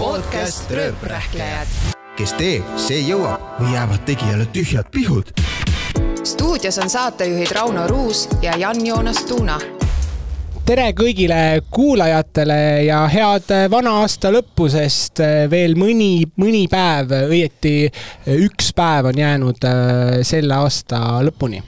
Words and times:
podcast 0.00 0.70
Rööprähklejad. 0.70 1.66
kes 2.16 2.32
teeb, 2.38 2.64
see 2.80 3.02
jõuab 3.04 3.58
või 3.60 3.74
jäävad 3.74 4.06
tegijale 4.08 4.46
tühjad 4.48 4.88
pihud. 4.92 5.32
stuudios 6.24 6.78
on 6.80 6.88
saatejuhid 6.90 7.52
Rauno 7.52 7.84
Ruus 7.86 8.28
ja 8.42 8.56
Jan-Joonas 8.56 9.20
Tuuna. 9.28 9.58
tere 10.64 10.92
kõigile 10.96 11.60
kuulajatele 11.70 12.84
ja 12.84 13.02
head 13.12 13.52
vana 13.70 13.98
aasta 14.00 14.32
lõppu, 14.32 14.70
sest 14.72 15.20
veel 15.50 15.76
mõni, 15.76 16.24
mõni 16.36 16.64
päev, 16.68 17.12
õieti 17.28 17.92
üks 18.40 18.72
päev 18.72 19.12
on 19.12 19.20
jäänud 19.20 19.68
äh, 19.68 20.22
selle 20.22 20.54
aasta 20.54 21.20
lõpuni 21.28 21.60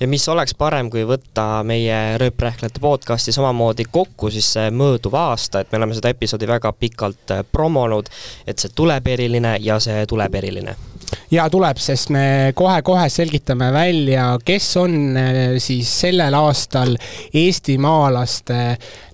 ja 0.00 0.08
mis 0.08 0.28
oleks 0.28 0.54
parem, 0.54 0.90
kui 0.90 1.04
võtta 1.08 1.62
meie 1.66 2.18
Rööprähklejate 2.18 2.80
podcasti 2.80 3.32
samamoodi 3.32 3.88
kokku 3.90 4.30
siis 4.30 4.52
see 4.56 4.70
mööduv 4.70 5.14
aasta, 5.18 5.60
et 5.60 5.72
me 5.72 5.80
oleme 5.80 5.96
seda 5.96 6.12
episoodi 6.12 6.48
väga 6.48 6.72
pikalt 6.72 7.34
äh, 7.34 7.44
promonud, 7.52 8.10
et 8.46 8.58
see 8.58 8.74
tuleb 8.74 9.06
eriline 9.06 9.56
ja 9.60 9.80
see 9.82 10.06
tuleb 10.06 10.34
eriline. 10.34 10.76
Ja 11.30 11.46
tuleb, 11.50 11.78
sest 11.82 12.10
me 12.14 12.52
kohe-kohe 12.56 13.08
selgitame 13.12 13.70
välja, 13.74 14.28
kes 14.44 14.68
on 14.80 15.16
äh, 15.16 15.38
siis 15.62 15.90
sellel 16.00 16.34
aastal 16.38 16.96
eestimaalaste 17.34 18.60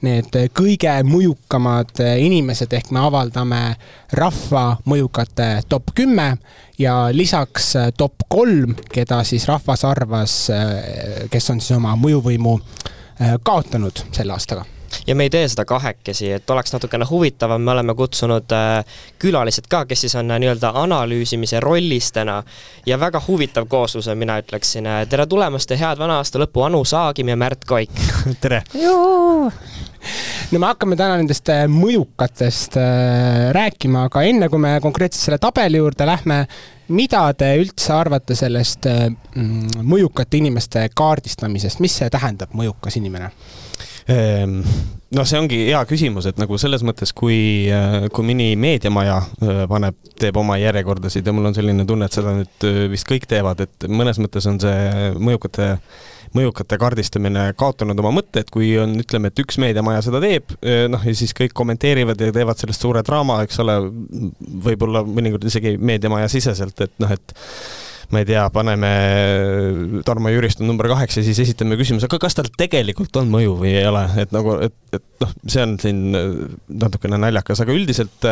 need 0.07 0.37
kõige 0.57 0.95
mõjukamad 1.09 2.03
äh, 2.05 2.17
inimesed, 2.27 2.73
ehk 2.73 2.93
me 2.95 3.05
avaldame 3.07 3.63
rahva 4.19 4.67
mõjukate 4.89 5.51
top 5.69 5.95
kümme 5.97 6.35
ja 6.79 6.97
lisaks 7.15 7.73
äh, 7.81 7.91
top 7.97 8.27
kolm, 8.29 8.77
keda 8.93 9.23
siis 9.29 9.49
rahvas 9.49 9.85
arvas, 9.89 10.37
kes 11.31 11.51
on 11.53 11.61
siis 11.61 11.77
oma 11.79 11.97
mõjuvõimu 12.01 12.59
kaotanud 13.45 14.07
selle 14.11 14.35
aastaga 14.35 14.65
ja 15.07 15.15
me 15.15 15.27
ei 15.29 15.31
tee 15.31 15.49
seda 15.49 15.65
kahekesi, 15.69 16.31
et 16.33 16.51
oleks 16.51 16.73
natukene 16.73 17.07
huvitavam, 17.11 17.63
me 17.63 17.71
oleme 17.75 17.95
kutsunud 17.95 18.53
äh, 18.57 18.99
külalised 19.19 19.69
ka, 19.69 19.85
kes 19.87 20.07
siis 20.07 20.17
on 20.19 20.31
äh, 20.31 20.41
nii-öelda 20.43 20.73
analüüsimise 20.83 21.61
rollis 21.61 22.13
täna 22.13 22.43
ja 22.87 23.01
väga 23.01 23.23
huvitav 23.29 23.69
kooslus 23.69 24.09
on, 24.09 24.19
mina 24.19 24.39
ütleksin. 24.43 24.89
tere 25.09 25.27
tulemast 25.27 25.71
ja 25.71 25.77
head 25.77 25.99
vana 25.99 26.21
aasta 26.23 26.43
lõppu, 26.43 26.67
Anu 26.67 26.85
Saagim 26.85 27.29
ja 27.29 27.37
Märt 27.37 27.65
Koik. 27.69 28.05
tere! 28.43 28.63
no 30.53 30.59
me 30.59 30.69
hakkame 30.69 30.97
täna 30.99 31.17
nendest 31.21 31.49
äh, 31.53 31.65
mõjukatest 31.71 32.77
äh, 32.81 33.49
rääkima, 33.57 34.07
aga 34.09 34.25
enne 34.29 34.49
kui 34.53 34.61
me 34.63 34.77
konkreetselt 34.85 35.27
selle 35.27 35.41
tabeli 35.43 35.81
juurde 35.81 36.07
lähme, 36.09 36.43
mida 36.93 37.25
te 37.39 37.53
üldse 37.61 37.95
arvate 37.97 38.37
sellest 38.39 38.89
äh, 38.91 39.07
mm, 39.09 39.83
mõjukate 39.89 40.41
inimeste 40.43 40.85
kaardistamisest, 40.99 41.83
mis 41.85 42.01
see 42.03 42.11
tähendab, 42.13 42.55
mõjukas 42.59 42.99
inimene? 43.01 43.33
Ehm, 44.11 44.61
no 45.15 45.25
see 45.29 45.39
ongi 45.39 45.59
hea 45.69 45.83
küsimus, 45.89 46.27
et 46.31 46.39
nagu 46.41 46.59
selles 46.61 46.83
mõttes, 46.87 47.13
kui, 47.17 47.69
kui 48.15 48.27
mõni 48.27 48.53
meediamaja 48.61 49.19
äh, 49.19 49.61
paneb, 49.71 49.99
teeb 50.21 50.39
oma 50.41 50.59
järjekordasid 50.61 51.27
ja 51.27 51.35
mul 51.35 51.51
on 51.51 51.59
selline 51.59 51.87
tunne, 51.89 52.09
et 52.09 52.17
seda 52.17 52.35
nüüd 52.39 52.67
äh, 52.69 52.81
vist 52.93 53.07
kõik 53.09 53.29
teevad, 53.31 53.63
et 53.67 53.87
mõnes 53.91 54.19
mõttes 54.23 54.49
on 54.51 54.59
see 54.63 55.13
mõjukate 55.19 55.77
mõjukate 56.33 56.79
kaardistamine 56.81 57.43
kaotanud 57.61 57.99
oma 58.01 58.09
mõtte, 58.17 58.41
et 58.41 58.49
kui 58.49 58.71
on, 58.81 58.95
ütleme, 59.03 59.29
et 59.29 59.41
üks 59.43 59.59
meediamaja 59.61 60.01
seda 60.07 60.17
teeb, 60.23 60.55
noh 60.89 61.03
ja 61.05 61.13
siis 61.13 61.35
kõik 61.37 61.53
kommenteerivad 61.53 62.17
ja 62.25 62.33
teevad 62.33 62.57
sellest 62.57 62.81
suure 62.81 63.03
draama, 63.05 63.43
eks 63.45 63.61
ole, 63.61 63.75
võib-olla 64.65 65.03
mõnikord 65.05 65.45
isegi 65.51 65.75
meediamaja 65.77 66.31
siseselt, 66.33 66.81
et 66.87 66.95
noh, 67.05 67.13
et 67.13 67.37
ma 68.13 68.21
ei 68.21 68.29
tea, 68.29 68.45
paneme 68.53 68.93
Tarmo 70.05 70.31
Jüristo 70.33 70.67
number 70.67 70.91
kaheksa 70.93 71.25
siis 71.25 71.41
esitame 71.43 71.79
küsimuse, 71.81 72.09
aga 72.11 72.21
kas 72.21 72.37
tal 72.37 72.51
tegelikult 72.53 73.17
on 73.21 73.33
mõju 73.33 73.57
või 73.63 73.73
ei 73.79 73.87
ole, 73.89 74.05
et 74.21 74.35
nagu, 74.37 74.59
et, 74.69 74.77
et 74.93 75.05
noh, 75.23 75.31
see 75.49 75.63
on 75.65 75.75
siin 75.81 76.01
natukene 76.13 77.19
naljakas, 77.21 77.63
aga 77.65 77.75
üldiselt 77.75 78.27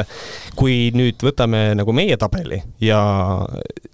kui 0.58 0.91
nüüd 0.97 1.22
võtame 1.25 1.70
nagu 1.78 1.94
meie 1.97 2.19
tabeli 2.20 2.61
ja 2.84 3.00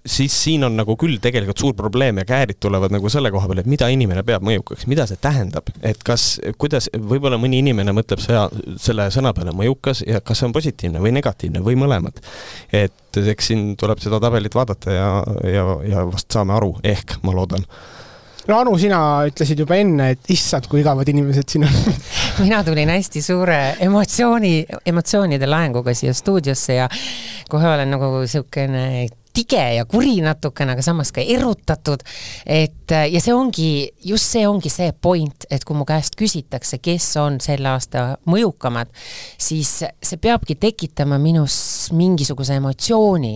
siis 0.07 0.35
siin 0.43 0.65
on 0.67 0.75
nagu 0.79 0.97
küll 0.99 1.19
tegelikult 1.23 1.61
suur 1.61 1.75
probleem 1.77 2.21
ja 2.21 2.27
käärid 2.27 2.59
tulevad 2.63 2.93
nagu 2.93 3.11
selle 3.11 3.31
koha 3.33 3.49
peal, 3.49 3.61
et 3.63 3.71
mida 3.71 3.89
inimene 3.93 4.23
peab 4.27 4.45
mõjukaks, 4.47 4.87
mida 4.91 5.07
see 5.09 5.19
tähendab, 5.21 5.71
et 5.85 6.01
kas, 6.07 6.29
kuidas, 6.59 6.89
võib-olla 6.93 7.39
mõni 7.41 7.61
inimene 7.63 7.95
mõtleb 7.95 8.23
sõja, 8.23 8.47
selle 8.81 9.09
sõna 9.15 9.33
peale 9.37 9.55
mõjukas 9.55 10.03
ja 10.07 10.21
kas 10.23 10.41
see 10.41 10.49
on 10.49 10.55
positiivne 10.55 11.03
või 11.03 11.13
negatiivne 11.15 11.63
või 11.63 11.77
mõlemad. 11.79 12.19
et 12.75 13.17
eks 13.17 13.51
siin 13.51 13.69
tuleb 13.79 14.01
seda 14.03 14.19
tabelit 14.21 14.55
vaadata 14.55 14.93
ja, 14.93 15.11
ja, 15.47 15.67
ja 15.87 16.03
vast 16.09 16.31
saame 16.33 16.55
aru, 16.57 16.75
ehk 16.83 17.17
ma 17.23 17.35
loodan 17.35 17.65
no 18.47 18.59
Anu, 18.61 18.75
sina 18.79 18.99
ütlesid 19.27 19.59
juba 19.63 19.77
enne, 19.79 20.11
et 20.15 20.31
issand, 20.33 20.67
kui 20.71 20.81
igavad 20.81 21.07
inimesed 21.11 21.51
siin 21.51 21.67
on. 21.67 21.77
mina 22.45 22.63
tulin 22.67 22.91
hästi 22.93 23.23
suure 23.23 23.59
emotsiooni, 23.83 24.53
emotsioonide 24.87 25.49
laenguga 25.49 25.95
siia 25.97 26.15
stuudiosse 26.17 26.79
ja 26.79 26.89
kohe 27.51 27.73
olen 27.73 27.91
nagu 27.95 28.11
siukene 28.27 28.83
tige 29.37 29.61
ja 29.77 29.85
kuri 29.85 30.17
natukene, 30.25 30.73
aga 30.73 30.83
samas 30.85 31.11
ka 31.13 31.21
erutatud. 31.21 32.01
et 32.45 32.93
ja 33.11 33.19
see 33.21 33.33
ongi, 33.35 33.69
just 34.05 34.31
see 34.33 34.47
ongi 34.47 34.71
see 34.71 34.91
point, 35.01 35.45
et 35.53 35.65
kui 35.67 35.77
mu 35.77 35.85
käest 35.85 36.15
küsitakse, 36.19 36.79
kes 36.81 37.09
on 37.21 37.39
selle 37.43 37.69
aasta 37.69 38.05
mõjukamad, 38.29 38.89
siis 39.37 39.71
see 39.83 40.21
peabki 40.21 40.55
tekitama 40.55 41.19
minus 41.21 41.57
mingisuguse 41.93 42.57
emotsiooni. 42.57 43.35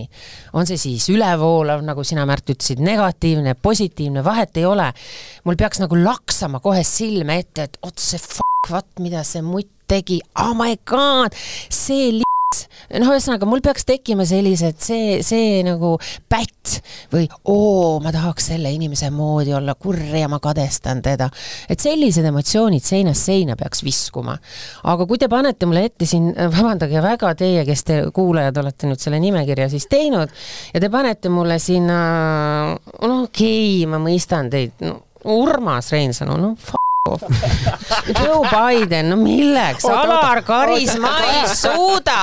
on 0.52 0.66
see 0.66 0.80
siis 0.80 1.08
ülevoolav, 1.12 1.84
nagu 1.86 2.04
sina, 2.04 2.26
Märt, 2.26 2.48
ütlesid, 2.54 2.80
negatiivne, 2.80 3.54
positiivne, 3.54 4.24
vahet 4.24 4.56
ei 4.56 4.64
ole. 4.66 4.92
mul 5.44 5.56
peaks 5.56 5.80
nagu 5.82 5.96
laksama 5.98 6.60
kohe 6.60 6.82
silme 6.86 7.38
ette, 7.38 7.68
et 7.68 7.78
oot 7.82 7.98
see 7.98 8.18
fuck, 8.18 8.70
vaat 8.70 8.98
mida 9.00 9.22
see 9.26 9.42
mutt 9.42 9.70
tegi, 9.88 10.20
oh 10.40 10.54
my 10.56 10.76
god, 10.88 11.34
see 11.70 12.12
li- 12.18 12.31
noh, 13.00 13.12
ühesõnaga 13.12 13.46
mul 13.48 13.62
peaks 13.64 13.86
tekkima 13.88 14.26
sellised, 14.28 14.78
see, 14.82 15.20
see 15.26 15.60
nagu 15.66 15.94
pätt 16.30 16.78
või 17.12 17.26
oo, 17.50 17.98
ma 18.02 18.12
tahaks 18.14 18.50
selle 18.52 18.72
inimese 18.74 19.10
moodi 19.14 19.54
olla, 19.56 19.74
kurja, 19.74 20.28
ma 20.30 20.38
kadestan 20.42 21.02
teda. 21.04 21.28
et 21.68 21.80
sellised 21.80 22.26
emotsioonid 22.28 22.84
seinast 22.84 23.28
seina 23.30 23.56
peaks 23.58 23.82
viskuma. 23.84 24.36
aga 24.92 25.06
kui 25.06 25.20
te 25.20 25.28
panete 25.32 25.68
mulle 25.68 25.86
ette 25.90 26.08
siin, 26.08 26.32
vabandage 26.34 27.02
väga 27.02 27.34
teie, 27.38 27.64
kes 27.68 27.84
te 27.88 28.00
kuulajad 28.14 28.62
olete 28.62 28.90
nüüd 28.90 29.02
selle 29.02 29.20
nimekirja 29.22 29.70
siis 29.72 29.88
teinud 29.90 30.32
ja 30.74 30.80
te 30.82 30.92
panete 30.92 31.32
mulle 31.32 31.58
sinna, 31.62 32.02
no 32.76 33.22
okei 33.22 33.82
okay,, 33.82 33.90
ma 33.90 34.02
mõistan 34.02 34.52
teid 34.52 34.76
no,, 34.84 35.00
Urmas 35.22 35.92
Reinsalu, 35.94 36.34
no 36.34 36.54
f- 36.58 36.74
off. 36.74 36.81
Joe 38.22 38.46
Biden, 38.46 39.08
no 39.10 39.16
milleks, 39.18 39.84
Alar 39.90 40.42
Karis, 40.46 40.94
ma 41.02 41.10
ei 41.26 41.40
suuda. 41.50 42.18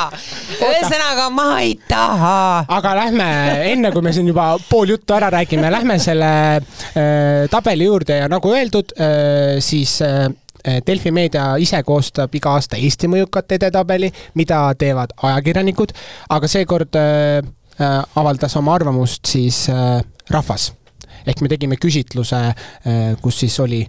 ühesõnaga, 0.55 1.25
ma 1.35 1.47
ei 1.59 1.73
taha. 1.89 2.63
aga 2.77 2.93
lähme, 3.01 3.27
enne 3.73 3.91
kui 3.91 4.05
me 4.05 4.13
siin 4.15 4.29
juba 4.31 4.53
pool 4.69 4.95
juttu 4.95 5.17
ära 5.17 5.31
räägime, 5.35 5.67
lähme 5.73 5.99
selle 5.99 6.31
äh, 6.55 7.49
tabeli 7.51 7.89
juurde 7.89 8.21
ja 8.21 8.31
nagu 8.31 8.53
öeldud 8.55 8.95
äh,, 8.95 9.59
siis 9.63 9.99
äh, 10.05 10.29
Delfi 10.87 11.11
meedia 11.15 11.53
ise 11.59 11.79
koostab 11.87 12.33
iga 12.35 12.55
aasta 12.55 12.79
Eesti 12.79 13.07
mõjukate 13.11 13.59
edetabeli, 13.59 14.09
mida 14.39 14.65
teevad 14.79 15.11
ajakirjanikud, 15.23 15.91
aga 16.35 16.51
seekord 16.51 16.95
äh, 16.99 17.39
äh, 17.79 18.01
avaldas 18.19 18.55
oma 18.59 18.79
arvamust 18.79 19.27
siis 19.27 19.65
äh, 19.71 19.99
rahvas 20.31 20.71
ehk 21.29 21.43
me 21.45 21.51
tegime 21.51 21.77
küsitluse, 21.81 22.39
kus 23.21 23.41
siis 23.43 23.57
oli, 23.63 23.83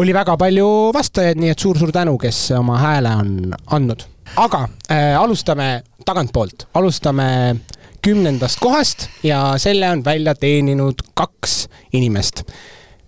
oli 0.00 0.14
väga 0.14 0.36
palju 0.40 0.66
vastajaid, 0.94 1.40
nii 1.40 1.52
et 1.54 1.64
suur-suur 1.64 1.92
tänu, 1.94 2.18
kes 2.20 2.50
oma 2.58 2.78
hääle 2.82 3.14
on 3.22 3.32
andnud. 3.78 4.04
aga 4.36 4.66
äh, 4.90 5.16
alustame 5.18 5.82
tagantpoolt, 6.04 6.68
alustame 6.74 7.56
kümnendast 8.02 8.60
kohast 8.60 9.08
ja 9.22 9.54
selle 9.58 9.90
on 9.90 10.04
välja 10.04 10.34
teeninud 10.34 11.02
kaks 11.14 11.68
inimest. 11.92 12.42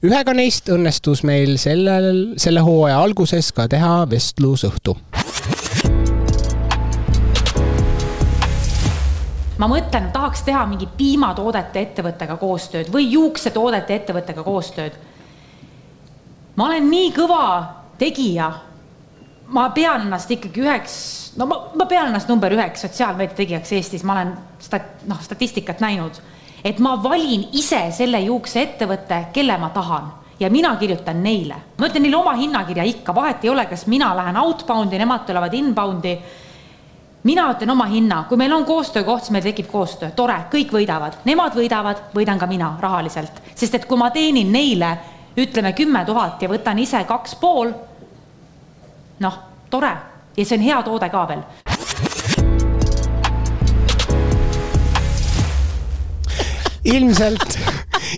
ühega 0.04 0.34
neist 0.36 0.68
õnnestus 0.68 1.24
meil 1.24 1.56
sellel, 1.58 2.34
selle 2.36 2.60
hooaja 2.60 3.00
alguses 3.00 3.52
ka 3.52 3.68
teha 3.68 4.04
vestlusõhtu 4.10 4.98
ma 9.58 9.68
mõtlen, 9.70 10.10
tahaks 10.12 10.42
teha 10.46 10.64
mingi 10.66 10.88
piimatoodete 10.96 11.82
ettevõttega 11.86 12.36
koostööd 12.40 12.90
või 12.92 13.08
juuksetoodete 13.12 13.94
ettevõttega 14.00 14.42
koostööd. 14.42 14.92
ma 16.56 16.66
olen 16.66 16.90
nii 16.90 17.12
kõva 17.12 17.46
tegija. 17.98 18.52
ma 19.48 19.68
pean 19.70 20.06
ennast 20.06 20.30
ikkagi 20.30 20.60
üheks, 20.60 20.94
no 21.36 21.46
ma, 21.46 21.60
ma 21.74 21.86
pean 21.86 22.06
ennast 22.06 22.28
number 22.28 22.52
üheks 22.52 22.80
sotsiaalmeedia 22.80 23.36
tegijaks 23.36 23.72
Eestis, 23.72 24.04
ma 24.04 24.12
olen 24.12 24.34
stat-, 24.58 25.04
noh, 25.06 25.20
statistikat 25.22 25.80
näinud, 25.80 26.20
et 26.64 26.78
ma 26.78 26.96
valin 27.02 27.48
ise 27.52 27.90
selle 27.92 28.20
juukseettevõtte, 28.20 29.26
kelle 29.32 29.58
ma 29.58 29.70
tahan 29.70 30.12
ja 30.40 30.50
mina 30.50 30.76
kirjutan 30.76 31.22
neile. 31.22 31.54
ma 31.78 31.86
ütlen 31.86 32.02
neile 32.02 32.16
oma 32.16 32.32
hinnakirja 32.34 32.84
ikka, 32.84 33.14
vahet 33.14 33.44
ei 33.44 33.50
ole, 33.50 33.66
kas 33.66 33.86
mina 33.86 34.16
lähen 34.16 34.36
outbound'i, 34.36 34.98
nemad 34.98 35.26
tulevad 35.26 35.54
inbound'i 35.54 36.18
mina 37.24 37.46
ütlen 37.52 37.70
oma 37.72 37.86
hinna, 37.88 38.24
kui 38.28 38.36
meil 38.36 38.52
on 38.52 38.64
koostöökoht, 38.64 39.24
siis 39.24 39.32
meil 39.32 39.44
tekib 39.44 39.70
koostöö, 39.72 40.10
tore, 40.16 40.36
kõik 40.52 40.72
võidavad, 40.72 41.18
nemad 41.24 41.56
võidavad, 41.56 42.02
võidan 42.14 42.38
ka 42.38 42.46
mina 42.46 42.74
rahaliselt, 42.80 43.40
sest 43.54 43.74
et 43.74 43.86
kui 43.88 43.98
ma 43.98 44.10
teenin 44.12 44.52
neile 44.52 44.90
ütleme 45.36 45.72
kümme 45.72 46.04
tuhat 46.04 46.42
ja 46.42 46.48
võtan 46.48 46.78
ise 46.78 47.00
kaks 47.08 47.34
pool, 47.40 47.72
noh, 49.24 49.38
tore. 49.70 49.96
Ja 50.36 50.44
see 50.44 50.58
on 50.58 50.64
hea 50.66 50.82
toode 50.82 51.08
ka 51.10 51.28
veel. 51.30 51.44
ilmselt, 56.84 57.54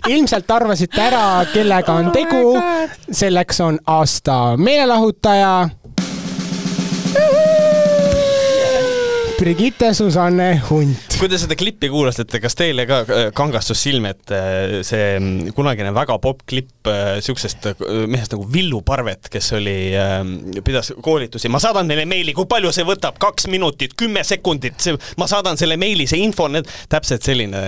ilmselt 0.09 0.51
arvasite 0.51 0.99
ära, 1.01 1.45
kellega 1.53 1.93
on 1.93 2.09
tegu, 2.11 2.41
oh 2.57 2.65
selleks 3.11 3.61
on 3.61 3.79
aasta 3.87 4.57
meelelahutaja. 4.57 5.69
Brigitte 9.37 9.93
Susanne 9.93 10.59
Hunt. 10.69 11.06
Kui 11.17 11.29
te 11.31 11.37
seda 11.41 11.55
klippi 11.57 11.87
kuulasite, 11.89 12.37
kas 12.41 12.53
teile 12.57 12.83
ka 12.85 12.97
äh, 13.01 13.27
kangastus 13.35 13.79
silme 13.81 14.11
ette 14.13 14.37
äh, 14.37 14.73
see 14.85 15.15
mm, 15.17 15.53
kunagine 15.57 15.89
väga 15.95 16.19
popp 16.21 16.43
klipp 16.49 16.89
siuksest 17.25 17.65
äh, 17.71 17.79
mehest 18.09 18.35
nagu 18.35 18.45
Villu 18.53 18.83
Parvet, 18.85 19.29
kes 19.31 19.49
oli, 19.57 19.73
pidas 20.63 20.91
koolitusi, 21.03 21.49
ma 21.51 21.59
saadan 21.63 21.89
neile 21.89 22.05
meili, 22.07 22.35
kui 22.37 22.45
palju 22.49 22.69
see 22.75 22.85
võtab, 22.87 23.17
kaks 23.19 23.47
minutit, 23.51 23.95
kümme 23.97 24.21
sekundit, 24.27 24.77
see, 24.83 24.93
ma 25.19 25.27
saadan 25.27 25.57
selle 25.59 25.75
meili, 25.79 26.05
see 26.07 26.21
info, 26.23 26.47
need, 26.51 26.69
täpselt 26.91 27.25
selline, 27.25 27.63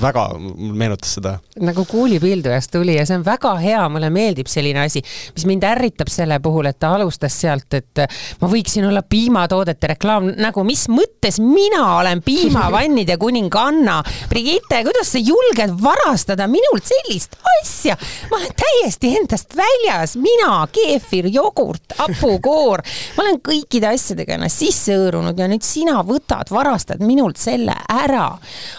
väga 0.00 0.24
meenutas 0.40 1.14
seda. 1.18 1.36
nagu 1.62 1.84
kuulipildujast 1.90 2.72
tuli 2.74 2.96
ja 2.96 3.04
see 3.06 3.18
on 3.20 3.26
väga 3.26 3.54
hea, 3.62 3.84
mulle 3.92 4.10
meeldib 4.14 4.50
selline 4.50 4.86
asi, 4.88 5.04
mis 5.36 5.46
mind 5.50 5.68
ärritab 5.68 6.10
selle 6.12 6.40
puhul, 6.42 6.70
et 6.72 6.80
ta 6.82 6.94
alustas 6.96 7.36
sealt, 7.44 7.68
et 7.76 8.04
ma 8.40 8.50
võiksin 8.50 8.88
olla 8.88 9.04
piimatoodete 9.06 9.94
reklaam, 9.94 10.32
nagu 10.40 10.66
mis 10.66 10.88
mõttes 10.90 11.38
mina 11.42 11.84
olen 12.00 12.24
piimavannide 12.94 13.16
kuninganna. 13.16 14.02
Brigitte, 14.28 14.82
kuidas 14.82 15.12
sa 15.12 15.18
julged 15.18 15.82
varastada 15.82 16.46
minult 16.46 16.84
sellist 16.86 17.36
asja? 17.60 17.96
ma 18.30 18.36
olen 18.36 18.52
täiesti 18.56 19.16
endast 19.18 19.56
väljas, 19.56 20.16
mina, 20.16 20.66
keefir, 20.72 21.26
jogurt, 21.32 21.94
hapukoor, 21.98 22.82
ma 23.16 23.24
olen 23.24 23.40
kõikide 23.44 23.90
asjadega 23.92 24.36
ennast 24.36 24.62
sisse 24.62 24.94
hõõrunud 24.96 25.38
ja 25.38 25.48
nüüd 25.50 25.64
sina 25.64 26.02
võtad, 26.06 26.50
varastad 26.50 27.02
minult 27.04 27.38
selle 27.40 27.74
ära. 27.88 28.30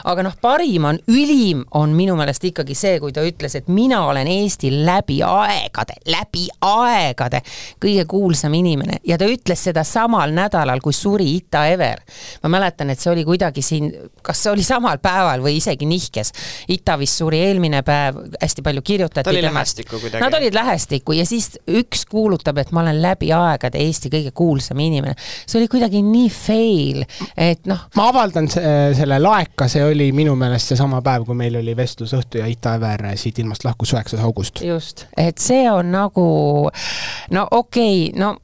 aga 0.03 0.25
noh, 0.25 0.35
parim 0.41 0.85
on, 0.89 0.99
ülim 1.07 1.65
on 1.77 1.93
minu 1.95 2.15
meelest 2.15 2.43
ikkagi 2.43 2.75
see, 2.75 2.99
kui 2.99 3.13
ta 3.13 3.23
ütles, 3.25 3.55
et 3.55 3.67
mina 3.67 4.05
olen 4.09 4.27
Eesti 4.27 4.71
läbi 4.85 5.21
aegade, 5.25 5.99
läbi 6.11 6.47
aegade 6.61 7.41
kõige 7.81 8.05
kuulsam 8.09 8.53
inimene 8.53 9.01
ja 9.05 9.17
ta 9.17 9.29
ütles 9.29 9.67
seda 9.69 9.83
samal 9.83 10.33
nädalal, 10.35 10.81
kui 10.81 10.93
suri 10.93 11.35
Ita 11.35 11.67
Ever. 11.67 12.01
ma 12.43 12.49
mäletan, 12.57 12.89
et 12.89 12.99
see 12.99 13.11
oli 13.11 13.25
kuidagi 13.25 13.61
siin, 13.65 13.91
kas 14.25 14.43
see 14.43 14.51
oli 14.53 14.63
samal 14.65 14.99
päeval 15.03 15.43
või 15.43 15.57
isegi 15.59 15.87
nihkes. 15.89 16.31
Ita 16.75 16.97
vist 16.99 17.21
suri 17.21 17.41
eelmine 17.47 17.81
päev, 17.85 18.21
hästi 18.41 18.63
palju 18.65 18.83
kirjutati 18.85 19.23
Ta 19.25 19.33
oli 19.33 19.43
lähestikku 19.45 19.99
kuidagi. 19.99 20.23
Nad 20.23 20.37
olid 20.39 20.57
lähestikku 20.57 21.15
ja 21.17 21.25
siis 21.25 21.55
üks 21.67 22.05
kuulutab, 22.09 22.57
et 22.61 22.71
ma 22.75 22.83
olen 22.85 23.01
läbi 23.01 23.31
aegade 23.35 23.81
Eesti 23.81 24.11
kõige 24.13 24.31
kuulsam 24.35 24.79
inimene. 24.79 25.15
see 25.45 25.59
oli 25.59 25.67
kuidagi 25.71 26.01
nii 26.05 26.29
fail, 26.29 27.03
et 27.37 27.65
noh, 27.69 27.87
ma 27.95 28.09
avaldan 28.09 28.49
se- 28.51 28.63
selle 28.97 29.19
laeka, 29.19 29.67
see 29.71 29.83
oli 29.83 30.11
minu 30.15 30.35
meelest 30.35 30.73
seesama 30.73 31.01
päev, 31.05 31.25
kui 31.25 31.35
meil 31.35 31.55
oli 31.59 31.75
vestlusõhtu 31.77 32.41
ja 32.41 32.49
Ita 32.49 32.75
Ever 32.79 33.05
siit 33.15 33.39
ilmast 33.39 33.65
lahkus 33.65 33.93
üheksas 33.93 34.23
august. 34.23 34.61
just, 34.61 35.05
et 35.17 35.37
see 35.37 35.65
on 35.71 35.91
nagu 35.91 36.25
no 37.31 37.47
okei 37.51 38.09
okay,, 38.09 38.19
no 38.19 38.35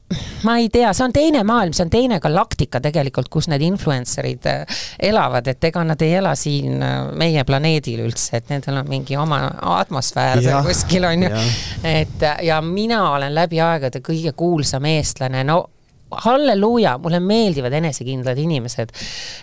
ma 0.44 0.56
ei 0.60 0.68
tea, 0.72 0.92
see 0.92 1.04
on 1.06 1.14
teine 1.14 1.42
maailm, 1.46 1.74
see 1.76 1.86
on 1.86 1.92
teine 1.92 2.18
galaktika 2.22 2.80
tegelikult, 2.82 3.30
kus 3.32 3.48
need 3.52 3.64
influencer'id 3.66 4.48
äh, 4.50 4.82
elavad, 5.10 5.48
et 5.52 5.68
ega 5.68 5.84
nad 5.86 6.02
ei 6.04 6.16
ela 6.18 6.34
siin 6.38 6.82
äh, 6.82 6.96
meie 7.18 7.44
planeedil 7.48 8.02
üldse, 8.06 8.40
et 8.40 8.50
nendel 8.52 8.80
on 8.82 8.88
mingi 8.90 9.18
oma 9.20 9.44
atmosfäär 9.78 10.40
seal 10.40 10.58
Jah, 10.58 10.66
kuskil 10.66 11.06
on 11.08 11.26
ju 11.26 11.30
et 11.98 12.26
äh, 12.26 12.42
ja 12.48 12.60
mina 12.64 13.04
olen 13.12 13.34
läbi 13.36 13.62
aegade 13.62 14.02
kõige 14.04 14.34
kuulsam 14.36 14.88
eestlane, 14.90 15.44
no 15.48 15.62
halleluuja, 16.12 16.98
mulle 17.00 17.20
meeldivad 17.24 17.72
enesekindlad 17.72 18.38
inimesed. 18.38 18.90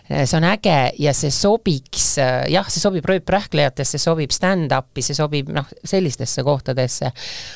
see 0.10 0.38
on 0.38 0.46
äge 0.52 0.92
ja 1.02 1.14
see 1.18 1.32
sobiks, 1.34 2.12
jah, 2.50 2.68
see 2.70 2.84
sobib 2.84 3.08
rööprähklejatesse, 3.10 3.98
sobib 3.98 4.34
stand-up'i, 4.36 5.02
see 5.02 5.18
sobib 5.18 5.50
noh, 5.54 5.66
sellistesse 5.82 6.46
kohtadesse. 6.46 7.10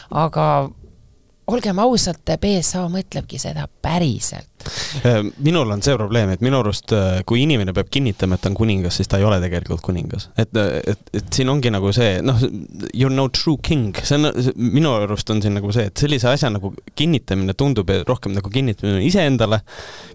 aga 0.10 0.48
olgem 1.48 1.80
ausad, 1.84 2.24
BSA 2.24 2.88
mõtlebki 2.92 3.40
seda 3.42 3.68
päriselt. 3.82 4.53
Minul 5.44 5.74
on 5.76 5.84
see 5.86 5.98
probleem, 5.98 6.34
et 6.34 6.44
minu 6.46 6.62
arust 6.62 6.94
äh, 6.96 7.22
kui 7.30 7.44
inimene 7.44 7.76
peab 7.76 7.92
kinnitama, 7.94 8.38
et 8.38 8.46
ta 8.46 8.52
on 8.52 8.58
kuningas, 8.58 9.00
siis 9.00 9.12
ta 9.12 9.20
ei 9.22 9.28
ole 9.28 9.40
tegelikult 9.44 9.84
kuningas. 9.86 10.30
et, 10.38 10.56
et, 10.56 11.14
et 11.14 11.30
siin 11.34 11.52
ongi 11.54 11.72
nagu 11.74 11.92
see, 11.96 12.20
noh, 12.26 12.40
you 12.94 13.10
are 13.10 13.16
no 13.16 13.28
true 13.34 13.58
king, 13.64 13.92
see 14.04 14.20
on, 14.20 14.32
minu 14.56 14.94
arust 15.04 15.30
on 15.34 15.42
siin 15.44 15.58
nagu 15.58 15.72
see, 15.76 15.88
et 15.92 16.06
sellise 16.06 16.30
asja 16.32 16.52
nagu 16.54 16.74
kinnitamine 17.00 17.56
tundub 17.58 17.90
rohkem 18.08 18.34
nagu 18.36 18.50
kinnitamine 18.54 19.04
iseendale 19.06 19.60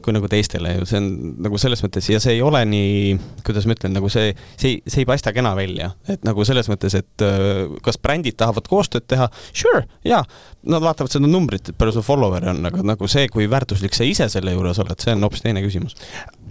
kui 0.02 0.14
nagu 0.16 0.28
teistele. 0.30 0.78
Ju, 0.78 0.86
see 0.88 1.00
on 1.00 1.08
nagu 1.44 1.58
selles 1.60 1.82
mõttes 1.84 2.08
ja 2.10 2.20
see 2.22 2.38
ei 2.38 2.42
ole 2.44 2.62
nii, 2.68 3.18
kuidas 3.46 3.66
ma 3.68 3.76
ütlen, 3.76 3.94
nagu 3.96 4.10
see, 4.12 4.32
see 4.58 4.78
see 4.86 5.02
ei 5.02 5.06
paista 5.08 5.32
kena 5.32 5.54
välja, 5.56 5.90
et 6.08 6.24
nagu 6.26 6.44
selles 6.46 6.68
mõttes, 6.70 6.94
et 6.98 7.24
äh, 7.24 7.66
kas 7.84 7.98
brändid 8.02 8.38
tahavad 8.40 8.68
koostööd 8.70 9.06
teha, 9.10 9.28
sure, 9.52 9.84
jaa, 10.06 10.22
nad 10.68 10.84
vaatavad 10.84 11.12
seda 11.12 11.30
numbrit, 11.30 11.70
et 11.70 11.78
palju 11.78 11.98
sul 11.98 12.06
follower'e 12.06 12.52
on, 12.52 12.62
aga 12.70 12.84
nagu 12.92 13.10
see, 13.10 13.28
kui 13.32 13.48
väärtuslik 13.50 13.96
sa 13.96 14.06
ise 14.08 14.28
selle 14.38 14.54
juures 14.56 14.80
oled, 14.84 15.02
see 15.02 15.16
on 15.16 15.26
hoopis 15.26 15.44
teine 15.44 15.64
küsimus. 15.64 15.98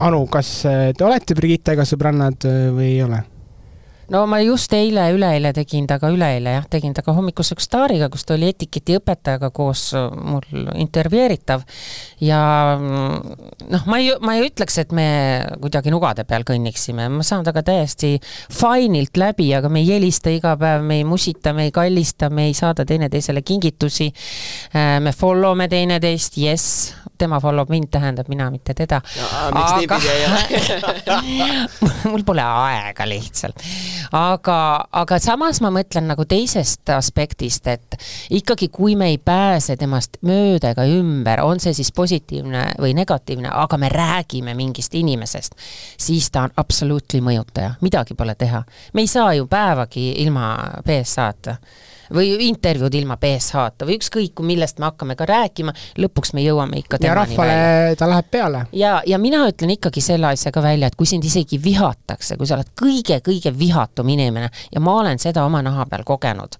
Anu, 0.03 0.25
kas 0.31 0.51
äh, 0.69 0.91
te 0.97 1.07
olete 1.07 1.37
Brigittega 1.37 1.87
sõbrannad 1.87 2.47
äh, 2.49 2.69
või 2.75 2.93
ei 2.93 3.01
ole? 3.07 3.23
no 4.07 4.21
ma 4.29 4.37
just 4.39 4.71
eile, 4.71 5.09
üleeile 5.11 5.49
tegin 5.55 5.87
temaga, 5.87 6.07
üleeile 6.13 6.53
jah, 6.53 6.67
tegin 6.71 6.93
temaga 6.95 7.15
hommikuseks 7.17 7.65
staariga, 7.67 8.07
kus 8.11 8.23
ta 8.23 8.37
oli 8.37 8.47
etiketiõpetajaga 8.53 9.49
koos 9.55 9.89
äh, 9.97 10.05
mul 10.15 10.69
intervjueeritav 10.79 11.65
ja 12.23 12.39
mm, 12.77 13.33
noh, 13.73 13.87
ma 13.91 13.99
ei, 13.99 14.13
ma 14.23 14.37
ei 14.37 14.47
ütleks, 14.47 14.79
et 14.83 14.95
me 14.95 15.07
kuidagi 15.59 15.91
nugade 15.91 16.23
peal 16.29 16.47
kõnniksime, 16.47 17.09
ma 17.17 17.25
saan 17.27 17.43
temaga 17.43 17.65
täiesti 17.67 18.13
fine'ilt 18.53 19.19
läbi, 19.19 19.49
aga 19.57 19.71
me 19.71 19.83
ei 19.83 19.91
helista 19.91 20.31
iga 20.31 20.55
päev, 20.61 20.85
me 20.87 21.01
ei 21.01 21.07
musita, 21.07 21.51
me 21.57 21.67
ei 21.67 21.75
kallista, 21.75 22.31
me 22.31 22.47
ei 22.47 22.55
saada 22.57 22.87
teineteisele 22.87 23.43
kingitusi. 23.43 24.11
me 25.03 25.11
follow 25.11 25.55
me 25.57 25.67
teineteist, 25.67 26.37
jess, 26.39 26.93
tema 27.17 27.39
follow 27.39 27.65
mind, 27.69 27.89
tähendab 27.91 28.27
mina, 28.31 28.49
mitte 28.51 28.73
teda. 28.77 29.01
ole? 30.27 31.67
mul 32.11 32.23
pole 32.27 32.43
aega 32.43 33.07
lihtsalt. 33.09 33.63
aga, 34.11 34.59
aga 34.91 35.19
samas 35.23 35.61
ma 35.63 35.71
mõtlen 35.73 36.07
nagu 36.11 36.25
teisest 36.29 36.89
aspektist, 36.95 37.67
et 37.67 37.97
ikkagi, 38.37 38.69
kui 38.73 38.95
me 38.99 39.11
ei 39.13 39.17
pääse 39.17 39.77
temast 39.79 40.19
mööda 40.27 40.71
ega 40.75 40.85
ümber, 40.89 41.43
on 41.45 41.61
see 41.63 41.75
siis 41.77 41.91
positiivne 41.95 42.63
või 42.81 42.93
negatiivne, 42.97 43.49
aga 43.51 43.77
me 43.81 43.89
räägime 43.93 44.55
mingist 44.57 44.95
inimesest, 44.95 45.57
siis 45.97 46.31
ta 46.31 46.47
on 46.47 46.55
absoluutli 46.57 47.21
mõjutaja, 47.23 47.75
midagi 47.81 48.15
pole 48.17 48.35
teha. 48.35 48.63
me 48.93 49.01
ei 49.05 49.11
saa 49.11 49.33
ju 49.33 49.47
päevagi 49.47 50.11
ilma 50.23 50.55
BSA-ta 50.85 51.57
või 52.13 52.33
intervjuud 52.47 52.93
ilma 52.99 53.17
BSH-ta 53.21 53.87
või 53.87 53.97
ükskõik, 53.99 54.41
millest 54.45 54.79
me 54.79 54.89
hakkame 54.89 55.15
ka 55.19 55.27
rääkima, 55.29 55.73
lõpuks 55.99 56.33
me 56.37 56.43
jõuame 56.45 56.81
ikka 56.83 56.99
ja 57.01 57.15
rahvale 57.17 57.95
ta 57.97 58.09
läheb 58.09 58.29
peale. 58.31 58.65
ja, 58.73 59.01
ja 59.05 59.17
mina 59.17 59.43
ütlen 59.49 59.73
ikkagi 59.77 60.01
selle 60.01 60.31
asja 60.31 60.51
ka 60.51 60.63
välja, 60.63 60.87
et 60.87 60.95
kui 60.95 61.09
sind 61.09 61.25
isegi 61.25 61.59
vihatakse, 61.63 62.37
kui 62.37 62.47
sa 62.47 62.57
oled 62.57 62.71
kõige-kõige 62.79 63.53
vihatum 63.57 64.09
inimene 64.09 64.49
ja 64.73 64.83
ma 64.83 64.97
olen 65.01 65.19
seda 65.19 65.45
oma 65.45 65.61
naha 65.65 65.85
peal 65.89 66.05
kogenud 66.07 66.57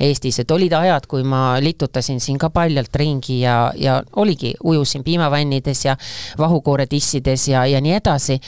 Eestis, 0.00 0.38
et 0.42 0.50
olid 0.50 0.72
ajad, 0.72 1.06
kui 1.10 1.24
ma 1.26 1.58
litutasin 1.62 2.20
siin 2.22 2.38
ka 2.38 2.50
paljalt 2.54 2.94
ringi 2.96 3.40
ja, 3.40 3.72
ja 3.76 3.98
oligi, 4.16 4.54
ujusin 4.64 5.04
piimavannides 5.04 5.84
ja 5.84 5.96
vahukoore 6.38 6.86
dissides 6.90 7.48
ja, 7.48 7.64
ja 7.66 7.80
nii 7.80 7.94
edasi 7.98 8.38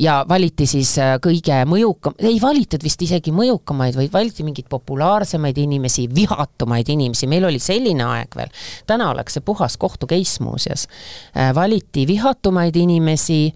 ja 0.00 0.20
valiti 0.28 0.66
siis 0.66 0.92
äh, 0.98 1.16
kõige 1.22 1.62
mõjukam, 1.68 2.14
ei 2.18 2.38
valitud 2.42 2.82
vist 2.84 3.02
isegi 3.02 3.32
mõjukamaid, 3.34 3.96
vaid 3.98 4.12
valiti 4.12 4.46
mingeid 4.46 4.68
populaarsemaid 4.70 5.58
inimesi, 5.58 5.99
vihatumaid 6.14 6.88
inimesi, 6.88 7.26
meil 7.30 7.44
oli 7.48 7.58
selline 7.62 8.04
aeg 8.04 8.36
veel, 8.36 8.52
täna 8.86 9.10
oleks 9.10 9.38
see 9.38 9.44
puhas 9.44 9.76
kohtu 9.80 10.08
case 10.10 10.42
muuseas. 10.44 10.86
valiti 11.54 12.06
vihatumaid 12.06 12.76
inimesi, 12.76 13.54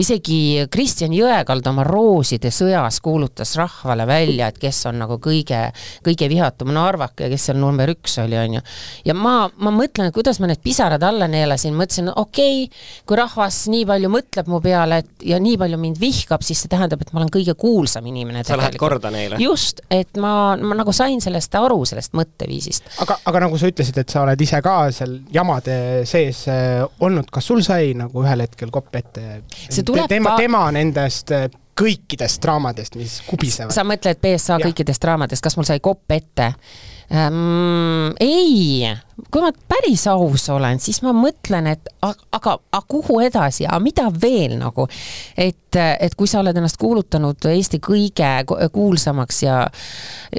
isegi 0.00 0.66
Kristjan 0.70 1.12
Jõekald 1.14 1.66
oma 1.70 1.84
Rooside 1.86 2.50
sõjas 2.54 3.00
kuulutas 3.04 3.54
rahvale 3.58 4.06
välja, 4.08 4.48
et 4.50 4.58
kes 4.60 4.84
on 4.90 4.98
nagu 5.04 5.18
kõige, 5.22 5.60
kõige 6.04 6.28
vihatum, 6.30 6.72
no 6.74 6.84
arvake, 6.88 7.28
kes 7.32 7.48
seal 7.50 7.60
number 7.60 7.92
üks 7.94 8.18
oli, 8.22 8.38
on 8.40 8.58
ju. 8.58 8.64
ja 9.06 9.16
ma, 9.16 9.36
ma 9.56 9.72
mõtlen, 9.74 10.10
et 10.10 10.16
kuidas 10.16 10.40
ma 10.42 10.50
need 10.50 10.62
pisarad 10.64 11.02
alla 11.06 11.28
neelasin, 11.30 11.76
mõtlesin, 11.78 12.10
okei 12.10 12.64
okay,, 12.66 12.82
kui 13.06 13.18
rahvas 13.18 13.64
nii 13.72 13.84
palju 13.88 14.10
mõtleb 14.12 14.50
mu 14.50 14.60
peale, 14.64 15.00
et 15.04 15.26
ja 15.30 15.38
nii 15.42 15.58
palju 15.60 15.78
mind 15.80 16.00
vihkab, 16.02 16.44
siis 16.46 16.64
see 16.64 16.72
tähendab, 16.72 17.02
et 17.04 17.12
ma 17.14 17.22
olen 17.22 17.32
kõige 17.34 17.54
kuulsam 17.58 18.06
inimene 18.10 18.44
sa 18.46 18.58
lähed 18.58 18.78
korda 18.80 19.12
neile. 19.14 19.38
just, 19.42 19.84
et 19.92 20.18
ma, 20.20 20.54
ma 20.58 20.78
nagu 20.78 20.94
sain 20.96 21.22
sellest 21.22 21.54
aru, 21.60 21.82
sellest 21.88 22.16
mõtteviisist. 22.18 22.90
aga, 23.04 23.18
aga 23.30 23.44
nagu 23.46 23.60
sa 23.60 23.70
ütlesid, 23.70 24.02
et 24.02 24.10
sa 24.10 24.24
oled 24.24 24.46
ise 24.46 24.60
ka 24.64 24.76
seal 24.94 25.20
jamade 25.34 25.76
sees 26.08 26.44
äh, 26.50 26.82
olnud, 27.04 27.30
kas 27.34 27.46
sul 27.52 27.62
sai 27.64 27.94
nagu 27.98 28.24
ühel 28.24 28.44
hetkel 28.44 28.72
kopp 28.74 28.94
ette 28.98 29.24
See 29.54 29.83
tuleb 29.84 30.08
tema 30.10 30.36
tema 30.40 30.64
nendest 30.74 31.32
äh, 31.34 31.46
kõikidest 31.78 32.42
draamadest, 32.42 32.98
mis 32.98 33.18
kubisevad? 33.26 33.74
sa 33.74 33.84
mõtled 33.86 34.20
BSA 34.22 34.58
Jah. 34.58 34.66
kõikidest 34.68 35.02
draamadest, 35.02 35.44
kas 35.44 35.58
mul 35.58 35.68
sai 35.68 35.80
kopp 35.84 36.14
ette 36.14 36.52
ähm,? 37.10 38.14
ei, 38.22 38.90
kui 39.30 39.42
ma 39.42 39.50
päris 39.68 40.06
aus 40.10 40.48
olen, 40.50 40.80
siis 40.82 41.00
ma 41.04 41.12
mõtlen, 41.16 41.68
et 41.70 41.90
aga, 42.02 42.24
aga, 42.34 42.82
kuhu 42.90 43.20
edasi, 43.22 43.66
aga 43.68 43.78
mida 43.82 44.08
veel 44.10 44.56
nagu. 44.58 44.88
et, 45.36 45.76
et 45.76 46.14
kui 46.14 46.28
sa 46.30 46.38
oled 46.38 46.56
ennast 46.56 46.78
kuulutanud 46.78 47.46
Eesti 47.50 47.80
kõige 47.82 48.30
kuulsamaks 48.72 49.42
ja, 49.42 49.56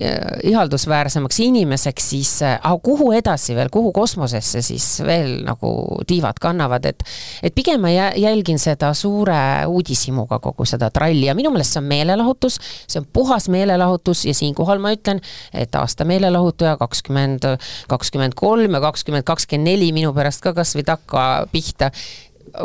ja 0.02 0.14
ihaldusväärsemaks 0.44 1.40
inimeseks, 1.44 2.10
siis 2.10 2.32
aga 2.46 2.76
kuhu 2.84 3.12
edasi 3.16 3.56
veel, 3.56 3.70
kuhu 3.72 3.92
kosmosesse 3.96 4.62
siis 4.66 4.88
veel 5.06 5.42
nagu 5.48 5.72
tiivad 6.08 6.40
kannavad, 6.42 6.86
et 6.86 7.04
et 7.44 7.56
pigem 7.56 7.82
ma 7.84 7.92
jälgin 7.92 8.60
seda 8.60 8.94
suure 8.94 9.66
uudishimuga 9.68 10.40
kogu 10.44 10.66
seda 10.66 10.90
tralli 10.94 11.28
ja 11.28 11.36
minu 11.36 11.52
meelest 11.54 11.76
see 11.76 11.84
on 11.84 11.90
meelelahutus, 11.90 12.60
see 12.88 13.02
on 13.02 13.08
puhas 13.14 13.50
meelelahutus 13.52 14.26
ja 14.26 14.34
siinkohal 14.34 14.80
ma 14.84 14.94
ütlen, 14.96 15.22
et 15.54 15.76
aasta 15.76 16.06
meelelahutaja 16.08 16.78
kakskümmend, 16.82 17.48
kakskümmend 17.92 18.36
kolm 18.40 18.65
ja 18.74 18.82
kakskümmend, 18.82 19.26
kakskümmend 19.28 19.70
neli 19.70 19.92
minu 19.94 20.14
pärast 20.16 20.42
ka 20.42 20.56
kas 20.58 20.74
või 20.78 20.86
takka 20.88 21.26
pihta 21.52 21.92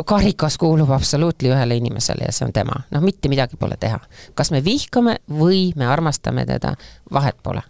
karikas 0.05 0.57
kuulub 0.57 0.89
absoluutli 0.91 1.49
ühele 1.51 1.75
inimesele 1.79 2.25
ja 2.25 2.31
see 2.35 2.45
on 2.47 2.53
tema, 2.53 2.77
noh, 2.91 3.03
mitte 3.03 3.29
midagi 3.31 3.57
pole 3.59 3.77
teha. 3.79 3.99
kas 4.35 4.51
me 4.51 4.61
vihkame 4.63 5.17
või 5.29 5.71
me 5.75 5.87
armastame 5.89 6.45
teda, 6.45 6.73
vahet 7.13 7.37
pole. 7.43 7.61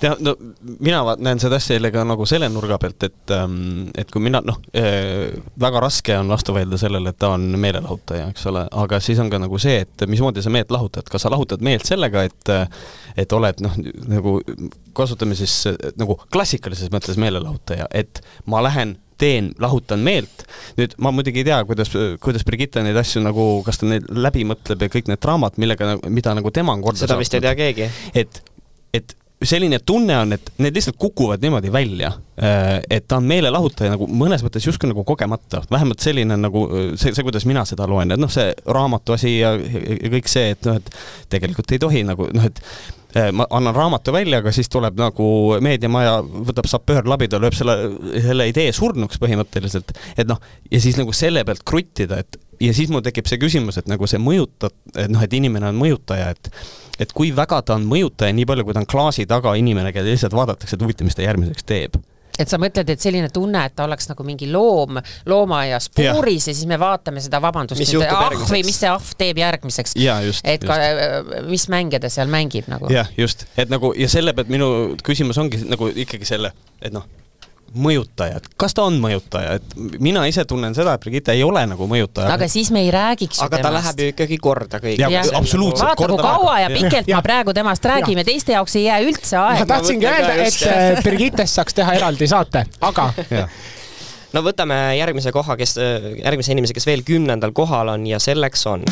tead, 0.00 0.20
no 0.20 0.34
mina 0.80 1.16
näen 1.18 1.40
seda 1.40 1.56
asja 1.60 1.76
jälle 1.78 1.90
ka 1.94 2.04
nagu 2.04 2.26
selle 2.26 2.48
nurga 2.52 2.78
pealt, 2.78 3.02
et, 3.02 3.34
ähm, 3.36 3.88
et 3.96 4.10
kui 4.10 4.22
mina 4.22 4.42
noh, 4.44 4.58
äh, 4.76 5.30
väga 5.60 5.84
raske 5.84 6.18
on 6.18 6.32
vastu 6.32 6.54
vaielda 6.56 6.78
sellele, 6.80 7.14
et 7.14 7.18
ta 7.18 7.32
on 7.36 7.46
meelelahutaja, 7.60 8.28
eks 8.34 8.46
ole, 8.52 8.66
aga 8.84 9.00
siis 9.00 9.22
on 9.22 9.30
ka 9.32 9.40
nagu 9.42 9.60
see, 9.62 9.80
et 9.86 10.06
mismoodi 10.10 10.44
sa 10.44 10.52
meelt 10.54 10.74
lahutad, 10.74 11.08
kas 11.10 11.24
sa 11.24 11.32
lahutad 11.32 11.64
meelt 11.64 11.86
sellega, 11.88 12.24
et 12.24 12.54
et 13.16 13.32
oled 13.32 13.60
noh, 13.62 13.76
nagu 14.10 14.38
kasutame 14.96 15.36
siis 15.38 15.54
nagu 15.98 16.18
klassikalises 16.32 16.90
mõttes 16.92 17.18
meelelahutaja, 17.20 17.86
et 17.94 18.20
ma 18.50 18.62
lähen 18.64 18.98
teen, 19.24 19.50
lahutan 19.62 20.04
meelt. 20.04 20.46
nüüd 20.78 20.94
ma 21.02 21.12
muidugi 21.14 21.42
ei 21.42 21.48
tea, 21.50 21.60
kuidas, 21.68 21.92
kuidas 22.22 22.46
Brigitte 22.46 22.84
neid 22.84 22.98
asju 23.00 23.24
nagu, 23.24 23.48
kas 23.66 23.80
ta 23.80 23.90
neid 23.90 24.08
läbi 24.12 24.46
mõtleb 24.48 24.86
ja 24.86 24.92
kõik 24.92 25.10
need 25.10 25.22
draamad, 25.24 25.58
millega, 25.60 25.96
mida 26.08 26.36
nagu 26.36 26.52
tema 26.54 26.76
on 26.76 26.84
korda 26.84 27.04
seda 27.04 27.18
vist 27.20 27.36
ei 27.36 27.44
tea 27.44 27.54
keegi. 27.58 27.90
et, 28.22 28.42
et 28.94 29.16
selline 29.44 29.78
tunne 29.86 30.16
on, 30.18 30.32
et 30.36 30.50
need 30.62 30.76
lihtsalt 30.76 30.96
kukuvad 31.00 31.42
niimoodi 31.42 31.72
välja. 31.72 32.12
Äh, 32.42 32.80
et 32.90 33.06
ta 33.08 33.18
on 33.20 33.28
meelelahutaja 33.28 33.92
nagu 33.92 34.06
mõnes 34.08 34.42
mõttes 34.44 34.66
justkui 34.66 34.90
nagu 34.90 35.04
kogemata, 35.06 35.62
vähemalt 35.70 36.02
selline 36.04 36.38
nagu 36.40 36.64
see, 36.96 37.12
see, 37.12 37.24
kuidas 37.26 37.46
mina 37.48 37.64
seda 37.68 37.88
loen, 37.90 38.14
et 38.14 38.20
noh, 38.20 38.32
see 38.32 38.52
raamatu 38.66 39.16
asi 39.16 39.36
ja, 39.38 39.54
ja 39.54 40.12
kõik 40.16 40.30
see, 40.30 40.54
et 40.54 40.68
noh, 40.68 40.80
et 40.80 40.90
tegelikult 41.34 41.74
ei 41.74 41.82
tohi 41.82 42.04
nagu 42.06 42.28
noh, 42.34 42.48
et 42.48 42.62
ma 43.32 43.46
annan 43.54 43.74
raamatu 43.76 44.12
välja, 44.14 44.40
aga 44.42 44.52
siis 44.54 44.70
tuleb 44.72 44.98
nagu 44.98 45.26
meediamaja, 45.62 46.16
võtab 46.50 46.68
sapöör 46.70 47.06
labida, 47.08 47.38
lööb 47.42 47.56
selle, 47.56 47.76
selle 48.24 48.48
idee 48.50 48.72
surnuks 48.74 49.20
põhimõtteliselt. 49.22 49.94
et 50.16 50.30
noh, 50.30 50.40
ja 50.70 50.80
siis 50.82 50.98
nagu 51.00 51.14
selle 51.14 51.44
pealt 51.46 51.62
kruttida, 51.66 52.18
et 52.24 52.38
ja 52.62 52.74
siis 52.74 52.90
mul 52.90 53.04
tekib 53.04 53.28
see 53.30 53.40
küsimus, 53.42 53.78
et 53.78 53.90
nagu 53.90 54.08
see 54.10 54.20
mõjutab, 54.22 54.74
et 54.94 55.12
noh, 55.12 55.22
et 55.22 55.36
inimene 55.36 55.70
on 55.70 55.78
mõjutaja, 55.78 56.32
et 56.34 56.50
et 57.02 57.10
kui 57.10 57.32
väga 57.34 57.58
ta 57.66 57.74
on 57.74 57.86
mõjutaja, 57.90 58.34
nii 58.34 58.46
palju 58.46 58.66
kui 58.66 58.74
ta 58.74 58.82
on 58.84 58.90
klaasi 58.90 59.26
taga 59.26 59.56
inimene, 59.58 59.90
keda 59.92 60.06
lihtsalt 60.06 60.36
vaadatakse, 60.36 60.76
et 60.76 60.84
huvitav, 60.84 61.08
mis 61.08 61.16
ta 61.18 61.26
järgmiseks 61.26 61.66
teeb 61.66 61.98
et 62.38 62.50
sa 62.50 62.58
mõtled, 62.60 62.90
et 62.90 63.00
selline 63.00 63.30
tunne, 63.34 63.64
et 63.66 63.74
ta 63.76 63.86
oleks 63.88 64.08
nagu 64.10 64.26
mingi 64.26 64.50
loom 64.52 65.00
loomaaias 65.30 65.90
puuris 65.94 66.48
ja. 66.48 66.52
ja 66.52 66.58
siis 66.60 66.68
me 66.70 66.78
vaatame 66.80 67.22
seda, 67.24 67.40
vabandust, 67.44 67.82
ahv 68.04 68.46
või 68.50 68.62
mis 68.66 68.78
see 68.80 68.90
ahv 68.90 69.14
teeb 69.18 69.40
järgmiseks. 69.42 69.96
et 70.44 70.64
ka, 70.66 70.78
äh, 70.78 71.42
mis 71.48 71.68
mänge 71.72 72.00
ta 72.02 72.12
seal 72.12 72.30
mängib 72.32 72.70
nagu. 72.70 72.90
jah, 72.92 73.10
just, 73.18 73.46
et 73.56 73.72
nagu 73.72 73.94
ja 73.98 74.10
selle 74.10 74.36
pealt 74.36 74.52
minu 74.52 74.70
küsimus 75.04 75.38
ongi 75.40 75.64
nagu 75.68 75.90
ikkagi 75.90 76.28
selle, 76.28 76.54
et 76.82 76.94
noh 76.94 77.06
mõjutajad, 77.74 78.46
kas 78.60 78.74
ta 78.76 78.84
on 78.88 78.96
mõjutaja, 79.02 79.58
et 79.58 79.74
mina 80.02 80.24
ise 80.30 80.44
tunnen 80.48 80.74
seda, 80.76 80.94
et 80.94 81.04
Brigitte 81.04 81.34
ei 81.34 81.42
ole 81.46 81.64
nagu 81.68 81.88
mõjutaja. 81.90 82.32
aga 82.34 82.48
siis 82.50 82.70
me 82.74 82.84
ei 82.84 82.90
räägiks 82.94 83.40
ju 83.40 83.46
aga 83.46 83.58
temast. 83.58 83.68
ta 83.68 83.74
läheb 83.78 84.02
ju 84.02 84.14
ikkagi 84.14 84.38
korda 84.38 84.80
kõigile. 84.82 85.22
absoluutselt. 85.40 85.88
vaata, 85.88 86.08
kui 86.08 86.22
kaua 86.22 86.56
ja 86.60 86.70
pikalt 86.72 87.10
ja. 87.10 87.18
me 87.18 87.26
praegu 87.26 87.54
temast 87.56 87.84
räägime, 87.90 88.24
teiste 88.24 88.56
jaoks 88.56 88.76
ei 88.76 88.84
jää 88.84 89.00
üldse 89.06 89.38
aega. 89.40 89.64
ma 89.64 89.70
tahtsingi 89.74 90.10
öelda, 90.10 90.34
et 90.46 90.62
äh, 90.68 91.02
Brigittest 91.02 91.60
saaks 91.60 91.74
teha 91.74 91.98
eraldi 92.00 92.30
saate, 92.30 92.66
aga 92.80 93.10
no 94.34 94.42
võtame 94.46 94.78
järgmise 94.98 95.32
koha, 95.34 95.58
kes, 95.60 95.76
järgmise 96.22 96.54
inimese, 96.54 96.74
kes 96.76 96.86
veel 96.86 97.06
kümnendal 97.06 97.54
kohal 97.56 97.94
on 97.96 98.06
ja 98.06 98.22
selleks 98.22 98.66
on 98.70 98.86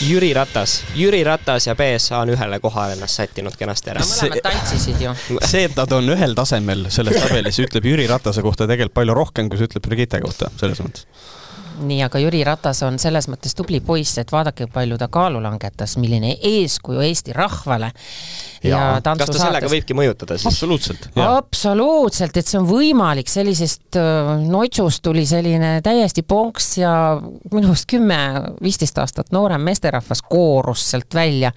Jüri 0.00 0.34
Ratas, 0.34 0.84
Jüri 0.94 1.24
Ratas 1.24 1.66
ja 1.66 1.74
BSA 1.74 2.20
on 2.22 2.30
ühele 2.30 2.60
kohale 2.62 2.94
ennast 2.94 3.18
sättinud 3.18 3.56
kenasti 3.58 3.90
ära. 3.90 4.04
mõlemad 4.06 4.44
tantsisid 4.44 5.00
ju. 5.02 5.14
see, 5.42 5.64
et 5.66 5.74
nad 5.74 5.92
on 5.96 6.12
ühel 6.14 6.36
tasemel 6.38 6.86
selles 6.94 7.18
tabelis, 7.18 7.58
ütleb 7.64 7.88
Jüri 7.90 8.06
Ratase 8.06 8.44
kohta 8.46 8.68
tegelikult 8.70 8.94
palju 8.94 9.16
rohkem, 9.18 9.50
kui 9.50 9.58
see 9.58 9.66
ütleb 9.66 9.88
Brigitte 9.88 10.20
kohta, 10.22 10.52
selles 10.60 10.78
mõttes 10.84 11.08
nii, 11.80 12.00
aga 12.06 12.20
Jüri 12.22 12.42
Ratas 12.46 12.82
on 12.86 12.98
selles 13.00 13.28
mõttes 13.30 13.54
tubli 13.56 13.80
poiss, 13.84 14.18
et 14.20 14.32
vaadake, 14.32 14.68
palju 14.72 14.98
ta 15.00 15.08
kaalu 15.12 15.40
langetas, 15.42 15.96
milline 16.00 16.34
eeskuju 16.36 17.02
Eesti 17.04 17.34
rahvale. 17.36 17.92
ja, 18.62 18.70
ja 18.70 19.14
kas 19.18 19.30
ta 19.30 19.38
sellega 19.38 19.70
võibki 19.70 19.94
mõjutada 19.94 20.38
siis? 20.38 20.48
absoluutselt. 20.50 21.08
absoluutselt, 21.14 22.36
et 22.36 22.46
see 22.46 22.58
on 22.60 22.66
võimalik, 22.68 23.30
sellisest 23.30 23.98
noitsust 24.48 25.02
tuli 25.04 25.24
selline 25.28 25.78
täiesti 25.84 26.24
ponks 26.26 26.72
ja 26.80 26.92
minu 27.52 27.70
arust 27.70 27.88
kümme-viisteist 27.90 28.98
aastat 28.98 29.32
noorem 29.34 29.62
meesterahvas 29.68 30.22
koorus 30.26 30.88
sealt 30.90 31.14
välja. 31.14 31.52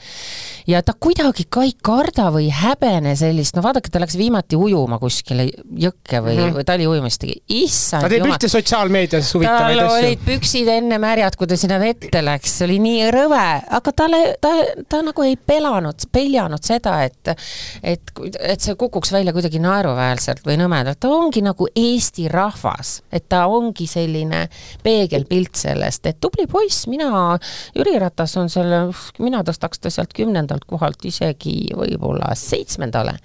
ja 0.67 0.83
ta 0.85 0.93
kuidagi 0.93 1.47
ka 1.49 1.65
ei 1.65 1.73
karda 1.81 2.29
või 2.33 2.51
häbene 2.53 3.15
sellist, 3.19 3.57
no 3.57 3.65
vaadake, 3.65 3.89
ta 3.91 4.01
läks 4.03 4.17
viimati 4.19 4.59
ujuma 4.59 4.99
kuskile 5.01 5.47
jõkke 5.49 6.21
või 6.21 6.35
mm, 6.35 6.43
-hmm. 6.43 6.59
või 6.59 6.67
taliuimist 6.67 7.21
tegi, 7.23 7.39
issand 7.61 8.05
ta 8.05 8.11
teeb 8.11 8.29
ühte 8.29 8.49
sotsiaalmeedias 8.51 9.33
huvitavaid 9.35 9.81
asju 9.87 10.10
olid 10.11 10.23
püksid 10.25 10.67
enne 10.67 10.97
märjad, 10.99 11.35
kui 11.39 11.47
ta 11.47 11.55
sinna 11.59 11.77
vette 11.79 12.19
läks, 12.23 12.57
see 12.57 12.65
oli 12.67 12.77
nii 12.83 13.03
rõve, 13.15 13.43
aga 13.77 13.93
talle, 13.95 14.19
ta, 14.43 14.49
ta 14.91 14.99
nagu 15.05 15.23
ei 15.23 15.37
pelanud, 15.37 16.03
peljanud 16.11 16.63
seda, 16.67 16.97
et 17.05 17.31
et, 17.31 18.11
et 18.39 18.59
see 18.59 18.75
kukuks 18.79 19.13
välja 19.13 19.31
kuidagi 19.35 19.61
naeruväärselt 19.63 20.43
või 20.47 20.57
nõmedalt, 20.59 20.99
ta 20.99 21.11
ongi 21.15 21.43
nagu 21.45 21.67
Eesti 21.69 22.27
rahvas, 22.31 22.97
et 23.13 23.29
ta 23.31 23.45
ongi 23.47 23.87
selline 23.87 24.43
peegelpilt 24.83 25.55
sellest, 25.61 26.09
et 26.11 26.19
tubli 26.19 26.47
poiss, 26.51 26.89
mina, 26.91 27.37
Jüri 27.77 27.95
Ratas 28.01 28.35
on 28.41 28.51
selle, 28.51 28.83
mina 29.23 29.45
tõstaks 29.47 29.79
ta 29.79 29.93
sealt 29.93 30.11
kümnendalt 30.17 30.67
kohalt 30.67 31.07
isegi 31.07 31.71
võib-olla 31.77 32.35
seitsmendale. 32.35 33.15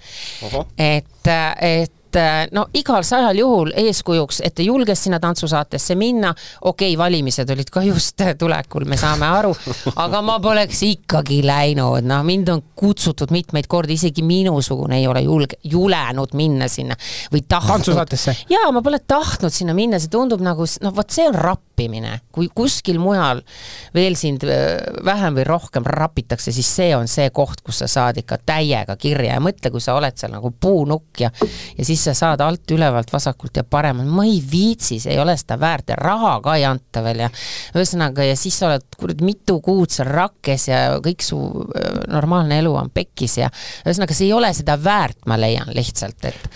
et, 0.77 1.31
et 1.59 1.96
et 2.07 2.15
äh, 2.19 2.47
no 2.55 2.67
igal 2.77 3.03
sajal 3.03 3.37
juhul 3.37 3.71
eeskujuks, 3.75 4.39
et 4.45 4.55
ta 4.55 4.63
julges 4.65 5.03
sinna 5.03 5.19
tantsusaatesse 5.23 5.95
minna, 5.99 6.33
okei 6.61 6.93
okay,, 6.93 6.97
valimised 6.99 7.49
olid 7.51 7.69
ka 7.73 7.83
just 7.85 8.23
tulekul, 8.39 8.85
me 8.87 8.97
saame 8.99 9.27
aru, 9.27 9.53
aga 9.95 10.21
ma 10.25 10.37
poleks 10.43 10.83
ikkagi 10.87 11.41
läinud, 11.45 12.07
noh, 12.07 12.23
mind 12.27 12.51
on 12.53 12.63
kutsutud 12.77 13.31
mitmeid 13.35 13.67
kordi, 13.69 13.97
isegi 13.97 14.23
minusugune 14.25 15.01
ei 15.01 15.07
ole 15.07 15.23
julge, 15.25 15.59
julenud 15.67 16.35
minna 16.37 16.69
sinna 16.71 16.97
või 17.33 17.43
tahtnud. 17.43 17.83
tantsusaatesse? 17.83 18.35
jaa, 18.53 18.71
ma 18.71 18.83
pole 18.85 19.01
tahtnud 19.03 19.53
sinna 19.53 19.75
minna, 19.77 19.99
see 19.99 20.11
tundub 20.13 20.43
nagu, 20.45 20.67
noh, 20.83 20.95
vot 20.95 21.11
see 21.13 21.27
on 21.27 21.35
rappimine, 21.35 22.21
kui 22.31 22.49
kuskil 22.55 23.01
mujal 23.03 23.43
veel 23.95 24.15
sind 24.19 24.47
äh, 24.47 24.77
vähem 25.05 25.37
või 25.39 25.47
rohkem 25.49 25.87
rapitakse, 25.87 26.55
siis 26.55 26.71
see 26.79 26.95
on 26.95 27.11
see 27.11 27.29
koht, 27.35 27.61
kus 27.65 27.83
sa 27.83 27.91
saad 27.91 28.23
ikka 28.23 28.39
täiega 28.47 28.95
kirja 28.99 29.35
ja 29.35 29.43
mõtle, 29.43 29.71
kui 29.73 29.83
sa 29.83 29.97
oled 29.99 30.15
seal 30.17 30.33
nagu 30.33 30.53
puunukk 30.55 31.25
ja 31.25 31.31
ja 31.77 31.85
siis 31.85 31.96
sa 32.05 32.13
saad 32.17 32.41
alt, 32.45 32.65
ülevalt, 32.71 33.11
vasakult 33.13 33.57
ja 33.57 33.63
paremalt, 33.67 34.09
ma 34.11 34.25
ei 34.27 34.39
viitsi, 34.51 34.99
see 35.03 35.15
ei 35.15 35.21
ole 35.21 35.37
seda 35.39 35.57
väärt 35.61 35.93
ja 35.93 35.97
raha 35.99 36.37
ka 36.45 36.55
ei 36.59 36.65
anta 36.67 37.03
veel 37.05 37.25
ja 37.25 37.29
ühesõnaga, 37.75 38.25
ja 38.27 38.37
siis 38.39 38.59
sa 38.59 38.71
oled 38.71 38.87
kurat 38.97 39.21
mitu 39.25 39.59
kuud 39.63 39.93
seal 39.93 40.11
rakkes 40.13 40.69
ja 40.71 40.81
kõik 41.03 41.25
su 41.25 41.41
äh, 41.41 42.01
normaalne 42.13 42.61
elu 42.63 42.73
on 42.77 42.93
pekkis 42.93 43.37
ja 43.43 43.51
ühesõnaga, 43.85 44.17
see 44.17 44.29
ei 44.29 44.35
ole 44.37 44.53
seda 44.57 44.77
väärt, 44.81 45.23
ma 45.29 45.39
leian 45.39 45.71
lihtsalt, 45.75 46.27
et 46.29 46.49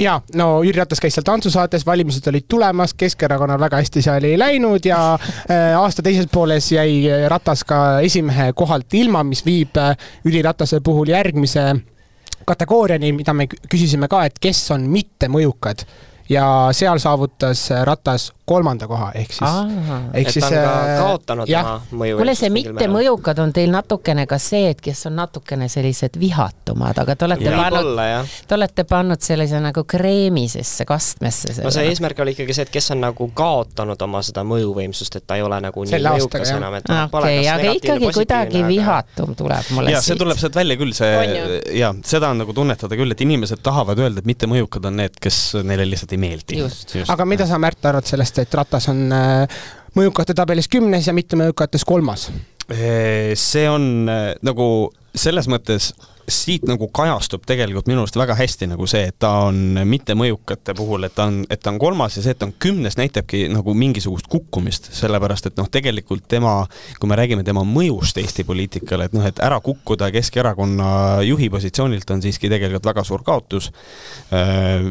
ja 0.00 0.16
no 0.34 0.62
Jüri 0.64 0.78
Ratas 0.78 1.00
käis 1.02 1.14
seal 1.16 1.26
tantsusaates, 1.26 1.84
valimised 1.86 2.26
olid 2.30 2.46
tulemas, 2.48 2.94
Keskerakonnal 2.98 3.60
väga 3.60 3.80
hästi 3.82 4.02
seal 4.04 4.24
ei 4.28 4.38
läinud 4.40 4.86
ja 4.88 5.00
äh, 5.14 5.76
aasta 5.78 6.02
teises 6.02 6.28
pooles 6.32 6.72
jäi 6.72 7.04
Ratas 7.28 7.64
ka 7.68 8.00
esimehe 8.06 8.52
kohalt 8.56 8.94
ilma, 8.94 9.24
mis 9.26 9.44
viib 9.46 9.76
äh, 9.80 9.96
Jüri 10.24 10.42
Ratase 10.46 10.80
puhul 10.84 11.12
järgmise 11.12 11.72
kategooriani, 12.50 13.12
mida 13.16 13.34
me 13.36 13.46
küsisime 13.50 14.10
ka, 14.10 14.24
et 14.28 14.38
kes 14.42 14.62
on 14.74 14.86
mittemõjukad 14.90 15.86
ja 16.30 16.68
seal 16.72 16.98
saavutas 16.98 17.68
Ratas 17.84 18.30
kolmanda 18.50 18.86
koha, 18.90 19.12
ehk 19.14 19.32
siis, 19.32 19.50
ehk 20.14 20.30
siis 20.30 20.44
ta 20.44 20.50
on 20.50 20.64
ka 20.66 20.94
kaotanud 20.98 21.50
jah. 21.50 21.66
oma 21.66 22.00
mõju. 22.02 22.18
kuule, 22.18 22.34
see 22.38 22.50
mittemõjukad 22.54 23.38
on 23.42 23.52
teil 23.54 23.70
natukene 23.70 24.26
ka 24.30 24.38
see, 24.42 24.72
et 24.72 24.80
kes 24.82 25.04
on 25.10 25.16
natukene 25.20 25.68
sellised 25.70 26.18
vihatumad, 26.18 26.98
aga 27.02 27.14
te 27.14 27.28
olete 27.28 27.52
pannud, 27.54 28.02
te 28.50 28.58
olete 28.58 28.84
pannud 28.90 29.22
sellise 29.22 29.60
nagu 29.62 29.84
kreemisesse 29.86 30.86
kastmesse. 30.88 31.54
no 31.62 31.70
see 31.74 31.86
eesmärk 31.90 32.22
oli 32.24 32.34
ikkagi 32.34 32.56
see, 32.56 32.66
et 32.66 32.74
kes 32.74 32.90
on 32.94 33.02
nagu 33.06 33.28
kaotanud 33.34 34.02
oma 34.06 34.22
seda 34.26 34.42
mõjuvõimsust, 34.46 35.20
et 35.20 35.26
ta 35.26 35.38
ei 35.38 35.46
ole 35.46 35.60
nagu 35.62 35.86
nii 35.86 35.94
Selle 35.94 36.14
mõjukas 36.16 36.54
enam, 36.56 36.78
et 36.80 36.90
ah, 36.90 37.06
okei 37.06 37.40
okay,, 37.42 37.50
aga 37.54 37.76
ikkagi 37.78 38.12
kuidagi 38.18 38.62
aga... 38.64 38.70
vihatum 38.70 39.34
tuleb 39.38 39.70
mulle 39.76 39.94
ja 39.94 40.02
see 40.04 40.18
tuleb 40.18 40.38
sealt 40.42 40.58
välja 40.58 40.78
küll, 40.80 40.94
see, 40.96 41.62
jaa, 41.78 41.92
seda 42.06 42.30
on 42.34 42.42
nagu 42.42 42.54
tunnetada 42.56 42.98
küll, 42.98 43.14
et 43.14 43.26
inimesed 43.26 43.62
tahavad 43.66 43.98
öelda, 44.02 44.22
et 44.22 44.30
mittemõjukad 44.30 44.90
on 44.90 44.98
need, 45.04 45.18
kes 45.22 45.40
neile 45.66 45.86
lihtsalt 45.86 46.18
ei 46.18 46.19
meeldi. 46.20 46.60
aga 47.08 47.26
mida 47.28 47.48
sa, 47.48 47.58
Märt, 47.62 47.82
arvad 47.88 48.08
sellest, 48.08 48.38
et 48.42 48.54
Ratas 48.54 48.88
on 48.92 49.06
äh, 49.14 49.60
mõjukate 49.98 50.36
tabelis 50.38 50.70
kümnes 50.70 51.08
ja 51.08 51.16
mittemõjukates 51.16 51.86
kolmas? 51.88 52.30
see 52.70 53.66
on 53.66 54.08
äh, 54.08 54.34
nagu 54.46 54.66
selles 55.14 55.48
mõttes 55.50 55.92
siit 56.30 56.64
nagu 56.68 56.88
kajastub 56.94 57.42
tegelikult 57.48 57.88
minu 57.90 58.04
arust 58.04 58.16
väga 58.18 58.36
hästi 58.38 58.70
nagu 58.70 58.86
see, 58.90 59.02
et 59.10 59.16
ta 59.20 59.30
on 59.48 59.80
mittemõjukate 59.88 60.74
puhul, 60.78 61.04
et 61.06 61.14
ta 61.16 61.26
on, 61.30 61.40
et 61.50 61.60
ta 61.62 61.72
on 61.72 61.78
kolmas 61.82 62.16
ja 62.16 62.24
see, 62.24 62.34
et 62.34 62.40
ta 62.40 62.46
on 62.48 62.54
kümnes, 62.62 62.96
näitabki 63.00 63.44
nagu 63.52 63.74
mingisugust 63.76 64.28
kukkumist, 64.30 64.90
sellepärast 64.96 65.50
et 65.50 65.58
noh, 65.60 65.68
tegelikult 65.72 66.26
tema, 66.30 66.54
kui 67.00 67.10
me 67.10 67.18
räägime 67.18 67.44
tema 67.46 67.64
mõjust 67.66 68.20
Eesti 68.22 68.44
poliitikale, 68.48 69.08
et 69.08 69.16
noh, 69.16 69.26
et 69.26 69.42
ära 69.42 69.60
kukkuda 69.64 70.10
Keskerakonna 70.14 70.90
juhi 71.26 71.50
positsioonilt 71.52 72.14
on 72.14 72.22
siiski 72.24 72.50
tegelikult 72.52 72.90
väga 72.92 73.04
suur 73.06 73.24
kaotus. 73.26 73.70
Äh, 74.34 74.86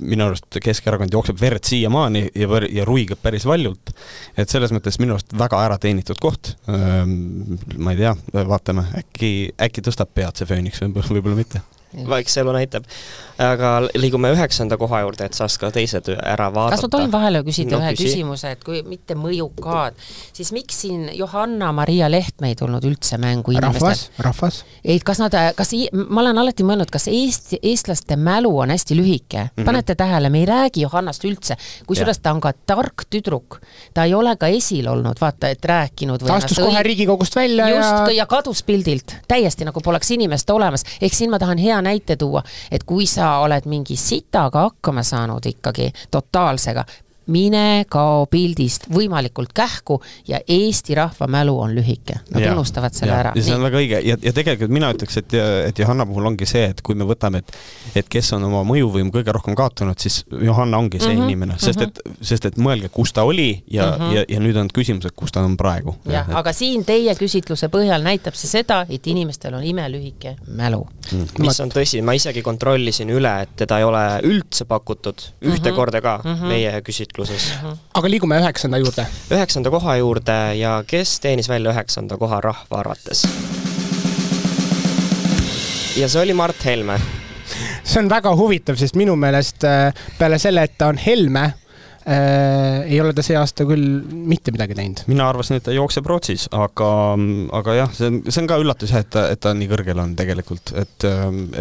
minu 0.00 0.28
arust 0.28 0.60
Keskerakond 0.62 1.14
jookseb 1.14 1.40
verd 1.40 1.64
siiamaani 1.66 2.26
ja, 2.34 2.62
ja 2.72 2.86
ruigab 2.88 3.22
päris 3.22 3.46
valjult. 3.48 3.94
et 4.36 4.50
selles 4.50 4.72
mõttes 4.74 4.98
minu 5.00 5.16
arust 5.16 5.32
väga 5.38 5.62
ära 5.64 5.78
teenitud 5.80 6.20
koht. 6.20 6.54
Äh, 6.68 7.02
ma 7.76 7.94
ei 7.94 8.02
tea, 8.02 8.14
vaatame, 8.36 8.88
äkki, 9.00 9.32
äkki 9.60 9.84
tõstab 9.86 10.12
pead 10.14 10.38
see 10.38 10.48
fööniks, 10.48 10.82
võib-olla 10.82 11.38
mitte 11.38 11.62
eks 12.18 12.36
elu 12.42 12.52
näitab. 12.56 12.84
Aga 13.38 13.70
liigume 13.96 14.30
üheksanda 14.34 14.78
koha 14.80 15.02
juurde, 15.04 15.28
et 15.28 15.36
saaks 15.36 15.58
ka 15.60 15.70
teised 15.74 16.08
ära 16.16 16.48
vaadata. 16.54 16.76
kas 16.76 16.84
ma 16.86 16.90
tohin 16.92 17.12
vahele 17.12 17.42
küsida 17.46 17.76
no, 17.76 17.82
ühe 17.84 17.92
küsi. 17.96 18.08
küsimuse, 18.10 18.52
et 18.56 18.64
kui 18.64 18.82
mitte 18.86 19.16
mõjukad, 19.18 19.96
siis 20.36 20.52
miks 20.56 20.80
siin 20.84 21.10
Johanna-Maria 21.14 22.10
Lehtme 22.10 22.52
ei 22.52 22.58
tulnud 22.58 22.84
üldse 22.88 23.18
mängu 23.22 23.54
inimestel? 23.54 23.86
rahvas, 23.86 24.04
rahvas. 24.28 24.60
ei, 24.84 24.98
kas 25.04 25.20
nad, 25.22 25.36
kas, 25.56 25.72
ma 25.92 26.22
olen 26.24 26.42
alati 26.44 26.66
mõelnud, 26.66 26.90
kas 26.92 27.08
Eesti, 27.12 27.60
eestlaste 27.62 28.16
mälu 28.20 28.52
on 28.64 28.72
hästi 28.74 28.96
lühike 28.98 29.42
mm, 29.44 29.50
-hmm. 29.50 29.68
panete 29.68 29.94
tähele, 29.94 30.30
me 30.30 30.42
ei 30.44 30.48
räägi 30.50 30.86
Johannast 30.86 31.24
üldse, 31.24 31.58
kusjuures 31.86 32.18
ta 32.18 32.32
on 32.32 32.40
ka 32.40 32.52
tark 32.66 33.06
tüdruk. 33.10 33.60
ta 33.94 34.04
ei 34.04 34.14
ole 34.14 34.36
ka 34.36 34.46
esil 34.46 34.88
olnud, 34.88 35.20
vaata, 35.20 35.48
et 35.48 35.64
rääkinud 35.64 36.24
ta 36.26 36.34
astus 36.34 36.58
kohe 36.58 36.78
õig... 36.78 36.84
Riigikogust 36.86 37.36
välja 37.36 37.68
just, 37.68 38.06
ja 38.08 38.16
ja 38.16 38.26
kadus 38.26 38.62
pildilt, 38.62 39.16
täiesti 39.28 39.64
nagu 39.66 39.80
poleks 39.80 40.10
inimest 40.10 40.50
olemas, 40.50 40.84
ehk 41.00 41.14
siin 41.14 41.30
ma 41.30 41.38
tahan 41.38 41.58
hea 41.58 41.78
näite 41.82 42.16
tuua, 42.16 42.42
et 42.70 42.84
kui 42.84 43.06
sa 43.06 43.25
oled 43.38 43.66
mingi 43.66 43.96
sitaga 43.96 44.66
hakkama 44.68 45.02
saanud 45.02 45.46
ikkagi, 45.46 45.92
totaalsega, 46.10 46.84
mine 47.26 47.84
kao 47.88 48.26
pildist 48.30 48.86
võimalikult 48.92 49.52
kähku 49.56 50.00
ja 50.28 50.40
Eesti 50.48 50.94
rahva 50.94 51.26
mälu 51.30 51.56
on 51.60 51.74
lühike. 51.74 52.20
Nad 52.30 52.42
ja, 52.42 52.52
unustavad 52.52 52.94
selle 52.94 53.12
ja, 53.12 53.18
ära. 53.24 53.32
ja 53.36 53.42
see 53.42 53.56
on 53.56 53.64
väga 53.66 53.80
õige 53.82 54.00
ja, 54.04 54.16
ja 54.22 54.32
tegelikult 54.36 54.72
mina 54.72 54.90
ütleks, 54.94 55.18
et, 55.20 55.34
et 55.68 55.78
Johanna 55.78 56.06
puhul 56.06 56.26
ongi 56.30 56.46
see, 56.48 56.64
et 56.70 56.82
kui 56.86 56.94
me 56.98 57.06
võtame, 57.08 57.42
et 57.42 57.56
et 57.96 58.08
kes 58.10 58.32
on 58.36 58.46
oma 58.48 58.62
mõjuvõimu 58.66 59.12
kõige 59.14 59.34
rohkem 59.34 59.56
kaotanud, 59.58 59.98
siis 60.00 60.20
Johanna 60.30 60.78
ongi 60.78 61.00
see 61.00 61.12
mm 61.12 61.20
-hmm, 61.20 61.24
inimene, 61.24 61.58
sest 61.58 61.82
et, 61.82 62.00
mhm. 62.04 62.18
sest 62.30 62.46
et 62.50 62.58
mõelge, 62.60 62.90
kus 62.92 63.12
ta 63.12 63.24
oli 63.24 63.62
ja 63.70 63.86
mm, 63.86 64.02
-hmm. 64.02 64.14
ja, 64.14 64.24
ja 64.28 64.40
nüüd 64.40 64.56
on 64.60 64.70
küsimus, 64.74 65.06
et 65.06 65.16
kus 65.16 65.32
ta 65.32 65.42
on 65.42 65.56
praegu. 65.56 65.96
jah, 66.10 66.28
aga 66.30 66.52
siin 66.52 66.84
teie 66.84 67.14
küsitluse 67.14 67.68
põhjal 67.72 68.02
näitab 68.02 68.34
see 68.34 68.50
seda, 68.50 68.84
et 68.90 69.06
inimestel 69.06 69.54
on 69.54 69.64
imelühike 69.64 70.36
mälu 70.46 70.86
mm.. 71.12 71.26
mis 71.38 71.60
on 71.60 71.70
tõsi, 71.70 72.02
ma 72.02 72.12
isegi 72.12 72.42
kontrollisin 72.42 73.10
üle, 73.10 73.34
et 73.42 73.56
teda 73.56 73.78
ei 73.78 73.84
ole 73.84 74.04
üldse 74.22 74.64
pakutud 74.64 75.18
ühte 75.40 75.60
mm 75.60 75.64
-hmm. 75.64 75.74
korda 75.74 76.00
ka 76.00 76.20
mm 76.24 76.34
-hmm. 76.34 76.46
meie 76.46 76.82
küsitluses 76.82 77.15
küsitluses. 77.16 77.52
aga 77.94 78.10
liigume 78.10 78.38
üheksanda 78.40 78.78
juurde. 78.78 79.06
üheksanda 79.30 79.70
koha 79.70 79.96
juurde 79.96 80.54
ja 80.58 80.82
kes 80.86 81.20
teenis 81.20 81.48
välja 81.48 81.72
üheksanda 81.72 82.18
koha 82.18 82.40
rahva 82.40 82.80
arvates? 82.80 83.24
ja 85.96 86.08
see 86.08 86.22
oli 86.22 86.34
Mart 86.34 86.64
Helme. 86.64 86.98
see 87.84 88.02
on 88.02 88.10
väga 88.10 88.34
huvitav, 88.36 88.76
sest 88.76 88.96
minu 88.96 89.16
meelest 89.16 89.64
äh, 89.64 89.94
peale 90.18 90.38
selle, 90.38 90.62
et 90.62 90.76
ta 90.78 90.88
on 90.92 90.98
Helme 90.98 91.52
äh, 92.06 92.86
ei 92.86 93.00
ole 93.02 93.12
ta 93.16 93.24
see 93.26 93.36
aasta 93.38 93.66
küll 93.68 93.86
mitte 94.30 94.54
midagi 94.54 94.76
teinud. 94.78 95.02
mina 95.10 95.28
arvasin, 95.30 95.58
et 95.58 95.66
ta 95.66 95.74
jookseb 95.74 96.06
Rootsis, 96.06 96.46
aga, 96.54 96.90
aga 97.58 97.76
jah, 97.80 97.92
see 97.96 98.10
on, 98.10 98.20
see 98.28 98.42
on 98.42 98.50
ka 98.50 98.60
üllatus 98.62 98.94
jah, 98.94 99.04
et 99.04 99.10
ta, 99.12 99.26
et 99.34 99.42
ta 99.42 99.54
nii 99.56 99.70
kõrgel 99.70 100.02
on 100.02 100.14
tegelikult, 100.18 100.72
et, 100.78 101.08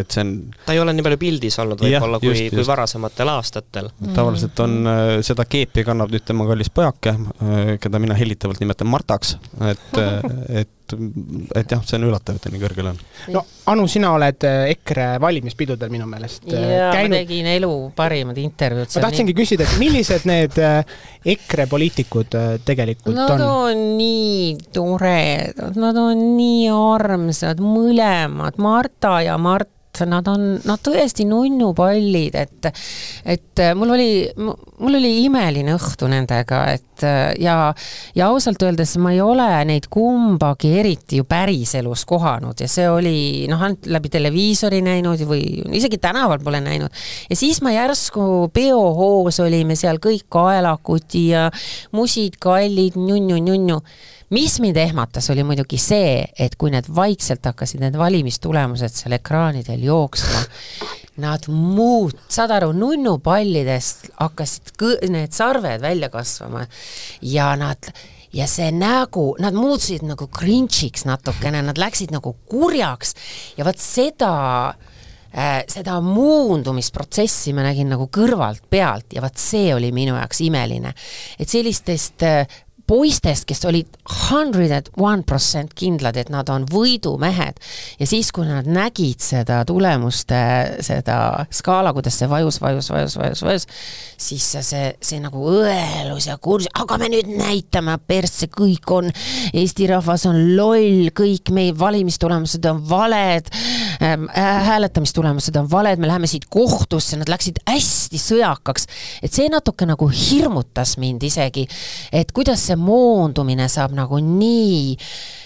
et 0.01 0.17
see 0.17 0.25
on 0.25 0.35
ta 0.65 0.75
ei 0.75 0.83
ole 0.83 0.95
nii 0.95 1.07
palju 1.07 1.21
pildis 1.21 1.59
olnud 1.63 1.81
võib-olla 1.85 2.21
kui, 2.23 2.47
kui 2.53 2.67
varasematel 2.67 3.33
aastatel. 3.35 3.89
Mm.. 3.99 4.13
tavaliselt 4.17 4.63
on, 4.65 4.77
äh, 4.91 5.03
seda 5.25 5.47
keepi 5.49 5.85
kannab 5.87 6.13
nüüd 6.13 6.25
tema 6.27 6.47
kallis 6.49 6.71
pojake, 6.73 7.17
äh, 7.17 7.75
keda 7.81 8.01
mina 8.01 8.17
hellitavalt 8.17 8.61
nimetan 8.63 8.91
Martaks, 8.91 9.37
et, 9.71 10.01
et 10.61 10.84
et, 10.85 10.95
et 11.61 11.75
jah, 11.75 11.83
see 11.85 11.97
on 11.99 12.07
üllatav, 12.07 12.37
et 12.37 12.45
ta 12.45 12.51
nii 12.53 12.61
kõrgel 12.61 12.91
on. 12.91 13.01
no 13.35 13.43
Anu, 13.71 13.87
sina 13.89 14.11
oled 14.13 14.45
äh, 14.45 14.69
EKRE 14.75 15.07
valimispidudel 15.23 15.89
minu 15.93 16.07
meelest 16.09 16.45
äh, 16.51 16.65
jaa 16.75 16.91
käinud..., 16.93 17.15
ma 17.15 17.21
tegin 17.23 17.51
elu 17.55 17.71
parimad 17.97 18.39
intervjuud 18.41 18.97
ma 18.97 19.05
tahtsingi 19.07 19.33
nii... 19.33 19.39
küsida, 19.41 19.67
et 19.67 19.77
millised 19.81 20.27
need 20.29 20.59
äh, 20.61 20.97
EKRE 21.35 21.67
poliitikud 21.71 22.39
tegelikult 22.67 23.17
nad 23.17 23.35
on? 23.35 23.41
Nad 23.41 23.47
on 23.49 23.85
nii 23.99 24.57
toredad, 24.75 25.79
nad 25.81 26.01
on 26.01 26.25
nii 26.37 26.67
armsad, 26.73 27.63
mõlemad, 27.63 28.61
Marta 28.61 29.17
ja 29.25 29.39
Mart 29.41 29.74
nad 30.09 30.27
on, 30.31 30.55
nad 30.65 30.81
tõesti 30.83 31.25
nunnupallid, 31.29 32.35
et, 32.35 32.69
et 33.25 33.63
mul 33.77 33.95
oli, 33.95 34.09
mul 34.35 34.99
oli 34.99 35.11
imeline 35.25 35.75
õhtu 35.77 36.09
nendega, 36.11 36.65
et 36.75 37.05
ja, 37.41 37.73
ja 38.15 38.27
ausalt 38.29 38.61
öeldes 38.63 38.95
ma 39.03 39.11
ei 39.15 39.21
ole 39.23 39.47
neid 39.67 39.87
kumbagi 39.91 40.71
eriti 40.79 41.19
ju 41.19 41.27
päriselus 41.27 42.05
kohanud 42.07 42.61
ja 42.61 42.69
see 42.71 42.87
oli 42.89 43.17
noh, 43.51 43.61
ainult 43.61 43.89
läbi 43.91 44.11
televiisori 44.13 44.81
näinud 44.85 45.25
või 45.27 45.43
isegi 45.75 45.99
tänaval 46.01 46.39
pole 46.43 46.61
näinud. 46.63 46.93
ja 47.29 47.35
siis 47.35 47.61
ma 47.65 47.73
järsku 47.75 48.49
peohoos 48.55 49.39
olime 49.43 49.75
seal 49.79 49.99
kõik 50.03 50.27
kaelakuti 50.31 51.27
ja 51.33 51.47
musid 51.95 52.39
kallid, 52.39 52.99
nunnu-nunnu 52.99 53.81
mis 54.29 54.59
mind 54.59 54.77
ehmatas, 54.81 55.29
oli 55.29 55.43
muidugi 55.45 55.77
see, 55.81 56.23
et 56.39 56.55
kui 56.57 56.71
need 56.73 56.87
vaikselt 56.95 57.45
hakkasid, 57.45 57.83
need 57.83 57.97
valimistulemused 57.99 58.97
seal 58.97 59.17
ekraanidel 59.19 59.83
jooksma, 59.85 60.41
nad 61.23 61.45
muut-, 61.51 62.17
saad 62.31 62.51
aru, 62.57 62.71
nunnupallidest 62.75 64.09
hakkasid 64.19 64.73
need 65.13 65.35
sarved 65.35 65.83
välja 65.85 66.09
kasvama 66.13 66.65
ja 67.21 67.53
nad 67.59 67.91
ja 68.35 68.47
see 68.51 68.71
nägu, 68.75 69.29
nad 69.39 69.55
muutusid 69.55 70.03
nagu 70.03 70.27
cringe'iks 70.31 71.05
natukene, 71.07 71.61
nad 71.63 71.79
läksid 71.79 72.11
nagu 72.15 72.35
kurjaks 72.49 73.15
ja 73.55 73.63
vot 73.67 73.79
seda 73.79 74.31
äh, 75.31 75.61
seda 75.71 76.01
muundumisprotsessi 76.03 77.55
ma 77.55 77.63
nägin 77.69 77.93
nagu 77.93 78.09
kõrvalt 78.11 78.67
pealt 78.69 79.15
ja 79.15 79.23
vot 79.23 79.39
see 79.39 79.71
oli 79.75 79.93
minu 79.95 80.17
jaoks 80.19 80.43
imeline. 80.43 80.91
et 81.39 81.49
sellistest 81.49 82.27
äh, 82.27 82.43
poistest, 82.87 83.47
kes 83.49 83.63
olid 83.65 83.89
hundred 84.29 84.71
and 84.71 84.89
one 85.01 85.23
percent 85.25 85.73
kindlad, 85.77 86.17
et 86.19 86.29
nad 86.33 86.49
on 86.53 86.67
võidumehed 86.69 87.57
ja 87.99 88.07
siis, 88.07 88.29
kui 88.35 88.45
nad 88.47 88.67
nägid 88.69 89.23
seda 89.25 89.63
tulemuste, 89.67 90.37
seda 90.85 91.17
skaala, 91.53 91.93
kuidas 91.95 92.19
see 92.19 92.29
vajus, 92.29 92.59
vajus, 92.61 92.89
vajus, 92.93 93.17
vajus, 93.17 93.43
vajus, 93.45 93.67
siis 94.27 94.45
see, 94.69 94.91
see 95.01 95.21
nagu 95.23 95.41
õelus 95.49 96.29
ja 96.29 96.37
kurss, 96.41 96.69
aga 96.77 96.99
me 97.01 97.09
nüüd 97.13 97.31
näitame 97.39 97.97
persse, 98.05 98.49
kõik 98.53 98.93
on, 98.93 99.09
Eesti 99.55 99.89
rahvas 99.89 100.25
on 100.29 100.39
loll, 100.57 101.09
kõik 101.15 101.49
meie 101.55 101.73
valimistulemused 101.77 102.65
on 102.69 102.81
valed 102.89 103.49
ähm,, 104.03 104.27
hääletamistulemused 104.35 105.55
on 105.57 105.69
valed, 105.71 106.01
me 106.01 106.09
läheme 106.09 106.29
siit 106.29 106.45
kohtusse, 106.53 107.17
nad 107.17 107.29
läksid 107.31 107.63
hästi 107.65 108.21
sõjakaks. 108.21 108.87
et 109.25 109.33
see 109.33 109.49
natuke 109.49 109.87
nagu 109.89 110.07
hirmutas 110.11 110.95
mind 111.01 111.23
isegi, 111.25 111.65
et 112.13 112.31
kuidas 112.35 112.67
see 112.69 112.74
see 112.75 112.83
moondumine 112.83 113.71
saab 113.71 113.95
nagu 113.97 114.19
nii 114.21 114.95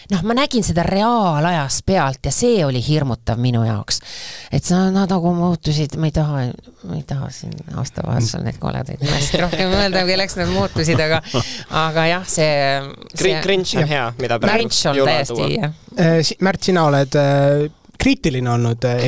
noh, 0.09 0.23
ma 0.25 0.35
nägin 0.37 0.65
seda 0.65 0.83
reaalajas 0.85 1.81
pealt 1.85 2.25
ja 2.25 2.33
see 2.33 2.63
oli 2.65 2.81
hirmutav 2.83 3.39
minu 3.41 3.61
jaoks. 3.65 3.99
et 4.51 4.65
sa, 4.65 4.81
nad 4.93 5.11
nagu 5.11 5.33
muutusid, 5.37 5.95
ma 6.01 6.09
ei 6.09 6.15
taha, 6.15 6.43
ma 6.89 6.97
ei 6.97 7.03
taha 7.07 7.29
siin 7.33 7.53
aastavahetusel 7.77 8.45
neid 8.45 8.59
koledaid 8.61 9.03
nimesid 9.03 9.41
rohkem 9.43 9.75
öelda, 9.81 10.05
kelleks 10.09 10.39
nad 10.39 10.53
muutusid, 10.53 11.01
aga 11.05 11.21
aga 11.85 12.07
jah, 12.13 12.29
see, 12.29 12.53
see 13.13 13.35
Cringe 13.43 13.83
on 13.83 13.89
hea, 13.89 14.07
mida 14.21 14.39
praegu 14.41 14.71
jõulua 14.73 15.19
tuua. 15.29 15.73
Äh, 15.99 16.33
Märt, 16.45 16.63
sina 16.65 16.87
oled 16.89 17.19
äh, 17.19 17.67
kriitiline 17.99 18.53
olnud 18.55 18.89
äh, 18.89 19.05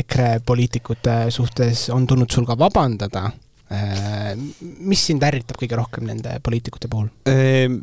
EKRE 0.00 0.32
poliitikute 0.46 1.22
suhtes, 1.30 1.88
on 1.94 2.08
tulnud 2.10 2.30
sul 2.32 2.48
ka 2.48 2.58
vabandada 2.58 3.28
mis 3.70 5.02
sind 5.06 5.22
ärritab 5.22 5.58
kõige 5.60 5.78
rohkem 5.78 6.08
nende 6.10 6.38
poliitikute 6.42 6.88
puhul? 6.90 7.10
Ehm, 7.30 7.76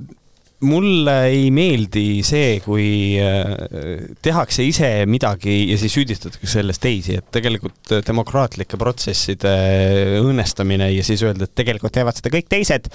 mulle 0.68 1.14
ei 1.30 1.48
meeldi 1.54 2.24
see, 2.26 2.58
kui 2.66 3.16
äh, 3.22 3.54
tehakse 4.26 4.66
ise 4.66 4.90
midagi 5.10 5.56
ja 5.70 5.78
siis 5.80 5.94
süüdistatakse 5.96 6.50
selles 6.50 6.82
teisi, 6.84 7.20
et 7.22 7.32
tegelikult 7.34 7.96
demokraatlike 8.08 8.80
protsesside 8.82 9.54
õõnestamine 10.20 10.90
ja 10.96 11.06
siis 11.08 11.24
öelda, 11.28 11.48
et 11.48 11.56
tegelikult 11.58 11.96
teevad 11.96 12.18
seda 12.18 12.34
kõik 12.34 12.50
teised, 12.52 12.90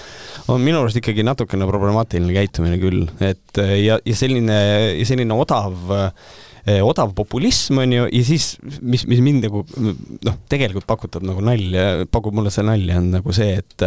on 0.51 0.61
minu 0.63 0.83
arust 0.83 0.99
ikkagi 0.99 1.25
natukene 1.25 1.69
problemaatiline 1.69 2.35
käitumine 2.35 2.81
küll, 2.83 3.05
et 3.23 3.63
ja, 3.79 3.97
ja 4.03 4.17
selline, 4.21 4.59
selline 5.07 5.39
odav 5.39 5.95
Eh, 5.95 6.42
odav 6.63 7.11
populism 7.15 7.81
on 7.83 7.91
ju, 7.91 8.05
ja 8.07 8.23
siis, 8.23 8.53
mis, 8.79 9.03
mis 9.09 9.19
mind 9.23 9.43
nagu 9.43 9.65
noh, 9.83 10.37
tegelikult 10.49 10.85
pakutab 10.87 11.25
nagu 11.27 11.43
nalja, 11.43 12.05
pakub 12.11 12.35
mulle 12.37 12.53
see 12.55 12.63
nalja, 12.63 13.01
on 13.01 13.09
nagu 13.17 13.35
see, 13.35 13.57
et 13.59 13.83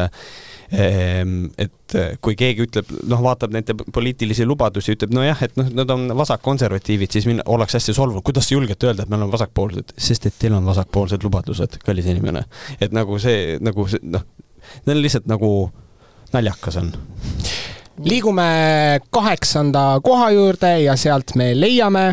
ehm, 0.76 1.46
et 1.56 1.96
kui 2.20 2.36
keegi 2.36 2.66
ütleb, 2.66 2.90
noh, 3.08 3.22
vaatab 3.24 3.54
nende 3.54 3.72
poliitilisi 3.94 4.44
lubadusi, 4.44 4.92
ütleb 4.92 5.14
nojah, 5.16 5.40
et 5.46 5.56
noh, 5.56 5.70
nad 5.78 5.94
on 5.94 6.04
vasakkonservatiivid, 6.20 7.16
siis 7.16 7.28
mind 7.30 7.46
oleks 7.48 7.78
hästi 7.78 7.96
solvunud, 7.96 8.24
kuidas 8.26 8.50
te 8.50 8.58
julgete 8.58 8.90
öelda, 8.90 9.06
et 9.06 9.12
me 9.12 9.16
oleme 9.16 9.32
vasakpoolsed, 9.32 9.96
sest 9.96 10.28
et 10.28 10.36
teil 10.36 10.58
on 10.58 10.68
vasakpoolsed 10.68 11.24
lubadused, 11.24 11.80
kallis 11.86 12.12
inimene. 12.12 12.44
et 12.80 12.92
nagu 12.92 13.16
see, 13.22 13.56
nagu 13.64 13.88
see, 13.88 14.04
noh, 14.04 14.28
see 14.82 14.92
on 14.92 15.00
lihtsalt 15.00 15.32
nagu 15.32 15.50
naljakas 16.36 16.76
on. 16.82 16.92
Liigume 18.04 18.48
kaheksanda 19.10 19.94
koha 20.04 20.28
juurde 20.34 20.74
ja 20.82 20.96
sealt 21.00 21.32
me 21.40 21.54
leiame 21.56 22.10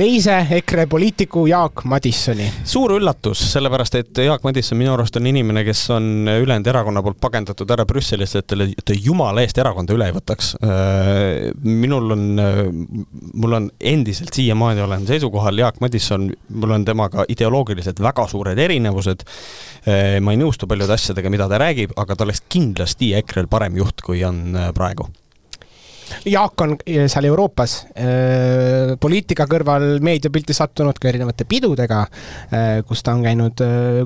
teise 0.00 0.46
EKRE 0.56 0.86
poliitiku 0.86 1.42
Jaak 1.46 1.82
Madissoni. 1.84 2.46
suur 2.64 2.94
üllatus, 2.96 3.42
sellepärast 3.52 3.98
et 3.98 4.20
Jaak 4.24 4.46
Madisson 4.48 4.78
minu 4.80 4.94
arust 4.94 5.18
on 5.20 5.28
inimene, 5.28 5.60
kes 5.66 5.82
on 5.92 6.06
ülejäänud 6.24 6.70
erakonna 6.72 7.02
poolt 7.04 7.18
pagendatud 7.20 7.68
ära 7.74 7.84
Brüsselist, 7.84 8.38
et 8.40 8.48
talle, 8.48 8.70
ta 8.80 8.96
jumala 8.96 9.44
eest 9.44 9.60
erakonda 9.60 9.92
üle 9.92 10.08
ei 10.08 10.16
võtaks. 10.16 10.54
Äh, 10.64 11.50
minul 11.60 12.16
on, 12.16 12.26
mul 13.44 13.58
on 13.58 13.68
endiselt 13.92 14.32
siiamaani 14.40 14.86
olen 14.86 15.04
seisukohal, 15.10 15.60
Jaak 15.60 15.84
Madisson, 15.84 16.30
mul 16.48 16.76
on 16.78 16.88
temaga 16.88 17.28
ideoloogiliselt 17.28 18.00
väga 18.00 18.24
suured 18.32 18.58
erinevused. 18.68 19.28
Äh, 19.84 20.16
ma 20.24 20.32
ei 20.32 20.40
nõustu 20.40 20.70
paljude 20.70 20.96
asjadega, 20.96 21.36
mida 21.36 21.50
ta 21.50 21.60
räägib, 21.60 21.92
aga 22.00 22.16
ta 22.16 22.24
oleks 22.24 22.46
kindlasti 22.48 23.12
EKRE-l 23.20 23.52
parem 23.52 23.76
juht, 23.84 24.00
kui 24.06 24.24
on 24.24 24.46
äh, 24.56 24.72
praegu 24.72 25.12
Jaak 26.26 26.60
on 26.60 26.76
eh, 26.86 27.06
seal 27.08 27.28
Euroopas 27.30 27.76
eh, 27.94 28.94
poliitika 29.00 29.46
kõrval 29.50 30.00
meediapilti 30.04 30.56
sattunud 30.56 30.98
ka 31.00 31.10
erinevate 31.10 31.46
pidudega, 31.48 32.02
eh, 32.50 32.80
kus 32.86 33.04
ta 33.04 33.14
on 33.16 33.24
käinud 33.26 33.62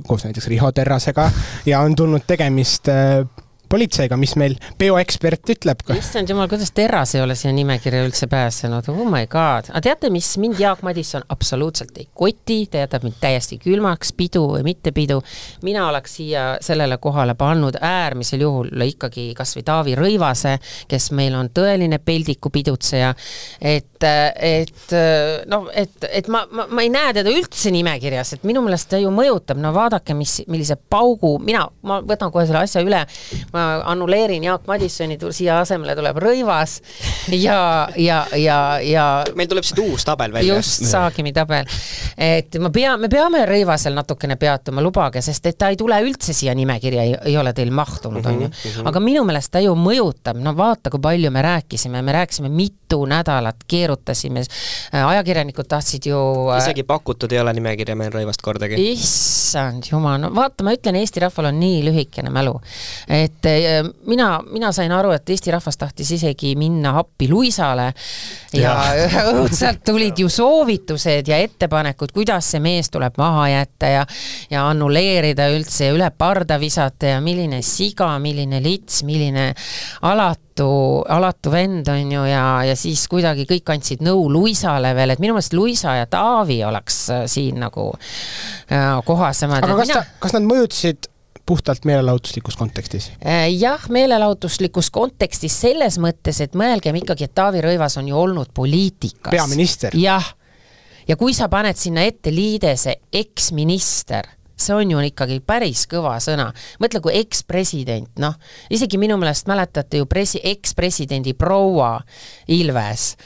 koos 0.07 0.27
näiteks 0.27 0.51
Riho 0.53 0.73
Terrasega 0.73 1.31
ja 1.67 1.81
on 1.85 1.97
tulnud 1.97 2.27
tegemist 2.27 2.90
politseiga, 3.75 4.17
mis 4.21 4.37
meil 4.39 4.55
bioekspert 4.79 5.51
ütleb. 5.55 5.83
issand 5.97 6.31
jumal, 6.31 6.47
kuidas 6.51 6.71
Terras 6.75 7.15
ei 7.17 7.23
ole 7.25 7.35
siia 7.39 7.51
nimekirja 7.55 8.05
üldse 8.07 8.29
pääsenud, 8.31 8.87
oh 8.93 9.03
my 9.11 9.27
god. 9.31 9.71
aga 9.73 9.83
teate, 9.89 10.11
mis 10.15 10.29
mind 10.39 10.61
Jaak 10.63 10.85
Madisson 10.87 11.25
absoluutselt 11.35 11.97
ei 11.99 12.07
koti, 12.15 12.61
ta 12.71 12.85
jätab 12.85 13.07
mind 13.07 13.19
täiesti 13.23 13.59
külmaks, 13.63 14.13
pidu 14.15 14.45
või 14.53 14.63
mitte 14.69 14.93
pidu. 14.95 15.21
mina 15.67 15.89
oleks 15.89 16.19
siia 16.21 16.45
sellele 16.63 16.99
kohale 17.03 17.35
pannud 17.39 17.81
äärmisel 17.81 18.45
juhul 18.47 18.87
ikkagi 18.87 19.33
kas 19.35 19.57
või 19.59 19.67
Taavi 19.67 19.97
Rõivase, 19.99 20.55
kes 20.89 21.11
meil 21.17 21.35
on 21.35 21.51
tõeline 21.55 21.99
peldikupidutseja, 21.99 23.11
et, 23.61 24.07
et 24.07 24.97
noh, 25.51 25.67
et, 25.75 26.09
et 26.11 26.31
ma, 26.31 26.45
ma, 26.51 26.69
ma 26.71 26.87
ei 26.87 26.93
näe 26.95 27.17
teda 27.19 27.33
üldse 27.33 27.75
nimekirjas, 27.75 28.37
et 28.37 28.47
minu 28.47 28.63
meelest 28.63 28.93
ta 28.93 29.03
ju 29.03 29.11
mõjutab, 29.15 29.59
no 29.59 29.75
vaadake, 29.75 30.15
mis, 30.19 30.39
millise 30.47 30.79
paugu, 30.79 31.35
mina, 31.43 31.67
ma 31.83 31.99
võtan 32.07 32.31
kohe 32.35 32.47
selle 32.47 32.63
asja 32.63 32.85
üle, 32.85 33.03
ma 33.55 33.63
annuleerin 33.85 34.44
Jaak 34.44 34.66
Madissoni, 34.70 35.18
siia 35.31 35.59
asemele 35.62 35.96
tuleb 35.96 36.18
Rõivas 36.22 36.79
ja, 37.29 37.88
ja, 37.96 38.24
ja, 38.37 38.59
ja 38.83 39.07
meil 39.37 39.48
tuleb 39.50 39.66
siit 39.66 39.81
uus 39.83 40.05
tabel 40.07 40.33
välja. 40.33 40.55
just, 40.55 40.85
Saagimi 40.88 41.33
tabel. 41.33 41.68
et 42.18 42.59
ma 42.62 42.70
pea, 42.74 42.96
me 43.00 43.09
peame 43.12 43.44
Rõivasel 43.48 43.96
natukene 43.96 44.37
peatuma, 44.40 44.83
lubage, 44.85 45.22
sest 45.24 45.46
et 45.50 45.59
ta 45.59 45.70
ei 45.72 45.79
tule 45.81 45.98
üldse 46.05 46.35
siia 46.37 46.55
nimekirja, 46.57 47.07
ei 47.24 47.37
ole 47.40 47.53
teil 47.57 47.72
mahtunud, 47.74 48.24
on 48.24 48.42
ju. 48.46 48.48
Mhm, 48.48 48.70
mhm. 48.70 48.88
aga 48.90 49.03
minu 49.05 49.24
meelest 49.27 49.53
ta 49.55 49.62
ju 49.64 49.74
mõjutab, 49.79 50.38
no 50.42 50.55
vaata, 50.57 50.92
kui 50.92 51.03
palju 51.03 51.31
me 51.35 51.42
rääkisime, 51.44 52.03
me 52.03 52.16
rääkisime 52.16 52.50
mitu 52.53 53.05
nädalat, 53.11 53.64
keerutasime, 53.70 54.44
ajakirjanikud 54.92 55.68
tahtsid 55.68 56.09
ju 56.11 56.18
äh, 56.53 56.61
isegi 56.62 56.85
pakutud 56.88 57.33
ei 57.33 57.40
ole 57.42 57.55
nimekirja 57.57 57.96
meil 57.98 58.12
Rõivast 58.14 58.42
kordagi. 58.44 58.79
issand 58.92 59.90
jumal, 59.90 60.18
no 60.22 60.31
vaata, 60.35 60.66
ma 60.66 60.74
ütlen, 60.77 60.98
Eesti 61.00 61.22
rahval 61.24 61.50
on 61.50 61.61
nii 61.61 61.83
lühikene 61.88 62.33
mälu, 62.35 62.55
et 63.09 63.50
mina, 64.07 64.29
mina 64.51 64.73
sain 64.73 64.93
aru, 64.93 65.12
et 65.17 65.31
Eesti 65.35 65.53
rahvas 65.55 65.79
tahtis 65.81 66.11
isegi 66.17 66.55
minna 66.61 66.97
appi 67.01 67.29
Luisale 67.31 67.90
ja, 68.53 68.75
ja 68.99 69.27
õudselt 69.35 69.85
tulid 69.87 70.19
ju 70.19 70.29
soovitused 70.33 71.29
ja 71.29 71.38
ettepanekud, 71.45 72.14
kuidas 72.14 72.55
see 72.55 72.62
mees 72.64 72.90
tuleb 72.95 73.19
maha 73.21 73.49
jätta 73.53 73.93
ja 73.93 74.07
ja 74.51 74.64
annuleerida 74.69 75.49
üldse 75.55 75.88
ja 75.88 75.95
üle 75.95 76.09
parda 76.17 76.59
visata 76.61 77.14
ja 77.14 77.21
milline 77.25 77.61
siga, 77.64 78.11
milline 78.23 78.61
lits, 78.64 79.03
milline 79.07 79.51
alatu, 80.07 80.69
alatu 81.11 81.53
vend 81.55 81.88
on 81.93 82.12
ju 82.12 82.27
ja, 82.29 82.45
ja 82.69 82.77
siis 82.79 83.07
kuidagi 83.11 83.47
kõik 83.51 83.75
andsid 83.75 84.05
nõu 84.05 84.29
Luisale 84.33 84.95
veel, 84.97 85.14
et 85.14 85.23
minu 85.23 85.37
meelest 85.37 85.57
Luisa 85.57 85.99
ja 86.01 86.11
Taavi 86.11 86.61
oleks 86.67 87.01
äh, 87.14 87.25
siin 87.31 87.61
nagu 87.64 87.90
äh, 87.95 89.01
kohasemad. 89.07 89.64
aga 89.64 89.81
kas 89.83 89.90
mina... 89.90 90.05
ta, 90.05 90.21
kas 90.23 90.37
nad 90.37 90.49
mõjutasid 90.49 91.11
puhtalt 91.46 91.85
meelelahutuslikus 91.85 92.57
kontekstis? 92.57 93.11
Äh, 93.26 93.48
jah, 93.52 93.88
meelelahutuslikus 93.88 94.90
kontekstis 94.94 95.61
selles 95.61 95.98
mõttes, 96.02 96.40
et 96.44 96.57
mõelgem 96.59 96.96
ikkagi, 97.02 97.28
et 97.28 97.35
Taavi 97.35 97.64
Rõivas 97.64 97.98
on 98.00 98.09
ju 98.09 98.16
olnud 98.18 98.54
poliitikas. 98.54 99.30
peaminister. 99.30 99.96
jah, 99.96 100.35
ja 101.09 101.16
kui 101.16 101.35
sa 101.35 101.48
paned 101.52 101.76
sinna 101.76 102.07
ette 102.09 102.33
liidese 102.35 102.96
eksminister 103.12 104.35
see 104.57 104.74
on 104.74 104.90
ju 104.90 105.00
ikkagi 105.09 105.40
päris 105.46 105.85
kõva 105.90 106.14
sõna. 106.22 106.50
mõtle, 106.83 107.00
kui 107.02 107.16
ekspresident, 107.18 108.11
noh, 108.22 108.37
isegi 108.70 108.98
minu 108.98 109.16
meelest 109.20 109.48
mäletate 109.50 109.98
ju 109.98 110.07
presi-, 110.07 110.42
ekspresidendi 110.44 111.35
proua 111.35 111.98
Ilves, 112.54 113.16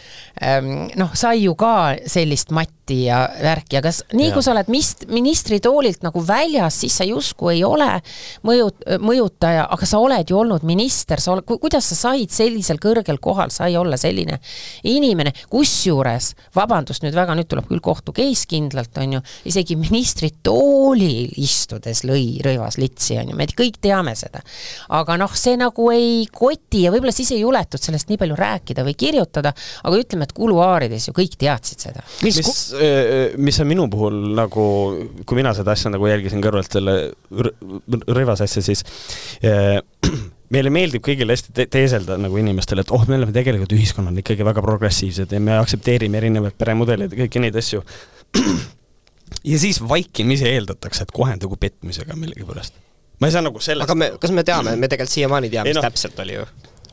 ehm, 0.41 0.89
noh, 0.97 1.15
sai 1.15 1.45
ju 1.45 1.55
ka 1.55 1.97
sellist 2.07 2.51
matti 2.51 2.78
debatti 2.89 3.05
ja 3.07 3.29
värki, 3.43 3.79
aga 3.79 3.93
nii 4.17 4.33
kui 4.33 4.43
sa 4.45 4.53
oled 4.53 4.69
mist-, 4.73 5.07
ministritoolilt 5.13 6.03
nagu 6.07 6.23
väljas, 6.25 6.81
siis 6.83 6.97
sa 6.99 7.05
justkui 7.05 7.59
ei 7.59 7.65
ole 7.65 7.89
mõju, 8.47 8.71
mõjutaja, 9.01 9.67
aga 9.71 9.87
sa 9.87 9.99
oled 9.99 10.29
ju 10.29 10.39
olnud 10.39 10.65
minister, 10.65 11.21
sa 11.21 11.35
oled, 11.35 11.47
kuidas 11.49 11.89
sa 11.91 11.99
said 11.99 12.33
sellisel 12.33 12.79
kõrgel 12.81 13.19
kohal, 13.21 13.51
sai 13.51 13.77
olla 13.77 13.97
selline 13.97 14.39
inimene, 14.89 15.33
kusjuures, 15.51 16.35
vabandust 16.57 17.05
nüüd 17.05 17.17
väga, 17.17 17.37
nüüd 17.39 17.49
tuleb 17.49 17.69
küll 17.69 17.83
kohtu 17.85 18.15
case 18.17 18.47
kindlalt, 18.49 18.97
on 18.99 19.19
ju, 19.19 19.23
isegi 19.49 19.77
ministritoolil 19.79 21.35
istudes 21.39 22.05
lõi 22.09 22.39
Rõivas 22.45 22.79
litsi, 22.81 23.17
on 23.21 23.33
ju, 23.33 23.37
me 23.39 23.49
kõik 23.49 23.79
teame 23.83 24.15
seda. 24.19 24.43
aga 24.95 25.17
noh, 25.21 25.33
see 25.35 25.57
nagu 25.59 25.89
ei 25.93 26.27
koti 26.33 26.85
ja 26.85 26.93
võib-olla 26.93 27.15
siis 27.15 27.33
ei 27.35 27.41
juletud 27.43 27.81
sellest 27.83 28.11
nii 28.11 28.21
palju 28.21 28.37
rääkida 28.39 28.85
või 28.87 28.95
kirjutada, 28.99 29.53
aga 29.85 30.01
ütleme, 30.01 30.29
et 30.29 30.35
kuluaarides 30.37 31.09
ju 31.09 31.17
kõik 31.17 31.39
teadsid 31.41 31.89
seda. 31.89 32.05
mis, 32.23 32.39
mis 32.39 32.78
mis 33.39 33.59
on 33.63 33.69
minu 33.69 33.87
puhul 33.93 34.17
nagu, 34.37 34.65
kui 35.27 35.39
mina 35.39 35.53
seda 35.57 35.75
asja 35.75 35.93
nagu 35.93 36.09
jälgisin 36.09 36.43
kõrvalt, 36.45 36.73
selle 36.73 36.95
rõivase 38.09 38.47
asja, 38.49 38.63
siis 38.65 38.85
äh, 39.45 39.79
meile 40.55 40.73
meeldib 40.75 41.05
kõigile 41.05 41.37
hästi 41.37 41.55
te 41.57 41.69
teeselda 41.71 42.19
nagu 42.21 42.41
inimestele, 42.41 42.85
et 42.85 42.93
oh, 42.95 43.05
me 43.09 43.19
oleme 43.19 43.35
tegelikult 43.35 43.75
ühiskonnana 43.77 44.23
ikkagi 44.23 44.47
väga 44.47 44.65
progressiivsed 44.65 45.35
ja 45.35 45.43
me 45.43 45.59
aktsepteerime 45.59 46.21
erinevaid 46.23 46.57
peremudeleid 46.59 47.15
ja 47.15 47.23
kõiki 47.25 47.45
neid 47.45 47.59
asju. 47.61 47.85
ja 49.53 49.61
siis 49.61 49.83
vaikimisi 49.85 50.49
eeldatakse, 50.51 51.05
et 51.05 51.15
kohendagu 51.15 51.61
petmisega 51.61 52.17
millegipärast. 52.17 52.79
ma 53.19 53.29
ei 53.29 53.35
saa 53.35 53.43
nagu 53.43 53.61
selle 53.63 53.85
aga 53.85 53.99
me, 53.99 54.13
kas 54.21 54.35
me 54.35 54.47
teame, 54.47 54.77
me 54.81 54.91
tegelikult 54.91 55.19
siiamaani 55.19 55.53
teame, 55.53 55.73
mis 55.73 55.81
no, 55.81 55.87
täpselt 55.89 56.21
oli 56.25 56.41
ju 56.41 56.49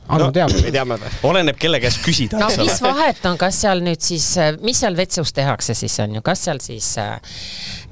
Anu 0.06 0.28
no, 0.28 0.32
teab. 0.34 0.52
me 0.62 0.70
teame 0.70 0.98
või? 1.02 1.12
oleneb, 1.30 1.56
kelle 1.58 1.80
käest 1.82 2.02
küsida, 2.04 2.38
no, 2.38 2.50
mis 2.62 2.78
vahet 2.82 3.24
on, 3.26 3.38
kas 3.40 3.58
seal 3.64 3.82
nüüd 3.84 4.02
siis, 4.04 4.28
mis 4.62 4.78
seal 4.82 4.96
vetsus 4.98 5.32
tehakse 5.34 5.74
siis 5.74 5.96
on 6.04 6.18
ju, 6.18 6.22
kas 6.26 6.44
seal 6.46 6.60
siis 6.62 6.92
äh, 7.02 7.16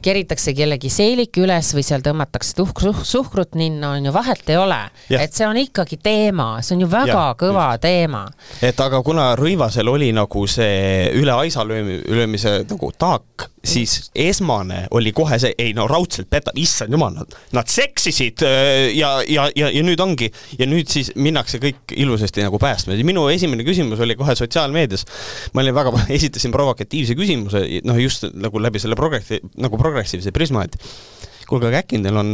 keritakse 0.05 0.55
kellegi 0.57 0.91
seelik 0.93 1.39
üles 1.43 1.73
või 1.75 1.85
seal 1.87 2.05
tõmmatakse 2.05 2.55
tuhk, 2.59 2.85
suh, 2.85 3.01
suhkrut 3.09 3.59
ninna, 3.59 3.95
on 3.97 4.09
ju, 4.09 4.15
vahet 4.15 4.53
ei 4.53 4.61
ole. 4.61 4.81
et 5.17 5.35
see 5.35 5.49
on 5.49 5.59
ikkagi 5.59 5.99
teema, 6.03 6.51
see 6.63 6.77
on 6.77 6.85
ju 6.85 6.91
väga 6.93 7.17
ja, 7.17 7.25
kõva 7.41 7.71
just. 7.73 7.87
teema. 7.87 8.27
et 8.63 8.85
aga 8.87 9.03
kuna 9.07 9.33
Rõivasel 9.39 9.91
oli 9.91 10.13
nagu 10.15 10.47
see 10.51 11.11
üle 11.19 11.35
aisa 11.35 11.67
löömi, 11.67 12.03
löömise 12.07 12.61
nagu 12.69 12.93
taak 12.99 13.51
siis 13.65 14.11
esmane 14.15 14.85
oli 14.95 15.13
kohe 15.17 15.39
see, 15.41 15.55
ei 15.59 15.73
no 15.77 15.87
raudselt 15.91 16.29
petab, 16.31 16.59
issand 16.61 16.95
jumal, 16.95 17.15
nad, 17.17 17.37
nad 17.57 17.71
seksisid 17.71 18.45
äh, 18.47 18.91
ja, 18.97 19.17
ja, 19.29 19.49
ja, 19.57 19.71
ja 19.73 19.85
nüüd 19.87 20.01
ongi, 20.05 20.31
ja 20.59 20.69
nüüd 20.69 20.91
siis 20.93 21.13
minnakse 21.17 21.61
kõik 21.63 21.97
ilusasti 21.97 22.45
nagu 22.45 22.61
päästma. 22.63 22.97
Minu 23.07 23.27
esimene 23.33 23.67
küsimus 23.67 24.03
oli 24.05 24.17
kohe 24.21 24.37
sotsiaalmeedias, 24.39 25.07
ma 25.55 25.65
olin 25.65 25.77
väga, 25.77 25.95
esitasin 26.19 26.55
provokatiivse 26.55 27.17
küsimuse, 27.19 27.65
noh 27.89 28.01
just 28.01 28.29
nagu 28.35 28.63
läbi 28.63 28.83
selle 28.83 28.99
progressi-, 28.99 29.43
nagu 29.61 29.81
progressiivse 29.81 30.35
prisma, 30.35 30.67
et 30.69 30.79
kuulge, 31.49 31.69
aga 31.69 31.83
äkki 31.83 32.01
neil 32.01 32.17
on 32.17 32.31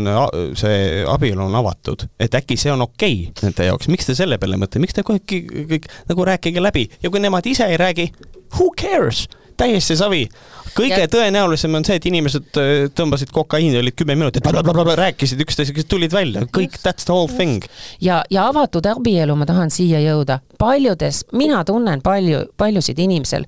see 0.59 1.03
abielu 1.11 1.43
on 1.43 1.57
avatud, 1.59 2.07
et 2.21 2.35
äkki 2.39 2.57
see 2.61 2.73
on 2.73 2.85
okei 2.87 3.25
okay 3.29 3.49
nende 3.49 3.67
jaoks, 3.67 3.91
miks 3.91 4.07
te 4.09 4.17
selle 4.19 4.39
peale 4.41 4.59
mõtlete, 4.61 4.83
miks 4.85 4.97
te 4.97 5.05
kõik, 5.07 5.35
kõik 5.73 5.89
nagu 6.11 6.27
rääkige 6.31 6.63
läbi? 6.63 6.87
Ja 7.03 7.11
kui 7.11 7.23
nemad 7.23 7.47
ise 7.51 7.67
ei 7.71 7.79
räägi, 7.81 8.11
who 8.55 8.71
cares, 8.79 9.27
täiesti 9.61 9.97
savi. 10.01 10.25
Kõige 10.71 11.01
ja... 11.03 11.09
tõenäolisem 11.11 11.75
on 11.75 11.85
see, 11.87 11.99
et 11.99 12.07
inimesed 12.07 12.59
äh, 12.61 12.71
tõmbasid 12.95 13.33
kokaiini, 13.35 13.79
olid 13.81 13.97
kümme 13.99 14.15
minutit, 14.19 14.47
rääkisid 14.47 15.43
üksteisega, 15.43 15.83
tulid 15.91 16.15
välja, 16.15 16.45
kõik 16.55 16.79
that's 16.85 17.07
the 17.09 17.15
whole 17.15 17.31
thing. 17.31 17.65
ja, 18.01 18.21
ja 18.31 18.47
avatud 18.51 18.87
abielu, 18.87 19.35
ma 19.37 19.49
tahan 19.49 19.73
siia 19.75 19.99
jõuda, 20.05 20.39
paljudes, 20.61 21.25
mina 21.35 21.65
tunnen 21.67 22.03
palju, 22.05 22.45
paljusid 22.61 22.99
inimesel, 23.03 23.47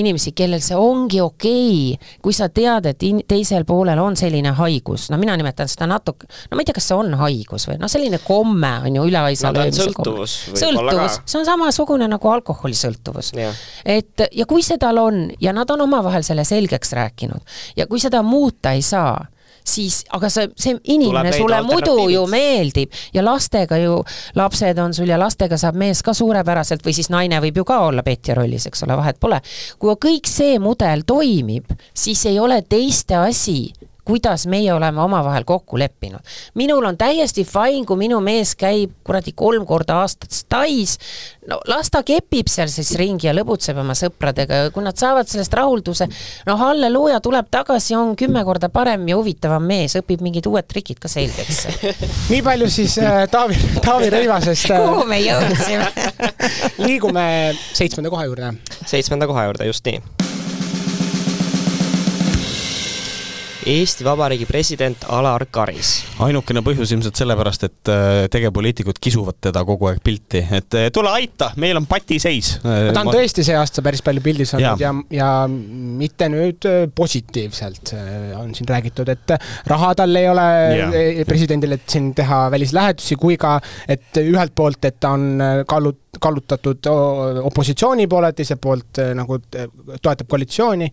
inimesi, 0.00 0.32
kellel 0.36 0.62
see 0.64 0.78
ongi 0.78 1.20
okei 1.20 1.92
okay,, 1.92 2.14
kui 2.24 2.36
sa 2.36 2.48
tead, 2.48 2.88
et 2.88 3.04
in, 3.04 3.20
teisel 3.28 3.66
poolel 3.68 4.00
on 4.00 4.16
selline 4.16 4.54
haigus, 4.56 5.10
no 5.12 5.20
mina 5.20 5.36
nimetan 5.36 5.68
seda 5.68 5.90
natuke, 5.90 6.30
no 6.48 6.56
ma 6.56 6.64
ei 6.64 6.70
tea, 6.70 6.78
kas 6.78 6.88
see 6.88 6.98
on 6.98 7.12
haigus 7.20 7.68
või 7.68 7.78
noh, 7.82 7.92
selline 7.92 8.22
komme 8.24 8.72
on 8.86 8.96
ju 8.96 9.06
üleaisa 9.10 9.50
no, 9.50 9.60
löömise 9.60 9.90
sõltuvus, 9.90 10.38
sõltuvus, 10.56 11.20
see 11.26 11.42
on 11.42 11.48
samasugune 11.50 12.08
nagu 12.08 12.32
alkoholisõltuvus. 12.32 13.34
et 13.84 14.26
ja 14.32 14.48
kui 14.48 14.64
see 14.64 14.80
tal 14.80 15.02
on 15.02 15.26
ja 15.42 15.51
nad 15.52 15.70
on 15.70 15.86
omavahel 15.86 16.22
selle 16.26 16.44
selgeks 16.44 16.62
selgeks 16.62 16.92
rääkinud. 16.92 17.40
ja 17.76 17.86
kui 17.86 18.00
seda 18.00 18.22
muuta 18.22 18.72
ei 18.72 18.82
saa, 18.82 19.26
siis, 19.64 20.04
aga 20.10 20.28
see, 20.28 20.48
see 20.56 20.76
inimene 20.84 21.32
sulle 21.32 21.62
muidu 21.62 22.08
ju 22.08 22.26
meeldib 22.26 22.92
ja 23.14 23.24
lastega 23.24 23.76
ju, 23.76 24.04
lapsed 24.34 24.78
on 24.78 24.94
sul 24.94 25.08
ja 25.08 25.18
lastega 25.18 25.56
saab 25.56 25.76
mees 25.76 26.02
ka 26.02 26.14
suurepäraselt 26.14 26.84
või 26.84 26.94
siis 26.94 27.10
naine 27.10 27.40
võib 27.40 27.62
ju 27.62 27.64
ka 27.64 27.78
olla 27.86 28.02
petja 28.02 28.34
rollis, 28.34 28.66
eks 28.66 28.82
ole, 28.82 28.96
vahet 28.96 29.20
pole. 29.20 29.40
kui 29.78 29.94
kõik 29.94 30.26
see 30.26 30.58
mudel 30.58 31.04
toimib, 31.06 31.70
siis 31.94 32.26
ei 32.26 32.38
ole 32.40 32.62
teiste 32.62 33.16
asi 33.16 33.72
kuidas 34.04 34.46
meie 34.46 34.72
oleme 34.74 35.00
omavahel 35.02 35.44
kokku 35.44 35.78
leppinud. 35.78 36.20
minul 36.54 36.84
on 36.84 36.98
täiesti 36.98 37.44
fine, 37.44 37.86
kui 37.86 37.96
minu 37.96 38.20
mees 38.20 38.54
käib 38.58 38.90
kuradi 39.04 39.32
kolm 39.36 39.66
korda 39.66 40.00
aastas 40.02 40.44
Tais, 40.48 40.98
no 41.48 41.60
las 41.70 41.90
ta 41.90 42.02
kepib 42.02 42.50
seal 42.50 42.70
siis 42.72 42.92
ringi 42.98 43.28
ja 43.28 43.34
lõbutseb 43.36 43.78
oma 43.78 43.94
sõpradega 43.98 44.58
ja 44.64 44.72
kui 44.74 44.84
nad 44.84 44.98
saavad 44.98 45.30
sellest 45.30 45.54
rahulduse, 45.54 46.08
noh, 46.46 46.58
halleluuja, 46.58 47.20
tuleb 47.22 47.48
tagasi, 47.50 47.94
on 47.96 48.16
kümme 48.18 48.44
korda 48.44 48.68
parem 48.72 49.06
ja 49.08 49.18
huvitavam 49.20 49.64
mees, 49.66 49.96
õpib 50.00 50.24
mingid 50.24 50.46
uued 50.50 50.66
trikid 50.68 51.00
ka 51.02 51.10
selgeks. 51.12 51.62
Nii 52.32 52.42
palju 52.42 52.70
siis 52.72 52.98
äh, 53.02 53.24
Taavi, 53.30 53.58
Taavi 53.84 54.10
Rõivasest 54.12 54.70
äh, 54.74 54.82
kuhu 54.82 55.06
me 55.08 55.22
jõudsime? 55.22 55.88
Liigume 56.86 57.24
seitsmenda 57.72 58.10
koha 58.12 58.26
juurde. 58.28 58.54
seitsmenda 58.86 59.30
koha 59.30 59.48
juurde, 59.50 59.70
just 59.70 59.86
nii 59.86 60.31
Eesti 63.66 64.02
Vabariigi 64.02 64.46
president 64.46 65.04
Alar 65.12 65.44
Karis. 65.54 65.92
ainukene 66.24 66.62
põhjus 66.66 66.90
ilmselt 66.96 67.18
sellepärast, 67.18 67.66
et 67.68 67.90
äh, 67.92 68.24
tegevpoliitikud 68.32 68.98
kisuvad 69.02 69.38
teda 69.46 69.62
kogu 69.66 69.86
aeg 69.90 70.00
pilti, 70.02 70.40
et 70.58 70.76
äh, 70.78 70.88
tule 70.94 71.12
aita, 71.14 71.52
meil 71.62 71.78
on 71.78 71.86
patiseis. 71.86 72.56
ta 72.62 72.90
on 72.90 73.10
ma... 73.10 73.14
tõesti 73.14 73.44
see 73.46 73.54
aasta 73.58 73.84
päris 73.86 74.02
palju 74.02 74.24
pildis 74.24 74.54
olnud 74.56 74.82
ja, 74.82 74.90
ja, 74.90 75.18
ja 75.18 75.28
mitte 75.48 76.26
nüüd 76.32 76.66
äh, 76.66 76.86
positiivselt 76.94 77.92
on 78.40 78.50
siin 78.56 78.70
räägitud, 78.70 79.12
et 79.14 79.36
raha 79.70 79.92
tal 80.00 80.18
ei 80.18 80.26
ole 80.30 80.46
ja. 80.78 80.88
presidendil, 81.28 81.76
et 81.78 81.86
siin 81.90 82.10
teha 82.18 82.44
välislähetusi, 82.50 83.18
kui 83.20 83.38
ka, 83.40 83.60
et 83.86 84.18
ühelt 84.24 84.56
poolt, 84.58 84.90
et 84.90 84.98
ta 85.02 85.14
on 85.14 85.28
kallut-, 85.70 86.18
kallutatud 86.22 86.90
opositsiooni 87.46 88.08
poole, 88.10 88.32
teiselt 88.36 88.60
poolt 88.62 89.00
nagu 89.14 89.38
toetab 89.46 90.26
koalitsiooni 90.28 90.90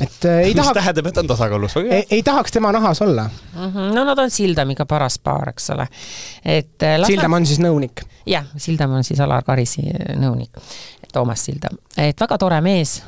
et 0.00 0.24
äh, 0.24 0.38
ei 0.38 0.54
tahaks. 0.54 0.68
mis 0.68 0.78
tähendab, 0.78 1.06
et 1.06 1.18
on 1.18 1.26
tasakaalus 1.26 1.76
või? 1.76 1.90
ei, 1.92 2.06
ei 2.10 2.22
tahaks 2.22 2.52
tema 2.52 2.72
nahas 2.72 3.02
olla 3.02 3.28
mm. 3.28 3.72
-hmm. 3.72 3.94
no 3.94 4.04
nad 4.04 4.18
on 4.18 4.30
Sildamiga 4.30 4.86
paras 4.86 5.18
paar, 5.18 5.48
eks 5.48 5.70
ole. 5.70 5.88
et 6.44 6.82
äh, 6.82 7.06
Sildam 7.06 7.32
on 7.32 7.46
siis 7.46 7.60
nõunik? 7.60 8.04
jah, 8.26 8.46
Sildam 8.56 8.96
on 8.96 9.04
siis 9.04 9.20
Alar 9.20 9.44
Karisi 9.44 9.82
äh, 9.90 10.16
nõunik, 10.16 10.58
Toomas 11.12 11.44
Sildam. 11.44 11.78
et 11.96 12.20
väga 12.20 12.38
tore 12.38 12.60
mees, 12.60 13.02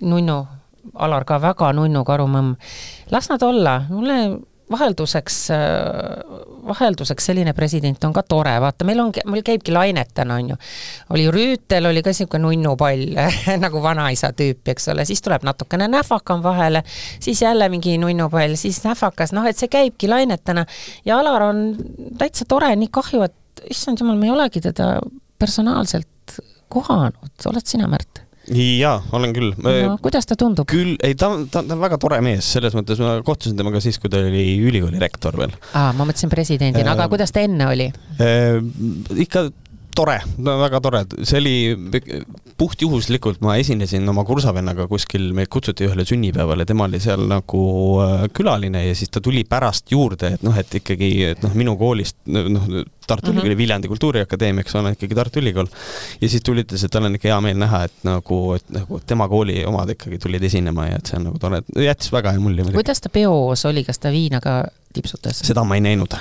nunnu, 0.00 0.46
Alar 0.94 1.24
ka 1.24 1.40
väga 1.40 1.72
nunnu 1.72 2.04
karumõmm. 2.04 2.56
las 3.10 3.28
nad 3.28 3.42
olla, 3.42 3.82
mulle 3.88 4.38
vahelduseks, 4.70 5.36
vahelduseks 6.66 7.28
selline 7.30 7.52
president 7.54 8.04
on 8.04 8.14
ka 8.16 8.22
tore, 8.26 8.56
vaata, 8.60 8.86
meil 8.88 9.00
on, 9.00 9.12
meil 9.30 9.44
käibki 9.46 9.74
lainetena, 9.74 10.38
on 10.40 10.50
ju. 10.50 10.56
oli 11.14 11.26
Rüütel, 11.30 11.86
oli 11.86 12.02
ka 12.02 12.10
niisugune 12.10 12.42
nunnupall 12.42 13.04
nagu 13.64 13.82
vanaisa 13.82 14.32
tüüpi, 14.36 14.74
eks 14.74 14.90
ole, 14.94 15.06
siis 15.08 15.22
tuleb 15.22 15.46
natukene 15.46 15.88
näfakam 15.92 16.42
vahele, 16.42 16.82
siis 17.20 17.42
jälle 17.42 17.68
mingi 17.72 17.96
nunnupall, 18.02 18.58
siis 18.58 18.82
näfakas, 18.84 19.34
noh, 19.36 19.46
et 19.46 19.58
see 19.58 19.70
käibki 19.72 20.10
lainetena 20.10 20.66
ja 21.06 21.20
Alar 21.20 21.48
on 21.52 21.64
täitsa 22.18 22.48
tore, 22.48 22.74
nii 22.76 22.90
kahju, 22.92 23.22
et 23.26 23.66
issand 23.70 24.02
jumal, 24.02 24.18
me 24.18 24.30
ei 24.30 24.34
olegi 24.34 24.60
teda 24.64 24.96
personaalselt 25.38 26.40
kohanud, 26.72 27.34
oled 27.46 27.66
sina, 27.66 27.86
Märt? 27.90 28.25
Jaa, 28.54 29.00
olen 29.16 29.34
küll 29.34 29.52
no,. 29.58 29.96
kuidas 30.02 30.28
ta 30.28 30.36
tundub? 30.38 30.68
küll, 30.70 30.94
ei 31.04 31.16
ta, 31.18 31.32
ta, 31.50 31.62
ta 31.62 31.76
on 31.76 31.82
väga 31.82 31.98
tore 32.02 32.20
mees, 32.24 32.46
selles 32.56 32.76
mõttes 32.76 33.00
ma 33.02 33.16
kohtusin 33.26 33.58
temaga 33.58 33.82
siis, 33.82 33.98
kui 34.02 34.12
ta 34.12 34.20
oli 34.22 34.46
ülikooli 34.68 35.00
rektor 35.02 35.38
veel. 35.40 35.54
aa, 35.72 35.92
ma 35.96 36.06
mõtlesin 36.06 36.32
presidendina, 36.32 36.94
aga 36.94 37.08
kuidas 37.12 37.34
ta 37.34 37.42
enne 37.46 37.70
oli? 37.72 37.90
ikka 39.26 39.48
tore, 39.96 40.18
no 40.38 40.56
väga 40.60 40.80
tore, 40.84 41.02
see 41.22 41.40
oli 41.40 41.56
puhtjuhuslikult, 42.60 43.40
ma 43.44 43.56
esinesin 43.60 44.08
oma 44.08 44.24
kursavennaga 44.28 44.86
kuskil, 44.90 45.30
meid 45.36 45.50
kutsuti 45.52 45.88
ühele 45.88 46.06
sünnipäevale, 46.08 46.66
tema 46.68 46.86
oli 46.88 47.00
seal 47.02 47.26
nagu 47.30 47.62
äh, 48.04 48.26
külaline 48.36 48.86
ja 48.86 48.94
siis 48.96 49.12
ta 49.12 49.22
tuli 49.24 49.44
pärast 49.48 49.92
juurde, 49.92 50.34
et 50.36 50.44
noh, 50.46 50.56
et 50.56 50.78
ikkagi, 50.80 51.10
et 51.32 51.42
noh, 51.44 51.56
minu 51.58 51.76
koolist 51.80 52.18
noh, 52.30 52.84
Tartu 53.06 53.30
Ülikooli 53.30 53.48
mm 53.48 53.52
-hmm. 53.54 53.58
Viljandi 53.58 53.88
Kultuuriakadeemia, 53.88 54.60
eks 54.60 54.74
ole, 54.74 54.90
ikkagi 54.96 55.14
Tartu 55.14 55.38
Ülikool. 55.40 55.66
ja 56.20 56.28
siis 56.28 56.42
tuli 56.42 56.62
ütles, 56.62 56.84
et 56.84 56.90
tal 56.90 57.04
on 57.04 57.14
ikka 57.14 57.28
hea 57.28 57.40
meel 57.40 57.58
näha, 57.58 57.84
et 57.84 57.92
nagu, 58.02 58.54
et 58.54 58.70
nagu 58.70 59.00
tema 59.06 59.28
kooli 59.28 59.64
omad 59.64 59.90
ikkagi 59.94 60.18
tulid 60.18 60.42
esinema 60.42 60.86
ja 60.86 60.96
et 60.96 61.06
see 61.06 61.18
on 61.18 61.28
nagu 61.30 61.38
tore, 61.38 61.62
jättis 61.76 62.12
väga 62.12 62.32
hea 62.32 62.40
mulje. 62.40 62.64
kuidas 62.72 63.00
ta 63.00 63.08
peos 63.08 63.64
oli, 63.64 63.84
kas 63.84 63.98
ta 63.98 64.10
viina 64.10 64.40
ka 64.40 64.64
tipsutas? 64.96 65.40
seda 65.46 65.64
ma 65.66 65.76
ei 65.78 65.82
näinud. 65.84 66.16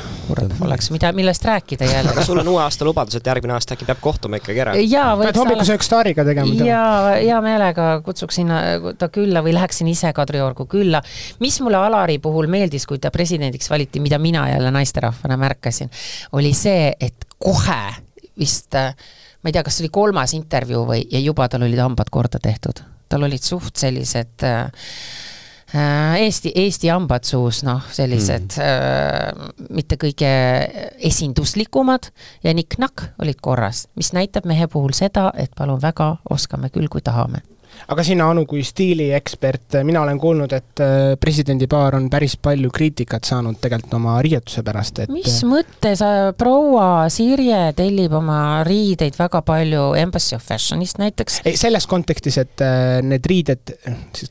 oleks 0.65 0.89
mida, 0.93 1.11
millest 1.15 1.45
rääkida 1.45 1.88
jälle. 1.89 2.11
aga 2.13 2.25
sul 2.25 2.39
on 2.41 2.47
uue 2.53 2.61
aasta 2.63 2.85
lubadus, 2.88 3.17
et 3.19 3.27
järgmine 3.27 3.55
aasta 3.55 3.75
äkki 3.75 3.88
peab 3.88 4.01
kohtuma 4.03 4.39
ikkagi 4.41 4.63
ära? 4.65 4.75
jaa, 4.79 5.15
pead 5.21 5.39
hommikusööks 5.41 5.89
Staariga 5.89 6.25
tegema. 6.27 6.67
jaa, 6.67 7.15
hea 7.17 7.41
meelega 7.45 7.89
kutsuksin 8.05 8.53
ta 8.99 9.09
külla 9.13 9.43
või 9.45 9.55
läheksin 9.57 9.89
ise 9.91 10.13
Kadriorgu 10.15 10.67
külla. 10.71 11.01
mis 11.43 11.59
mulle 11.63 11.81
Alari 11.81 12.17
puhul 12.23 12.49
meeldis, 12.51 12.88
kui 12.89 12.99
ta 13.01 13.11
presidendiks 13.11 13.69
valiti, 13.71 14.03
mida 14.03 14.19
mina 14.19 14.47
jälle 14.49 14.71
naisterahvana 14.71 15.38
märkasin, 15.38 15.91
oli 16.38 16.53
see, 16.53 16.91
et 16.99 17.29
kohe 17.39 17.83
vist 18.39 18.75
ma 18.75 19.49
ei 19.49 19.53
tea, 19.53 19.63
kas 19.63 19.77
see 19.77 19.85
oli 19.85 19.93
kolmas 19.93 20.33
intervjuu 20.33 20.83
või, 20.89 21.05
ja 21.11 21.21
juba 21.21 21.47
tal 21.49 21.63
olid 21.67 21.79
hambad 21.79 22.09
korda 22.11 22.41
tehtud. 22.41 22.81
tal 23.09 23.23
olid 23.23 23.43
suht 23.43 23.75
sellised 23.77 24.43
Äh, 24.43 24.71
Eesti, 25.73 26.51
Eesti 26.56 26.91
hambad 26.93 27.25
suus, 27.25 27.63
noh, 27.65 27.82
sellised 27.91 28.54
mm. 28.54 28.62
äh, 28.62 29.65
mitte 29.73 29.97
kõige 29.99 30.30
esinduslikumad 31.10 32.12
ja 32.45 32.54
nikk-nakk 32.56 33.10
olid 33.23 33.41
korras, 33.41 33.88
mis 33.97 34.13
näitab 34.15 34.45
mehe 34.45 34.69
puhul 34.71 34.93
seda, 34.95 35.32
et 35.36 35.51
palun 35.58 35.82
väga, 35.82 36.15
oskame 36.30 36.69
küll, 36.69 36.88
kui 36.91 37.01
tahame 37.01 37.41
aga 37.88 38.03
sina, 38.05 38.29
Anu, 38.31 38.45
kui 38.49 38.63
stiiliekspert, 38.65 39.79
mina 39.85 40.01
olen 40.01 40.19
kuulnud, 40.19 40.53
et 40.55 40.81
äh, 40.83 41.13
presidendipaar 41.21 41.97
on 41.99 42.09
päris 42.09 42.38
palju 42.41 42.71
kriitikat 42.73 43.27
saanud 43.27 43.59
tegelikult 43.61 43.93
oma 43.99 44.15
riietuse 44.25 44.63
pärast, 44.65 45.03
et 45.03 45.13
mis 45.13 45.38
mõttes 45.47 46.01
proua 46.38 47.05
Sirje 47.13 47.59
tellib 47.77 48.15
oma 48.17 48.63
riideid 48.65 49.17
väga 49.19 49.41
palju 49.45 49.88
Embassy 49.99 50.35
of 50.35 50.43
Fashionist 50.45 50.99
näiteks? 51.01 51.41
ei, 51.45 51.57
selles 51.59 51.88
kontekstis, 51.89 52.39
et 52.41 52.63
äh, 52.65 52.99
need 53.05 53.25
riided 53.29 53.75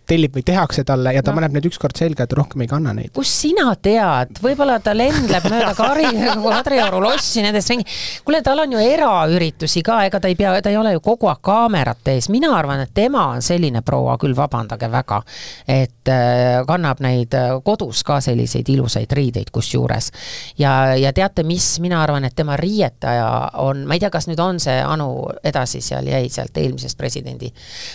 tellib 0.09 0.35
või 0.39 0.45
tehakse 0.47 0.85
talle 0.87 1.15
ja 1.15 1.23
ta 1.23 1.33
no. 1.33 1.39
paneb 1.41 1.55
need 1.57 1.69
ükskord 1.71 1.97
selga, 1.99 2.27
et 2.27 2.37
rohkem 2.37 2.65
ei 2.65 2.71
kanna 2.71 2.95
neid. 2.97 3.13
kust 3.15 3.45
sina 3.45 3.71
tead, 3.77 4.39
võib-olla 4.45 4.81
ta 4.83 4.97
lendleb 4.97 5.49
mööda 5.51 5.75
Kari 5.81 6.11
nagu 6.17 6.51
Kadrioru 6.51 7.03
lossi 7.05 7.45
nendest 7.45 7.71
ringi. 7.73 7.87
kuule, 8.25 8.43
tal 8.45 8.65
on 8.65 8.77
ju 8.77 8.83
eraüritusi 8.83 9.83
ka, 9.87 10.03
ega 10.09 10.21
ta 10.21 10.31
ei 10.31 10.39
pea, 10.39 10.57
ta 10.63 10.73
ei 10.73 10.79
ole 10.81 10.95
ju 10.97 11.05
kogu 11.05 11.31
aeg 11.31 11.43
kaamerate 11.45 12.17
ees, 12.19 12.31
mina 12.33 12.53
arvan, 12.57 12.85
et 12.85 12.95
tema 12.95 13.34
on 13.35 13.43
selline 13.45 13.83
proua 13.87 14.17
küll, 14.21 14.37
vabandage 14.37 14.89
väga, 14.91 15.21
et 15.69 16.11
äh, 16.11 16.63
kannab 16.67 17.03
neid 17.05 17.35
äh, 17.39 17.55
kodus 17.65 18.05
ka 18.07 18.21
selliseid 18.25 18.69
ilusaid 18.75 19.13
riideid 19.13 19.51
kusjuures. 19.55 20.11
ja, 20.59 20.95
ja 20.97 21.13
teate, 21.13 21.45
mis, 21.47 21.79
mina 21.81 22.03
arvan, 22.03 22.25
et 22.25 22.37
tema 22.37 22.57
riietaja 22.57 23.29
on, 23.63 23.85
ma 23.89 23.97
ei 23.97 24.03
tea, 24.03 24.11
kas 24.15 24.29
nüüd 24.31 24.41
on 24.43 24.61
see 24.63 24.77
Anu 24.85 25.09
edasi 25.45 25.81
seal 25.85 26.07
jäi 26.09 26.29
sealt 26.33 26.57
eelmisest 26.61 26.99
presidendi, 26.99 27.51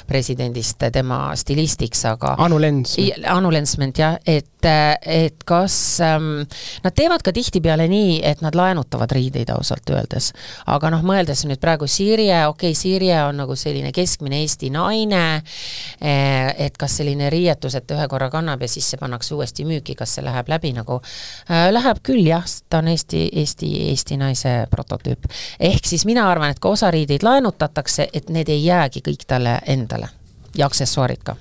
presidendist 0.08 0.84
tema 0.94 1.20
stilistiks, 1.40 2.04
aga 2.10 2.36
Anu 2.46 2.60
Lens. 2.62 2.96
Anu 3.30 3.52
Lensment 3.54 4.00
jah, 4.00 4.18
et, 4.28 4.66
et 4.66 5.44
kas 5.48 5.76
ähm, 6.04 6.44
nad 6.84 6.96
teevad 6.96 7.24
ka 7.26 7.34
tihtipeale 7.36 7.88
nii, 7.92 8.20
et 8.26 8.44
nad 8.46 8.56
laenutavad 8.56 9.12
riideid 9.16 9.52
ausalt 9.54 9.90
öeldes. 9.94 10.32
aga 10.70 10.92
noh, 10.94 11.04
mõeldes 11.06 11.46
nüüd 11.48 11.62
praegu 11.62 11.88
Sirje, 11.90 12.46
okei 12.48 12.74
okay,, 12.74 12.78
Sirje 12.78 13.18
on 13.26 13.40
nagu 13.44 13.56
selline 13.60 13.92
keskmine 13.96 14.42
Eesti 14.44 14.72
naine, 14.74 15.24
eh, 15.38 16.66
et 16.66 16.78
kas 16.78 17.00
selline 17.00 17.30
riietus, 17.30 17.76
et 17.80 17.92
ühe 17.96 18.08
korra 18.12 18.30
kannab 18.34 18.62
ja 18.62 18.70
siis 18.72 18.90
see 18.92 19.02
pannakse 19.02 19.36
uuesti 19.36 19.66
müüki, 19.68 19.96
kas 20.00 20.18
see 20.18 20.26
läheb 20.26 20.50
läbi 20.52 20.74
nagu 20.78 21.00
äh,, 21.02 21.70
läheb 21.74 22.04
küll 22.04 22.26
jah, 22.28 22.46
ta 22.70 22.84
on 22.84 22.92
Eesti, 22.94 23.28
Eesti, 23.42 23.74
Eesti 23.90 24.18
naise 24.22 24.56
prototüüp. 24.72 25.30
ehk 25.60 25.86
siis 25.86 26.06
mina 26.10 26.30
arvan, 26.32 26.56
et 26.56 26.60
ka 26.60 26.70
osa 26.70 26.92
riideid 26.92 27.24
laenutatakse, 27.24 28.10
et 28.14 28.30
need 28.30 28.50
ei 28.50 28.66
jäägi 28.66 29.04
kõik 29.06 29.28
talle 29.28 29.60
endale 29.68 30.10
ja 30.58 30.66
aksessuaarid 30.66 31.24
ka 31.24 31.36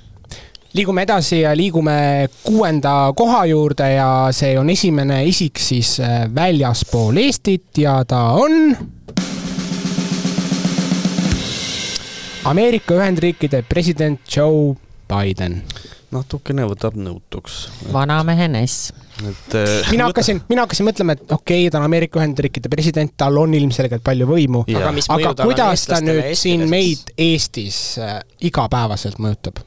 liigume 0.75 1.03
edasi 1.03 1.41
ja 1.41 1.57
liigume 1.57 2.29
kuuenda 2.43 3.13
koha 3.17 3.45
juurde 3.45 3.93
ja 3.95 4.29
see 4.37 4.59
on 4.59 4.71
esimene 4.71 5.23
isik 5.25 5.59
siis 5.59 5.97
äh, 6.01 6.29
väljaspool 6.35 7.17
Eestit 7.17 7.79
ja 7.79 8.03
ta 8.05 8.21
on 8.37 8.77
Ameerika 12.49 12.95
Ühendriikide 12.97 13.63
president 13.69 14.21
Joe 14.37 14.75
Biden. 15.09 15.63
natukene 16.09 16.65
võtab 16.65 16.95
nõutuks. 16.97 17.67
vanamehe 17.93 18.47
näss 18.49 18.89
et 19.29 19.55
äh, 19.55 19.91
mina 19.93 20.07
hakkasin, 20.09 20.41
mina 20.49 20.65
hakkasin 20.65 20.89
mõtlema, 20.89 21.17
et 21.19 21.27
okei 21.27 21.67
okay,, 21.67 21.73
ta 21.73 21.83
on 21.83 21.85
Ameerika 21.85 22.23
Ühendriikide 22.23 22.71
president, 22.73 23.13
tal 23.21 23.37
on 23.37 23.53
ilmselgelt 23.59 24.05
palju 24.07 24.29
võimu, 24.31 24.65
Aga 24.73 24.95
aga, 24.95 25.17
aga 25.35 25.49
kuidas 25.51 25.85
ta 25.91 26.01
nüüd 26.01 26.31
siin 26.39 26.65
meid 26.71 27.13
Eestis 27.19 27.99
äh, 28.01 28.21
igapäevaselt 28.49 29.21
mõjutab? 29.21 29.61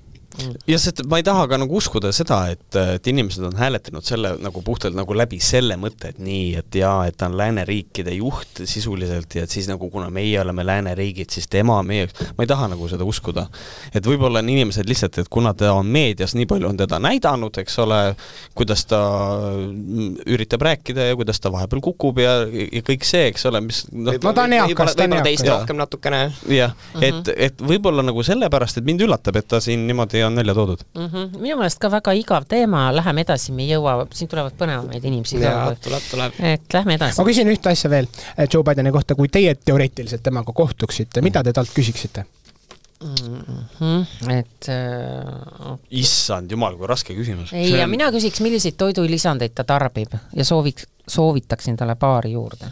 Ja 0.68 0.80
sest 0.82 1.04
ma 1.10 1.20
ei 1.22 1.26
taha 1.26 1.48
ka 1.52 1.60
nagu 1.62 1.78
uskuda 1.78 2.12
seda, 2.16 2.42
et, 2.54 2.68
et 2.98 3.08
inimesed 3.12 3.46
on 3.48 3.58
hääletanud 3.60 4.06
selle 4.06 4.34
nagu 4.42 4.64
puhtalt 4.66 4.96
nagu 4.98 5.16
läbi 5.18 5.40
selle 5.44 5.78
mõtte, 5.82 6.14
et 6.14 6.22
nii, 6.22 6.56
et 6.62 6.80
jaa, 6.82 7.06
et 7.10 7.18
ta 7.20 7.30
on 7.30 7.38
lääneriikide 7.40 8.16
juht 8.18 8.64
sisuliselt 8.64 9.36
ja 9.38 9.46
et 9.46 9.54
siis 9.54 9.70
nagu 9.72 9.90
kuna 9.94 10.10
meie 10.14 10.40
oleme 10.42 10.66
lääneriigid, 10.68 11.32
siis 11.34 11.50
tema 11.52 11.80
on 11.82 11.90
meie, 11.90 12.10
ma 12.38 12.46
ei 12.46 12.52
taha 12.52 12.70
nagu 12.72 12.90
seda 12.92 13.08
uskuda. 13.08 13.48
et 13.94 14.06
võib-olla 14.06 14.42
on 14.44 14.50
inimesed 14.50 14.88
lihtsalt, 14.90 15.22
et 15.22 15.32
kuna 15.32 15.54
ta 15.58 15.74
on 15.74 15.88
meedias 15.92 16.36
nii 16.38 16.48
palju 16.50 16.72
on 16.72 16.80
teda 16.80 17.00
näidanud, 17.02 17.58
eks 17.62 17.80
ole, 17.84 18.02
kuidas 18.58 18.86
ta 18.90 19.02
üritab 20.26 20.62
rääkida 20.62 21.12
ja 21.12 21.16
kuidas 21.16 21.40
ta 21.40 21.52
vahepeal 21.52 21.82
kukub 21.84 22.20
ja, 22.22 22.42
ja 22.48 22.84
kõik 22.86 23.06
see, 23.08 23.28
eks 23.32 23.46
ole, 23.50 23.62
mis 23.66 23.84
noh, 23.92 24.16
no 24.16 24.34
ta 24.34 24.46
on 24.48 24.56
eakas, 24.58 24.96
ta 24.96 25.08
on 25.08 25.18
eakas. 25.18 25.28
teist 25.30 25.50
rohkem 25.50 25.80
natukene. 25.80 26.22
jah, 26.52 26.76
et, 27.02 27.32
et 27.36 27.64
võib-olla 27.66 28.06
nagu 28.06 28.24
sellepärast, 28.26 28.82
et 28.82 28.88
mind 28.88 29.06
üllatab, 29.08 29.40
et 29.40 29.48
ta 29.52 29.62
siin 29.64 29.86
niimoodi 29.88 30.24
on 30.28 30.31
välja 30.36 30.56
toodud 30.58 30.84
mm. 30.96 31.06
-hmm. 31.06 31.40
minu 31.40 31.58
meelest 31.60 31.80
ka 31.80 31.92
väga 31.92 32.14
igav 32.18 32.46
teema, 32.50 32.88
läheme 32.96 33.26
edasi, 33.26 33.52
me 33.56 33.66
ei 33.66 33.74
jõua, 33.76 34.08
siin 34.14 34.30
tulevad 34.32 34.58
põnevamaid 34.60 35.06
inimesi 35.06 35.40
ka. 35.42 35.76
tuleb, 35.84 36.10
tuleb. 36.12 36.42
et 36.54 36.74
lähme 36.74 36.98
edasi. 37.00 37.22
ma 37.22 37.28
küsin 37.28 37.52
ühte 37.54 37.72
asja 37.72 37.90
veel 37.90 38.08
eh, 38.38 38.48
Joe 38.54 38.64
Bideni 38.64 38.92
kohta, 38.92 39.16
kui 39.16 39.28
teie 39.28 39.56
teoreetiliselt 39.56 40.24
temaga 40.24 40.54
kohtuksite, 40.54 41.22
mida 41.22 41.44
te 41.44 41.54
talt 41.54 41.74
küsiksite? 41.76 42.26
Mm 43.02 43.66
-hmm. 43.80 44.32
et 44.40 44.70
äh, 44.70 45.78
issand 45.90 46.52
jumal, 46.52 46.78
kui 46.78 46.88
raske 46.88 47.16
küsimus. 47.18 47.54
ei, 47.54 47.72
ja 47.72 47.88
mina 47.88 48.12
küsiks, 48.12 48.42
milliseid 48.42 48.78
toidulisandeid 48.78 49.56
ta 49.56 49.64
tarbib 49.64 50.14
ja 50.36 50.46
sooviks, 50.46 50.86
soovitaksin 51.08 51.78
talle 51.78 51.96
paari 51.96 52.32
juurde 52.32 52.70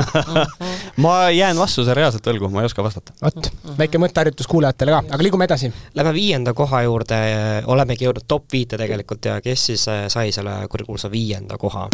ma 1.04 1.30
jään 1.30 1.58
vastuse 1.58 1.94
reaalselt 1.94 2.26
võlgu, 2.26 2.50
ma 2.52 2.60
ei 2.60 2.68
oska 2.68 2.84
vastata. 2.84 3.12
vot, 3.22 3.48
väike 3.78 3.98
mõtteharjutus 3.98 4.46
kuulajatele 4.46 4.90
ka, 4.90 5.02
aga 5.10 5.22
liigume 5.22 5.48
edasi. 5.48 5.72
Lähme 5.94 6.12
viienda 6.12 6.54
koha 6.54 6.82
juurde, 6.82 7.22
olemegi 7.66 8.04
jõudnud 8.04 8.28
top 8.28 8.52
viite 8.52 8.78
tegelikult 8.78 9.24
ja 9.24 9.40
kes 9.40 9.66
siis 9.72 9.88
äh, 9.88 10.04
sai 10.12 10.32
selle 10.32 10.60
kurikuulsa 10.68 11.10
viienda 11.10 11.58
koha? 11.58 11.88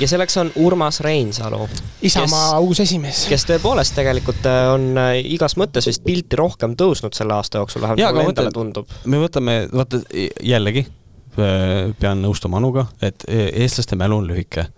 Ja 0.00 0.08
selleks 0.08 0.36
on 0.36 0.52
Urmas 0.56 1.00
Reinsalu. 1.00 1.68
Isamaa 2.02 2.58
uus 2.60 2.80
esimees. 2.80 3.24
kes 3.30 3.46
tõepoolest 3.48 3.96
tegelikult 3.96 4.46
äh, 4.50 4.66
on 4.74 4.90
äh, 4.98 5.18
igas 5.36 5.56
mõttes 5.60 5.88
vist 5.90 6.04
pilti 6.04 6.36
rohkem 6.36 6.76
tõusnud 6.78 7.16
selle 7.16 7.36
aasta 7.36 7.62
jooksul, 7.62 7.84
vähemalt 7.84 8.16
mulle 8.16 8.28
endale 8.34 8.54
tundub. 8.54 8.94
me 9.04 9.20
võtame, 9.22 9.58
vaata 9.72 10.00
jällegi, 10.42 10.86
pean 11.34 12.22
nõustuma 12.22 12.60
Anuga, 12.60 12.86
et 13.02 13.26
e, 13.26 13.48
eestlaste 13.64 13.98
mälu 13.98 14.20
on 14.22 14.28
lühike 14.30 14.68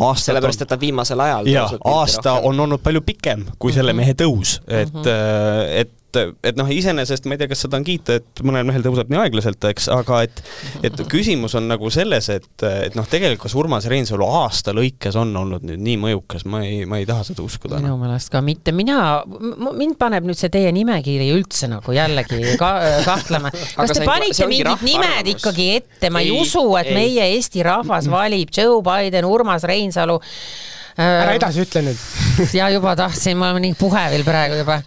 aastad 0.00 0.32
sellepärast, 0.32 0.64
et 0.64 0.70
ta 0.72 0.78
viimasel 0.80 1.20
ajal 1.20 1.48
jaa, 1.52 1.66
aasta 1.84 2.30
rohkem. 2.30 2.48
on 2.48 2.60
olnud 2.64 2.82
palju 2.82 3.02
pikem 3.06 3.44
kui 3.58 3.74
selle 3.74 3.92
mhm. 3.92 4.00
mehe 4.00 4.14
tõus, 4.18 4.60
et 4.66 4.92
mm, 4.92 5.02
-hmm. 5.02 5.80
et 5.82 5.92
et, 6.20 6.34
et 6.50 6.58
noh, 6.58 6.68
iseenesest 6.70 7.26
ma 7.26 7.36
ei 7.36 7.40
tea, 7.40 7.50
kas 7.50 7.64
seda 7.64 7.78
on 7.80 7.86
kiita, 7.86 8.18
et 8.20 8.42
mõnel 8.44 8.66
mehel 8.68 8.84
tõuseb 8.84 9.10
nii 9.12 9.20
aeglaselt, 9.24 9.64
eks, 9.70 9.88
aga 9.92 10.22
et 10.26 10.42
et 10.86 11.02
küsimus 11.10 11.56
on 11.58 11.68
nagu 11.70 11.90
selles, 11.94 12.28
et, 12.32 12.64
et 12.66 12.96
noh, 12.98 13.06
tegelikult 13.08 13.46
kas 13.46 13.56
Urmas 13.58 13.86
Reinsalu 13.90 14.26
aasta 14.26 14.74
lõikes 14.76 15.16
on 15.18 15.32
olnud 15.40 15.64
nüüd 15.66 15.82
nii 15.82 15.98
mõjukas, 16.02 16.44
ma 16.48 16.62
ei, 16.66 16.82
ma 16.88 17.00
ei 17.02 17.06
taha 17.08 17.24
seda 17.26 17.44
uskuda. 17.44 17.80
minu 17.82 17.96
meelest 18.00 18.32
ka 18.32 18.42
mitte, 18.44 18.74
mina, 18.76 18.98
mind 19.78 19.98
paneb 20.00 20.26
nüüd 20.28 20.38
see 20.38 20.52
teie 20.52 20.72
nimekiri 20.74 21.30
üldse 21.34 21.70
nagu 21.72 21.96
jällegi 21.96 22.56
ka, 22.60 22.72
kahtlema. 23.06 23.52
kas 23.52 23.96
te 23.96 24.06
panite 24.08 24.48
mingid 24.50 24.86
nimed 24.86 25.32
ikkagi 25.36 25.70
ette, 25.78 26.12
ma 26.12 26.22
ei, 26.22 26.32
ei 26.32 26.44
usu, 26.44 26.64
et 26.80 26.92
ei. 26.92 26.98
meie 26.98 27.30
Eesti 27.36 27.64
rahvas 27.66 28.10
valib 28.12 28.52
Joe 28.54 28.82
Biden, 28.84 29.26
Urmas 29.28 29.66
Reinsalu 29.68 30.20
ära 31.00 31.36
edasi 31.36 31.62
ütle 31.64 31.82
nüüd 31.86 32.00
ja 32.58 32.68
juba 32.72 32.94
tahtsin, 32.96 33.36
ma 33.38 33.50
olen 33.52 33.66
nii 33.66 33.76
puhevil 33.78 34.24
praegu 34.26 34.58
juba. 34.60 34.78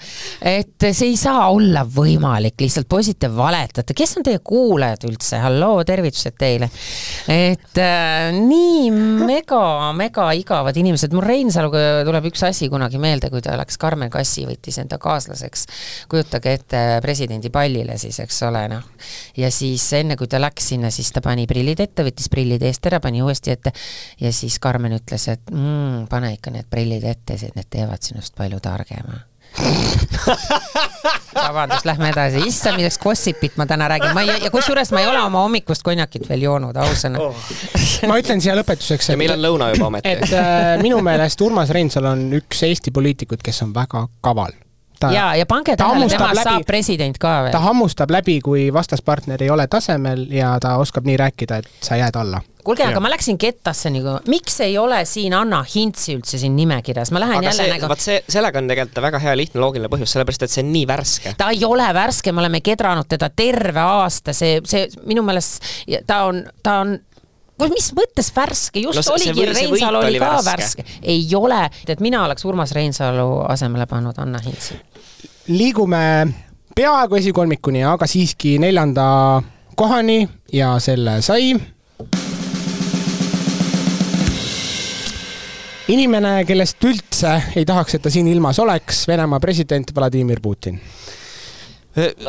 et 0.41 0.87
see 0.91 1.11
ei 1.11 1.17
saa 1.19 1.47
olla 1.53 1.85
võimalik, 1.85 2.57
lihtsalt 2.61 2.87
poisid, 2.89 3.17
te 3.21 3.29
valetate, 3.33 3.95
kes 3.97 4.17
on 4.19 4.25
teie 4.25 4.41
kuulajad 4.45 5.05
üldse, 5.09 5.39
halloo, 5.43 5.83
tervitused 5.87 6.37
teile. 6.39 6.69
et 7.31 7.81
äh, 7.81 8.29
nii 8.35 8.91
mega, 9.25 9.91
mega 9.97 10.29
igavad 10.37 10.77
inimesed, 10.77 11.13
mul 11.15 11.25
Reinsaluga 11.25 12.03
tuleb 12.07 12.29
üks 12.31 12.45
asi 12.47 12.69
kunagi 12.71 13.01
meelde, 13.01 13.31
kui 13.33 13.43
ta 13.45 13.57
läks 13.59 13.79
Karmen 13.81 14.11
Kassi, 14.13 14.45
võttis 14.49 14.79
enda 14.81 14.99
kaaslaseks. 15.01 15.65
kujutage 16.11 16.55
ette 16.59 16.83
presidendipallile 17.05 17.97
siis, 18.01 18.19
eks 18.23 18.41
ole, 18.49 18.65
noh. 18.71 18.85
ja 19.37 19.51
siis 19.53 19.85
enne, 19.97 20.17
kui 20.19 20.29
ta 20.31 20.41
läks 20.41 20.71
sinna, 20.73 20.93
siis 20.93 21.11
ta 21.15 21.23
pani 21.25 21.47
prillid 21.49 21.81
ette, 21.81 22.05
võttis 22.05 22.29
prillid 22.31 22.63
eest 22.65 22.85
ära, 22.89 23.01
pani 23.03 23.23
uuesti 23.25 23.53
ette 23.53 23.73
ja 24.21 24.33
siis 24.33 24.59
Karmen 24.61 24.97
ütles, 24.97 25.27
et 25.31 25.53
mm, 25.53 25.94
mm, 25.95 26.09
pane 26.11 26.33
ikka 26.35 26.51
need 26.53 26.67
prillid 26.69 27.03
ette, 27.07 27.37
need 27.55 27.71
teevad 27.71 28.03
sinust 28.03 28.35
palju 28.37 28.59
targema. 28.63 29.21
Vabandust, 31.35 31.85
lähme 31.87 32.09
edasi, 32.11 32.41
issand, 32.49 32.79
milleks 32.79 32.97
gossipit 32.99 33.55
ma 33.59 33.67
täna 33.69 33.87
räägin, 33.91 34.11
ma 34.15 34.23
ei, 34.25 34.33
ja 34.43 34.51
kusjuures 34.51 34.91
ma 34.95 35.03
ei 35.03 35.07
ole 35.07 35.21
oma 35.21 35.45
hommikust 35.45 35.83
konjakit 35.85 36.27
veel 36.29 36.45
joonud, 36.47 36.75
ausõna. 36.75 37.21
Oh. 37.23 37.47
ma 38.09 38.19
ütlen 38.19 38.43
siia 38.43 38.55
lõpetuseks, 38.59 39.13
et 39.13 39.19
meil 39.19 39.35
on 39.35 39.43
lõuna 39.43 39.71
juba 39.75 39.89
ometi. 39.91 40.15
et 40.15 40.35
äh, 40.35 40.75
minu 40.83 40.99
meelest 41.05 41.41
Urmas 41.45 41.71
Reinsalu 41.75 42.11
on 42.11 42.27
üks 42.41 42.63
Eesti 42.67 42.91
poliitikuid, 42.95 43.43
kes 43.45 43.63
on 43.67 43.73
väga 43.75 44.07
kaval 44.25 44.55
ta, 44.99 45.11
ja, 45.13 45.27
ja 45.35 45.45
pange 45.49 45.75
tähele, 45.77 46.09
temast 46.09 46.39
läbi, 46.39 46.49
saab 46.49 46.67
president 46.67 47.21
ka 47.21 47.37
veel. 47.45 47.53
ta 47.55 47.63
hammustab 47.67 48.11
läbi, 48.13 48.39
kui 48.45 48.67
vastaspartner 48.73 49.43
ei 49.43 49.53
ole 49.53 49.67
tasemel 49.71 50.27
ja 50.33 50.55
ta 50.61 50.77
oskab 50.81 51.07
nii 51.07 51.17
rääkida, 51.21 51.61
et 51.63 51.85
sa 51.85 51.99
jääd 51.99 52.19
alla 52.19 52.41
kuulge, 52.65 52.85
aga 52.85 53.01
ma 53.03 53.11
läksin 53.13 53.37
kettasse 53.37 53.91
nagu, 53.93 54.17
miks 54.31 54.57
ei 54.65 54.77
ole 54.81 55.03
siin 55.05 55.35
Anna 55.37 55.61
Hintsi 55.69 56.15
üldse 56.17 56.39
siin 56.41 56.55
nimekirjas, 56.57 57.11
ma 57.13 57.21
lähen 57.21 57.37
aga 57.37 57.51
jälle 57.51 57.67
see, 57.67 57.73
nagu 57.75 57.89
vaat 57.91 58.05
see, 58.05 58.19
sellega 58.37 58.61
on 58.61 58.69
tegelikult 58.71 59.01
väga 59.05 59.21
hea 59.21 59.35
lihtne 59.37 59.61
loogiline 59.61 59.91
põhjus, 59.91 60.15
sellepärast 60.15 60.47
et 60.47 60.55
see 60.55 60.63
on 60.65 60.71
nii 60.73 60.85
värske. 60.89 61.35
ta 61.37 61.51
ei 61.53 61.61
ole 61.67 61.87
värske, 61.93 62.33
me 62.33 62.41
oleme 62.41 62.63
kedranud 62.65 63.09
teda 63.11 63.29
terve 63.29 63.83
aasta, 63.85 64.33
see, 64.33 64.57
see 64.65 64.87
minu 65.05 65.25
meelest 65.27 65.61
ta 66.09 66.23
on, 66.31 66.41
ta 66.65 66.79
on 66.85 66.97
mis 67.63 67.91
mõttes 67.95 68.31
värske, 68.35 68.81
just 68.83 68.99
no, 68.99 69.15
oligi, 69.15 69.45
Reinsalu 69.47 70.01
oli 70.01 70.19
ka 70.19 70.31
värske, 70.43 70.83
värske.. 70.83 70.99
ei 71.01 71.23
ole, 71.37 71.61
et 71.87 72.01
mina 72.03 72.25
oleks 72.25 72.45
Urmas 72.45 72.73
Reinsalu 72.75 73.45
asemele 73.49 73.87
pannud 73.87 74.17
Anna 74.21 74.41
Hintsi. 74.43 74.79
liigume 75.47 76.01
peaaegu 76.75 77.15
esikolmikuni, 77.21 77.85
aga 77.87 78.07
siiski 78.07 78.57
neljanda 78.59 79.05
kohani 79.75 80.25
ja 80.53 80.75
selle 80.79 81.21
sai. 81.23 81.55
Inimene, 85.85 86.39
kellest 86.49 86.81
üldse 86.81 87.35
ei 87.55 87.65
tahaks, 87.65 87.95
et 87.95 88.01
ta 88.01 88.09
siin 88.09 88.27
ilmas 88.27 88.57
oleks, 88.59 89.03
Venemaa 89.07 89.39
president 89.39 89.91
Vladimir 89.95 90.41
Putin 90.41 90.79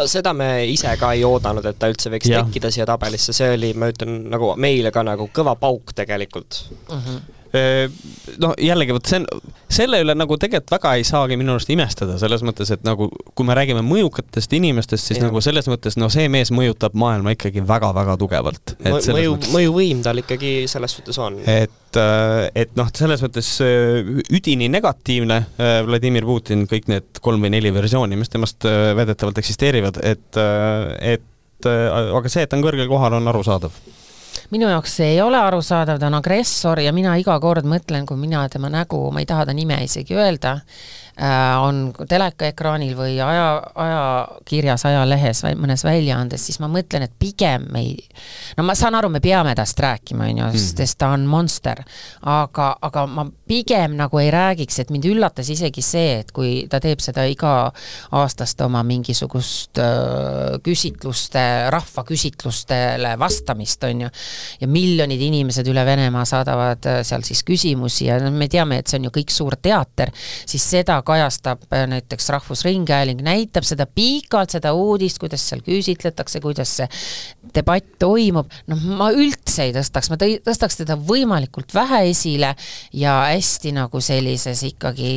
seda 0.07 0.33
me 0.37 0.51
ise 0.71 0.93
ka 1.01 1.13
ei 1.17 1.25
oodanud, 1.27 1.65
et 1.67 1.79
ta 1.79 1.91
üldse 1.91 2.13
võiks 2.13 2.31
ja. 2.31 2.43
tekkida 2.45 2.71
siia 2.75 2.87
tabelisse, 2.89 3.35
see 3.37 3.55
oli, 3.57 3.73
ma 3.79 3.91
ütlen, 3.93 4.21
nagu 4.33 4.53
meile 4.63 4.93
ka 4.95 5.03
nagu 5.07 5.29
kõva 5.35 5.57
pauk 5.61 5.95
tegelikult 5.97 6.63
uh. 6.89 6.95
Mhm. 6.99 7.25
-huh 7.53 8.27
no 8.41 8.53
jällegi, 8.61 8.95
vot 8.97 9.09
see 9.09 9.21
on, 9.21 9.27
selle 9.73 10.01
üle 10.03 10.15
nagu 10.17 10.37
tegelikult 10.41 10.73
väga 10.77 10.93
ei 10.99 11.05
saagi 11.07 11.39
minu 11.39 11.55
arust 11.55 11.71
imestada, 11.73 12.17
selles 12.21 12.43
mõttes, 12.47 12.71
et 12.75 12.85
nagu 12.87 13.09
kui 13.37 13.47
me 13.47 13.57
räägime 13.57 13.83
mõjukatest 13.87 14.53
inimestest, 14.59 15.11
siis 15.11 15.21
ja. 15.21 15.27
nagu 15.29 15.43
selles 15.45 15.69
mõttes, 15.71 15.99
no 16.01 16.09
see 16.13 16.29
mees 16.33 16.53
mõjutab 16.55 16.97
maailma 16.99 17.35
ikkagi 17.37 17.65
väga-väga 17.67 18.17
tugevalt. 18.21 18.77
mõju, 18.83 19.37
mõjuvõim 19.55 20.03
tal 20.07 20.23
ikkagi 20.23 20.53
selles 20.71 20.97
suhtes 20.99 21.21
on. 21.23 21.39
et, 21.43 22.01
äh, 22.01 22.47
et 22.65 22.75
noh, 22.79 22.91
selles 22.97 23.23
mõttes 23.25 23.53
äh, 23.65 24.13
üdini 24.35 24.71
negatiivne 24.73 25.43
äh, 25.43 25.79
Vladimir 25.87 26.27
Putin, 26.29 26.67
kõik 26.71 26.91
need 26.93 27.23
kolm 27.25 27.47
või 27.47 27.55
neli 27.57 27.75
versiooni, 27.75 28.19
mis 28.19 28.33
temast 28.33 28.67
väidetavalt 28.67 29.43
eksisteerivad, 29.43 30.01
et, 30.07 30.43
et 31.01 31.67
aga 31.67 32.31
see, 32.31 32.45
et 32.45 32.51
ta 32.51 32.59
on 32.59 32.65
kõrgel 32.67 32.89
kohal, 32.91 33.17
on 33.19 33.33
arusaadav 33.33 33.75
minu 34.51 34.69
jaoks 34.71 34.97
see 35.01 35.15
ei 35.15 35.21
ole 35.23 35.39
arusaadav, 35.41 35.99
ta 36.01 36.11
on 36.11 36.19
agressor 36.19 36.81
ja 36.85 36.93
mina 36.97 37.17
iga 37.21 37.39
kord 37.41 37.67
mõtlen, 37.69 38.07
kui 38.07 38.19
mina 38.21 38.45
tema 38.53 38.71
nägu, 38.73 39.01
ma 39.13 39.23
ei 39.23 39.29
taha 39.29 39.47
ta 39.49 39.57
nime 39.57 39.79
isegi 39.85 40.17
öelda, 40.17 40.59
on 41.17 41.95
telekaekraanil 42.09 42.93
või 42.97 43.15
aja, 43.25 43.63
ajakirjas, 43.75 44.85
ajalehes 44.85 45.41
või 45.47 45.55
mõnes 45.63 45.85
väljaandes, 45.87 46.43
siis 46.45 46.59
ma 46.61 46.69
mõtlen, 46.69 47.07
et 47.07 47.13
pigem 47.19 47.65
me 47.73 47.81
ei, 47.81 47.95
no 48.59 48.65
ma 48.69 48.75
saan 48.77 48.99
aru, 48.99 49.09
me 49.15 49.23
peame 49.25 49.55
tast 49.57 49.81
rääkima, 49.81 50.27
on 50.29 50.43
ju, 50.43 50.49
hmm. 50.51 50.75
sest 50.77 50.99
ta 51.01 51.09
on 51.17 51.25
monster, 51.31 51.81
aga, 52.21 52.67
aga 52.85 53.07
ma 53.09 53.25
pigem 53.49 53.95
nagu 53.97 54.21
ei 54.21 54.29
räägiks, 54.35 54.83
et 54.83 54.93
mind 54.93 55.09
üllatas 55.09 55.49
isegi 55.53 55.85
see, 55.85 56.19
et 56.21 56.35
kui 56.37 56.67
ta 56.69 56.83
teeb 56.85 57.01
seda 57.01 57.25
iga-aastast 57.33 58.61
oma 58.67 58.85
mingisugust 58.85 59.81
äh, 59.81 60.59
küsitluste, 60.67 61.47
rahvaküsitlustele 61.73 63.15
vastamist, 63.21 63.89
on 63.89 64.05
ju, 64.05 64.13
ja 64.61 64.69
miljonid 64.69 65.25
inimesed 65.31 65.73
üle 65.73 65.87
Venemaa 65.89 66.29
saadavad 66.29 66.93
äh, 66.93 67.01
seal 67.09 67.25
siis 67.25 67.41
küsimusi 67.47 68.11
ja 68.11 68.21
me 68.29 68.53
teame, 68.53 68.83
et 68.83 68.93
see 68.93 69.01
on 69.01 69.09
ju 69.09 69.17
kõik 69.17 69.33
suur 69.33 69.57
teater, 69.57 70.13
siis 70.45 70.69
seda 70.77 71.01
kajastab 71.07 71.65
äh, 71.73 71.87
näiteks 71.91 72.29
Rahvusringhääling, 72.35 73.23
näitab 73.25 73.67
seda 73.67 73.87
pikalt, 73.87 74.55
seda 74.57 74.73
uudist, 74.77 75.21
kuidas 75.23 75.45
seal 75.49 75.63
küsitletakse, 75.67 76.43
kuidas 76.45 76.77
see 76.81 76.89
debatt 77.55 77.97
toimub, 78.03 78.53
noh, 78.71 78.87
ma 78.99 79.11
üldse 79.15 79.69
ei 79.69 79.75
tõstaks, 79.77 80.11
ma 80.13 80.21
tõi-, 80.21 80.39
tõstaks 80.45 80.81
teda 80.83 80.99
võimalikult 80.99 81.75
vähe 81.75 82.05
esile 82.11 82.55
ja 82.97 83.19
hästi 83.31 83.75
nagu 83.77 84.01
sellises 84.05 84.63
ikkagi 84.67 85.15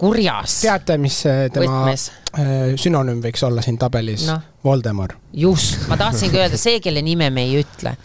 kurjas. 0.00 0.60
teate, 0.64 0.98
mis 1.00 1.22
tema 1.52 1.84
võtmes. 1.84 2.08
Äh, 2.38 2.56
sünonüüm 2.80 3.22
võiks 3.24 3.44
olla 3.46 3.64
siin 3.64 3.78
tabelis 3.80 4.26
no.? 4.28 4.40
Voldemort. 4.64 5.16
just, 5.32 5.86
ma 5.88 5.96
tahtsingi 6.00 6.40
öelda, 6.40 6.60
see, 6.60 6.80
kelle 6.84 7.02
nime 7.04 7.30
me 7.34 7.46
ei 7.48 7.62
ütle. 7.62 7.96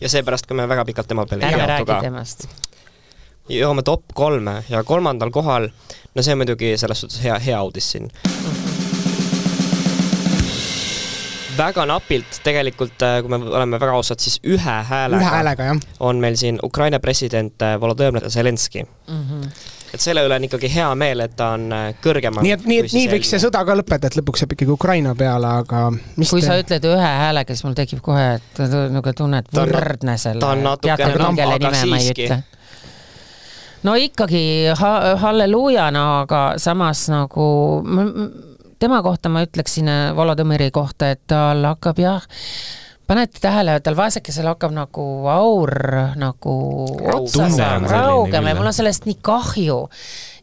ja 0.00 0.08
seepärast 0.08 0.48
ka 0.48 0.56
me 0.56 0.68
väga 0.68 0.86
pikalt 0.88 1.10
tema 1.10 1.26
peale 1.26 1.48
ei 1.48 1.60
peatu 1.60 1.92
ka. 1.92 2.67
Jõuame 3.48 3.84
top 3.86 4.12
kolme 4.14 4.62
ja 4.68 4.82
kolmandal 4.84 5.30
kohal, 5.34 5.68
no 6.14 6.24
see 6.24 6.34
on 6.34 6.42
muidugi 6.42 6.74
selles 6.80 7.00
suhtes 7.04 7.22
hea, 7.24 7.38
hea 7.38 7.62
uudis 7.62 7.92
siin. 7.94 8.10
väga 11.58 11.82
napilt 11.90 12.36
tegelikult, 12.46 13.02
äh, 13.02 13.16
kui 13.22 13.32
me 13.32 13.40
oleme 13.50 13.80
väga 13.80 13.96
ausad, 13.98 14.20
siis 14.22 14.36
ühe 14.46 14.76
häälega, 14.90 15.18
ühe 15.18 15.32
häälega 15.32 15.64
jah. 15.72 15.80
on 16.00 16.20
meil 16.22 16.36
siin 16.38 16.60
Ukraina 16.62 17.00
president 17.02 17.62
äh, 17.66 17.74
Volodõmõr 17.80 18.28
Zelenskõi 18.30 18.84
mm. 18.84 19.24
-hmm 19.24 19.74
et 19.94 20.02
selle 20.04 20.20
üle 20.20 20.36
on 20.36 20.44
ikkagi 20.44 20.68
hea 20.68 20.88
meel, 21.00 21.22
et 21.24 21.32
ta 21.36 21.46
on 21.56 21.62
äh, 21.72 21.86
kõrgemal. 22.04 22.44
nii 22.44 22.52
et, 22.52 22.66
nii, 22.68 22.78
et 22.84 22.92
nii 22.92 23.06
võiks 23.08 23.30
see 23.32 23.40
sõda 23.40 23.62
ka 23.64 23.76
lõppeda, 23.78 24.10
et 24.10 24.18
lõpuks 24.20 24.44
jääb 24.44 24.52
ikkagi 24.52 24.74
Ukraina 24.74 25.14
peale, 25.16 25.48
aga 25.62 25.86
mis 25.92 26.28
kui 26.28 26.42
te... 26.42 26.46
sa 26.46 26.58
ütled 26.60 26.84
ühe 26.90 27.12
häälega, 27.22 27.56
siis 27.56 27.64
mul 27.64 27.78
tekib 27.78 28.02
kohe, 28.04 28.26
et 28.36 28.62
nagu 28.92 29.14
tunne, 29.16 29.40
et 29.40 29.48
võrdne 29.56 30.18
selle. 30.20 30.44
ta 30.44 30.52
on 30.52 30.62
natukene, 30.66 31.48
aga 31.56 31.72
siiski 31.80 32.28
no 33.86 33.94
ikkagi 33.98 34.42
ha-, 34.78 35.16
halleluuja, 35.22 35.90
no 35.94 36.04
aga 36.24 36.42
samas 36.62 37.06
nagu 37.12 37.48
tema 38.78 39.02
kohta 39.02 39.30
ma 39.32 39.44
ütleksin 39.46 39.90
äh, 39.90 40.02
Volodõmõri 40.16 40.70
kohta, 40.74 41.12
et 41.14 41.24
tal 41.30 41.64
hakkab 41.66 41.98
jah, 42.02 42.24
panete 43.08 43.40
tähele, 43.42 43.78
tal 43.84 43.96
vaesekesel 43.98 44.48
hakkab 44.50 44.74
nagu 44.76 45.04
aur 45.32 45.72
nagu 46.20 46.56
otsa 47.14 47.48
saama, 47.54 47.90
raugema 47.90 48.52
ja 48.52 48.58
mul 48.58 48.70
on 48.70 48.76
sellest 48.76 49.08
nii 49.08 49.18
kahju. 49.24 49.78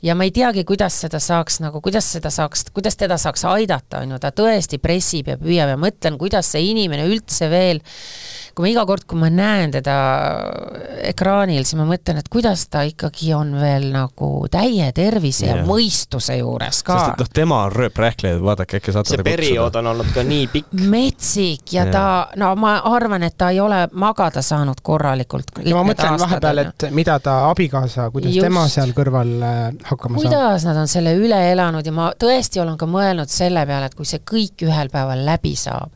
ja 0.05 0.15
ma 0.15 0.27
ei 0.27 0.33
teagi, 0.33 0.65
kuidas 0.67 0.99
seda 1.05 1.19
saaks 1.23 1.59
nagu, 1.63 1.81
kuidas 1.81 2.07
seda 2.17 2.29
saaks, 2.33 2.67
kuidas 2.73 2.97
teda 2.99 3.17
saaks 3.21 3.45
aidata, 3.49 4.03
on 4.03 4.15
ju, 4.15 4.21
ta 4.21 4.33
tõesti 4.35 4.81
pressib 4.81 5.31
ja 5.31 5.37
püüab 5.41 5.75
ja 5.75 5.77
mõtlen, 5.79 6.19
kuidas 6.21 6.51
see 6.51 6.71
inimene 6.71 7.07
üldse 7.09 7.49
veel 7.49 7.81
kui 8.55 8.63
ma 8.65 8.71
iga 8.71 8.85
kord, 8.87 9.03
kui 9.09 9.19
ma 9.19 9.27
näen 9.31 9.73
teda 9.75 9.95
ekraanil, 11.09 11.65
siis 11.65 11.75
ma 11.79 11.85
mõtlen, 11.89 12.21
et 12.21 12.29
kuidas 12.31 12.63
ta 12.71 12.85
ikkagi 12.87 13.33
on 13.35 13.51
veel 13.59 13.89
nagu 13.91 14.29
täie 14.51 14.87
tervise 14.95 15.49
ja, 15.49 15.57
ja 15.59 15.65
mõistuse 15.67 16.37
juures 16.39 16.79
ka. 16.85 16.95
sest 16.95 17.11
et 17.15 17.23
noh, 17.25 17.31
tema 17.35 17.59
on 17.67 17.75
rööprähkleja, 17.75 18.39
vaadake, 18.43 18.79
äkki 18.79 18.95
saate 18.95 19.11
see 19.11 19.25
periood 19.25 19.75
on 19.81 19.91
olnud 19.91 20.11
ka 20.15 20.23
nii 20.25 20.47
pikk. 20.53 20.71
metsik 20.91 21.73
ja, 21.75 21.83
ja 21.83 21.91
ta, 21.91 22.05
no 22.39 22.53
ma 22.59 22.77
arvan, 22.87 23.25
et 23.27 23.35
ta 23.37 23.51
ei 23.51 23.59
ole 23.59 23.81
magada 23.91 24.43
saanud 24.45 24.79
korralikult. 24.85 25.51
ja 25.59 25.75
ma 25.75 25.83
mõtlen 25.91 26.19
vahepeal, 26.23 26.63
et 26.63 26.87
mida 26.95 27.19
ta 27.19 27.37
abikaasa, 27.49 28.07
kuidas 28.15 28.31
Just. 28.35 28.47
tema 28.47 28.65
seal 28.71 28.95
kõrval 28.95 29.35
äh, 29.35 29.59
hakkama 29.91 30.21
kuidas 30.21 30.31
saab. 30.31 30.47
kuidas 30.47 30.67
nad 30.69 30.81
on 30.85 30.91
selle 30.91 31.15
üle 31.19 31.41
elanud 31.51 31.85
ja 31.85 31.95
ma 31.95 32.07
tõesti 32.23 32.63
olen 32.63 32.79
ka 32.79 32.87
mõelnud 32.89 33.31
selle 33.31 33.67
peale, 33.67 33.91
et 33.91 33.99
kui 33.99 34.07
see 34.07 34.23
kõik 34.23 34.63
ühel 34.69 34.93
päeval 34.93 35.25
läbi 35.27 35.55
saab, 35.59 35.91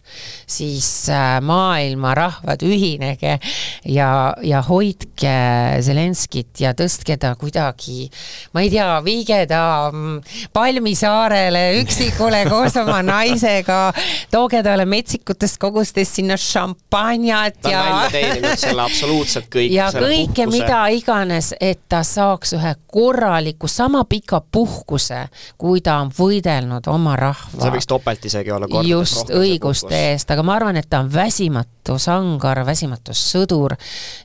siis 0.50 0.92
äh, 1.14 1.40
maailma 1.46 2.14
rahva 2.20 2.49
rahvad, 2.50 2.64
ühinege 2.64 3.40
ja, 3.86 4.34
ja 4.44 4.62
hoidke 4.62 5.82
Zelenskit 5.82 6.60
ja 6.60 6.74
tõstke 6.74 7.18
ta 7.20 7.36
kuidagi, 7.40 8.10
ma 8.54 8.64
ei 8.64 8.72
tea, 8.74 8.88
viige 9.06 9.46
ta 9.50 9.92
Palmisaarele 10.54 11.80
üksikule 11.82 12.44
koos 12.50 12.78
oma 12.82 13.02
naisega, 13.06 13.94
tooge 14.32 14.64
talle 14.64 14.86
metsikutest 14.90 15.60
kogustest 15.62 16.20
sinna 16.20 16.38
šampanjat 16.38 17.60
ja. 17.64 17.70
ta 17.70 17.80
on 17.80 17.86
välja 17.86 18.10
teeninud 18.12 18.60
selle 18.60 18.86
absoluutselt 18.86 19.50
kõik. 19.54 19.74
ja 19.74 19.90
kõike, 19.94 20.48
mida 20.50 20.82
iganes, 20.94 21.54
et 21.60 21.86
ta 21.90 22.04
saaks 22.04 22.56
ühe 22.58 22.74
korraliku, 22.90 23.68
sama 23.68 24.04
pika 24.10 24.42
puhkuse, 24.42 25.28
kui 25.58 25.84
ta 25.86 26.00
on 26.04 26.14
võidelnud 26.14 26.88
oma 26.90 27.16
rahva. 27.20 27.62
see 27.62 27.74
võiks 27.78 27.90
topelt 27.90 28.26
isegi 28.26 28.52
olla. 28.56 28.84
just, 28.88 29.34
õiguste 29.34 29.96
eest, 30.12 30.32
aga 30.32 30.46
ma 30.46 30.58
arvan, 30.60 30.80
et 30.80 30.90
ta 30.90 31.04
on 31.04 31.12
väsimatu 31.14 31.98
sang 32.02 32.39
Ungar, 32.40 32.62
väsimatu 32.66 33.14
sõdur 33.18 33.76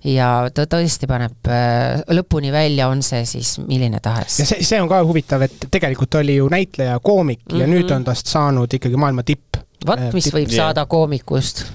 ja 0.06 0.28
ta 0.54 0.66
tõesti 0.70 1.08
paneb 1.10 1.50
äh, 1.50 2.04
lõpuni 2.14 2.52
välja, 2.54 2.88
on 2.92 3.02
see 3.02 3.24
siis 3.26 3.56
milline 3.66 3.98
tahes. 4.04 4.38
ja 4.38 4.46
see, 4.46 4.62
see 4.62 4.80
on 4.82 4.90
ka 4.90 5.02
huvitav, 5.06 5.42
et 5.48 5.66
tegelikult 5.74 6.20
oli 6.22 6.38
ju 6.38 6.48
näitleja, 6.52 7.00
koomik 7.02 7.42
mm 7.42 7.56
-hmm. 7.56 7.60
ja 7.60 7.66
nüüd 7.66 7.94
on 7.94 8.04
tast 8.06 8.30
saanud 8.30 8.78
ikkagi 8.78 8.96
maailma 8.96 9.26
tipp. 9.26 9.58
vot, 9.86 9.98
äh, 9.98 10.12
mis 10.14 10.30
võib 10.30 10.46
yeah. 10.46 10.62
saada 10.62 10.86
koomikust 10.86 11.66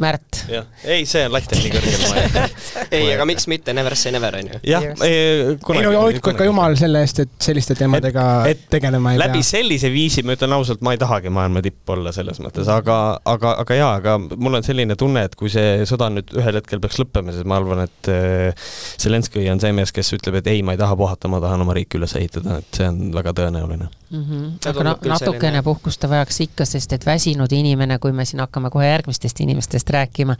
Märt. 0.00 0.42
ei, 0.84 1.04
see 1.08 1.24
on 1.26 1.34
latt 1.34 1.52
on 1.54 1.60
nii 1.62 1.72
kõrgel 1.74 2.88
ei, 2.94 3.10
aga 3.14 3.26
miks 3.28 3.48
mitte, 3.50 3.74
never 3.76 3.96
say 3.98 4.12
never, 4.14 4.36
on 4.38 4.50
ju. 4.52 4.60
jah, 4.68 4.86
ei 5.04 5.56
no 5.58 5.92
hoidku 5.98 6.32
ikka 6.34 6.48
jumal 6.48 6.76
selle 6.80 7.02
eest, 7.04 7.22
et 7.24 7.34
selliste 7.48 7.76
teemadega 7.78 8.24
et, 8.48 8.56
et 8.56 8.72
tegelema 8.78 9.14
ei 9.14 9.20
läbi 9.20 9.42
pea. 9.42 9.50
sellise 9.50 9.92
viisi, 9.92 10.24
ma 10.26 10.36
ütlen 10.38 10.56
ausalt, 10.56 10.82
ma 10.86 10.94
ei 10.96 11.00
tahagi 11.00 11.32
maailma 11.34 11.62
tipp 11.64 11.94
olla 11.94 12.12
selles 12.16 12.40
mõttes, 12.44 12.70
aga, 12.72 12.98
aga, 13.28 13.54
aga 13.64 13.78
jaa, 13.78 13.92
aga 14.00 14.16
mul 14.18 14.60
on 14.60 14.66
selline 14.66 14.96
tunne, 14.98 15.26
et 15.28 15.36
kui 15.38 15.52
see 15.52 15.84
sõda 15.88 16.10
nüüd 16.14 16.32
ühel 16.38 16.60
hetkel 16.60 16.82
peaks 16.84 17.00
lõppema, 17.02 17.34
siis 17.34 17.48
ma 17.48 17.60
arvan, 17.60 17.84
et 17.88 18.12
äh, 18.12 18.68
Zelenskõi 18.98 19.48
on 19.52 19.60
see 19.62 19.74
mees, 19.76 19.92
kes 19.94 20.14
ütleb, 20.16 20.40
et 20.40 20.52
ei, 20.52 20.64
ma 20.66 20.74
ei 20.76 20.80
taha 20.80 20.96
puhata, 20.98 21.30
ma 21.30 21.42
tahan 21.44 21.64
oma 21.66 21.76
riiki 21.76 22.00
üles 22.00 22.16
ehitada, 22.18 22.60
et 22.62 22.80
see 22.80 22.88
on 22.88 23.08
väga 23.14 23.36
tõenäoline 23.36 23.90
mm. 24.10 24.24
-hmm. 24.24 24.68
aga 24.70 24.84
na 24.84 24.96
natukene 25.04 25.40
selline... 25.40 25.62
puhkust 25.62 26.00
ta 26.00 26.08
vajaks 26.08 26.40
ikka, 26.40 26.64
sest 26.64 26.92
et 26.92 27.06
väsinud 27.06 27.52
inimene, 27.52 27.98
kui 27.98 28.12
me 28.12 28.24
siin 28.24 28.40
hakkame 28.40 28.70
kohe 28.70 28.88
järgmistest 28.88 29.40
inimestest 29.40 29.90
rääkima, 29.90 30.36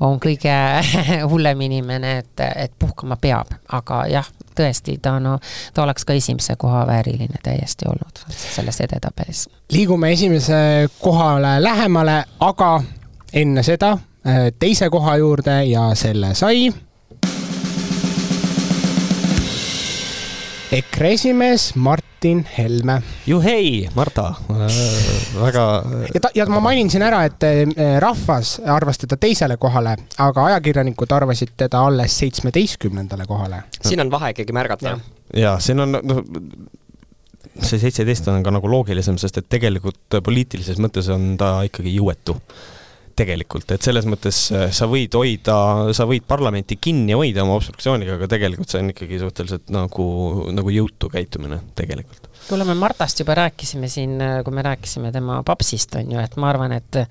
on 0.00 0.20
kõige 0.20 0.56
hullem 1.30 1.60
inimene, 1.60 2.18
et, 2.18 2.40
et 2.56 2.72
puhkama 2.78 3.16
peab, 3.16 3.46
aga 3.68 4.06
jah, 4.06 4.26
tõesti, 4.56 4.98
ta 5.02 5.18
no, 5.20 5.38
ta 5.74 5.82
oleks 5.82 6.04
ka 6.04 6.12
esimese 6.12 6.56
koha 6.56 6.86
vääriline 6.86 7.40
täiesti 7.42 7.88
olnud 7.88 8.24
selles 8.28 8.80
edetabelis. 8.80 9.48
liigume 9.72 10.12
esimese 10.12 10.88
kohale 11.00 11.62
lähemale, 11.62 12.24
aga 12.40 12.82
enne 13.32 13.62
seda 13.62 13.92
äh, 13.92 14.52
teise 14.58 14.90
koha 14.90 15.16
juurde 15.16 15.64
ja 15.64 15.90
selle 15.94 16.34
sai 16.34 16.72
EKRE 20.72 21.12
esimees 21.12 21.72
Martin 22.20 22.46
Helme. 22.58 23.02
juhei, 23.26 23.88
Marta 23.94 24.34
väga. 25.40 25.84
ja 26.14 26.20
ta, 26.20 26.28
ja 26.34 26.44
ma 26.46 26.60
mainin 26.60 26.90
siin 26.92 27.00
ära, 27.02 27.22
et 27.24 27.44
äh, 27.48 27.94
rahvas 27.98 28.58
arvas 28.60 29.00
teda 29.00 29.16
teisele 29.16 29.56
kohale, 29.56 29.94
aga 30.20 30.44
ajakirjanikud 30.50 31.14
arvasid 31.16 31.54
teda 31.56 31.80
alles 31.86 32.18
seitsmeteistkümnendale 32.20 33.24
kohale. 33.24 33.62
siin 33.80 34.04
on 34.04 34.10
vahe 34.10 34.34
ikkagi 34.34 34.52
märgata. 34.52 34.98
ja 35.36 35.54
siin 35.58 35.80
on 35.80 35.96
noh, 35.96 36.20
see 37.62 37.80
seitseteist 37.80 38.28
on 38.28 38.44
ka 38.44 38.52
nagu 38.52 38.68
loogilisem, 38.68 39.16
sest 39.16 39.40
et 39.40 39.48
tegelikult 39.48 40.20
poliitilises 40.20 40.76
mõttes 40.76 41.08
on 41.08 41.38
ta 41.40 41.62
ikkagi 41.70 41.96
jõuetu 41.96 42.36
tegelikult, 43.20 43.76
et 43.76 43.86
selles 43.86 44.08
mõttes 44.08 44.40
äh, 44.54 44.66
sa 44.74 44.88
võid 44.90 45.14
hoida, 45.18 45.56
sa 45.96 46.06
võid 46.08 46.26
parlamenti 46.28 46.80
kinni 46.80 47.16
hoida 47.18 47.44
oma 47.44 47.58
obstruktsiooniga, 47.60 48.16
aga 48.18 48.30
tegelikult 48.34 48.72
see 48.72 48.82
on 48.82 48.92
ikkagi 48.94 49.22
suhteliselt 49.22 49.72
nagu, 49.74 50.08
nagu 50.56 50.74
jõutu 50.74 51.12
käitumine 51.12 51.60
tegelikult. 51.78 52.30
kuule, 52.48 52.66
me 52.68 52.76
Martast 52.78 53.22
juba 53.22 53.36
rääkisime 53.44 53.88
siin, 53.92 54.18
kui 54.44 54.54
me 54.56 54.64
rääkisime 54.66 55.12
tema 55.14 55.42
papsist, 55.46 55.94
on 56.00 56.16
ju, 56.16 56.22
et 56.22 56.38
ma 56.40 56.50
arvan, 56.52 56.76
et 56.80 57.04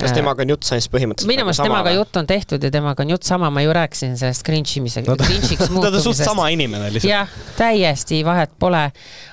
kas 0.00 0.10
Äh, 0.10 0.16
temaga 0.18 0.42
on 0.42 0.50
jutt 0.54 0.66
siis 0.66 0.88
põhimõtteliselt 0.90 1.30
minu 1.30 1.42
nagu 1.42 1.48
meelest 1.50 1.62
temaga 1.62 1.90
või? 1.90 1.98
jutt 2.00 2.18
on 2.18 2.26
tehtud 2.26 2.66
ja 2.66 2.70
temaga 2.74 3.04
on 3.04 3.12
jutt 3.14 3.28
sama, 3.28 3.50
ma 3.54 3.62
ju 3.62 3.74
rääkisin 3.76 4.16
sellest 4.18 4.44
cringe 4.46 4.74
imise 4.80 5.04
no 5.06 5.16
cringe'iks 5.20 5.58
ta 5.62 5.70
on 5.70 5.70
suht 5.70 5.78
muutumisest. 5.78 6.24
sama 6.26 6.48
inimene 6.54 6.90
lihtsalt. 6.90 7.10
jah, 7.10 7.34
täiesti 7.58 8.20
vahet 8.26 8.54
pole, 8.58 8.82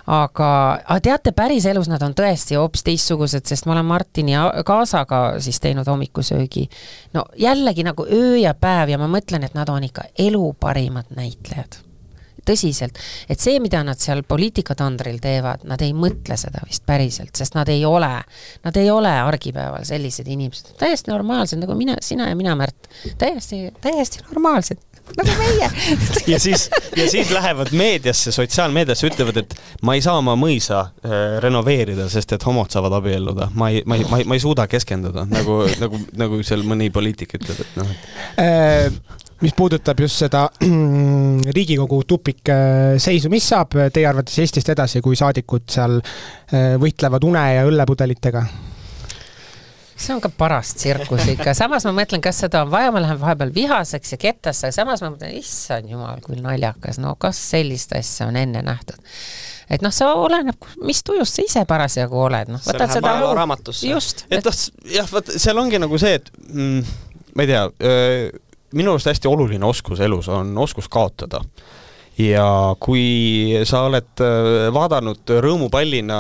aga, 0.06 0.50
aga 0.86 1.00
teate, 1.10 1.36
päriselus 1.38 1.90
nad 1.92 2.06
on 2.06 2.16
tõesti 2.18 2.60
hoopis 2.60 2.86
teistsugused, 2.88 3.46
sest 3.50 3.70
ma 3.70 3.76
olen 3.78 3.90
Martini 3.90 4.38
kaasaga 4.66 5.22
siis 5.42 5.60
teinud 5.64 5.90
hommikusöögi. 5.90 6.68
no 7.18 7.26
jällegi 7.38 7.88
nagu 7.88 8.06
öö 8.06 8.36
ja 8.42 8.54
päev 8.54 8.94
ja 8.94 9.02
ma 9.02 9.10
mõtlen, 9.12 9.46
et 9.46 9.58
nad 9.58 9.70
on 9.70 9.90
ikka 9.90 10.12
elu 10.20 10.52
parimad 10.60 11.10
näitlejad 11.16 11.82
tõsiselt, 12.48 13.00
et 13.30 13.40
see, 13.42 13.60
mida 13.64 13.84
nad 13.88 14.00
seal 14.02 14.24
poliitikatandril 14.28 15.20
teevad, 15.24 15.66
nad 15.70 15.82
ei 15.86 15.96
mõtle 15.98 16.38
seda 16.40 16.64
vist 16.68 16.86
päriselt, 16.88 17.34
sest 17.38 17.58
nad 17.58 17.70
ei 17.72 17.86
ole, 17.88 18.14
nad 18.66 18.80
ei 18.80 18.92
ole 18.92 19.14
argipäeval 19.24 19.86
sellised 19.88 20.28
inimesed, 20.28 20.76
täiesti 20.82 21.14
normaalsed 21.14 21.62
nagu 21.62 21.76
mina, 21.78 21.98
sina 22.02 22.30
ja 22.30 22.38
mina, 22.38 22.56
Märt, 22.62 22.90
täiesti, 23.18 23.70
täiesti 23.82 24.22
normaalsed, 24.28 24.82
nagu 25.18 25.36
meie. 25.40 25.70
Ja 26.32 26.38
siis, 26.40 26.68
ja 26.96 27.08
siis 27.10 27.32
lähevad 27.34 27.72
meediasse, 27.76 28.32
sotsiaalmeediasse, 28.32 29.08
ütlevad, 29.10 29.40
et 29.42 29.56
ma 29.82 29.96
ei 29.98 30.04
saa 30.04 30.20
oma 30.22 30.36
mõisa 30.40 30.84
äh, 30.84 31.40
renoveerida, 31.44 32.06
sest 32.12 32.36
et 32.38 32.46
homod 32.46 32.72
saavad 32.72 32.94
abielluda. 33.00 33.50
ma 33.58 33.72
ei, 33.72 33.82
ma 33.86 33.98
ei, 33.98 34.06
ma 34.10 34.22
ei, 34.22 34.28
ma 34.30 34.38
ei 34.38 34.44
suuda 34.44 34.68
keskenduda, 34.72 35.26
nagu, 35.32 35.64
nagu, 35.82 36.04
nagu 36.22 36.42
seal 36.46 36.64
mõni 36.68 36.92
poliitik 36.94 37.36
ütleb, 37.40 37.66
et 37.66 37.80
noh, 37.80 37.90
et 37.92 38.12
Äh, 38.38 38.92
mis 39.42 39.54
puudutab 39.58 40.00
just 40.00 40.22
seda 40.22 40.48
Riigikogu 41.56 42.04
tupikseisu, 42.08 43.28
äh, 43.28 43.34
mis 43.34 43.48
saab 43.50 43.76
äh, 43.78 43.90
teie 43.94 44.08
arvates 44.10 44.38
Eestist 44.42 44.70
edasi, 44.74 45.02
kui 45.02 45.18
saadikud 45.20 45.66
seal 45.72 45.98
äh, 46.02 46.76
võitlevad 46.82 47.26
une 47.28 47.46
ja 47.56 47.66
õllepudelitega? 47.70 48.46
see 50.02 50.16
on 50.16 50.22
ka 50.22 50.32
paras 50.34 50.72
tsirkus 50.74 51.28
ikka, 51.30 51.54
samas 51.54 51.86
ma 51.86 51.92
mõtlen, 51.94 52.24
kas 52.26 52.40
seda 52.42 52.64
on 52.66 52.72
vaja, 52.74 52.90
ma 52.94 53.04
lähen 53.04 53.20
vahepeal 53.22 53.52
vihaseks 53.54 54.16
ja 54.16 54.18
kettasse, 54.22 54.70
aga 54.70 54.74
samas 54.74 55.04
ma 55.04 55.12
mõtlen, 55.14 55.36
issand 55.38 55.92
jumal, 55.92 56.18
kui 56.26 56.40
naljakas, 56.42 56.98
no 57.02 57.14
kas 57.22 57.38
sellist 57.52 57.94
asja 57.98 58.26
on 58.32 58.40
enne 58.42 58.64
nähtud. 58.66 58.98
et 59.70 59.86
noh, 59.86 59.94
see 59.94 60.08
oleneb, 60.10 60.70
mis 60.82 61.04
tujust 61.06 61.38
sa 61.38 61.46
ise 61.46 61.66
parasjagu 61.70 62.18
oled, 62.18 62.50
noh. 62.50 62.64
see 62.66 62.78
läheb 62.78 62.98
ajalooraamatusse. 63.12 63.92
just. 63.94 64.26
et 64.34 64.46
noh, 64.46 64.62
jah, 64.90 65.12
vot 65.14 65.34
seal 65.38 65.62
ongi 65.62 65.82
nagu 65.82 66.02
see, 66.02 66.18
et 66.18 66.34
mm, 66.50 66.96
ma 67.38 67.46
ei 67.46 67.54
tea 67.54 67.68
öö, 67.70 68.32
minu 68.78 68.96
arust 68.96 69.12
hästi 69.12 69.30
oluline 69.30 69.68
oskus 69.68 70.02
elus 70.04 70.30
on 70.32 70.58
oskus 70.58 70.90
kaotada. 70.92 71.44
ja 72.22 72.76
kui 72.80 73.56
sa 73.66 73.86
oled 73.88 74.22
äh, 74.22 74.68
vaadanud 74.76 75.32
rõõmupallina 75.42 76.18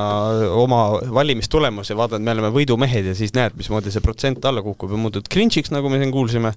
oma 0.57 0.79
valimistulemusi, 1.13 1.93
vaatad, 1.99 2.23
me 2.23 2.31
oleme 2.31 2.49
võidumehed 2.55 3.11
ja 3.11 3.13
siis 3.13 3.35
näed, 3.35 3.57
mismoodi 3.59 3.91
see 3.93 4.01
protsent 4.01 4.45
alla 4.47 4.63
kukub 4.65 4.95
ja 4.95 4.97
muutud 4.97 5.27
cringe'iks, 5.29 5.69
nagu 5.75 5.91
me 5.91 5.99
siin 6.01 6.13
kuulsime, 6.15 6.53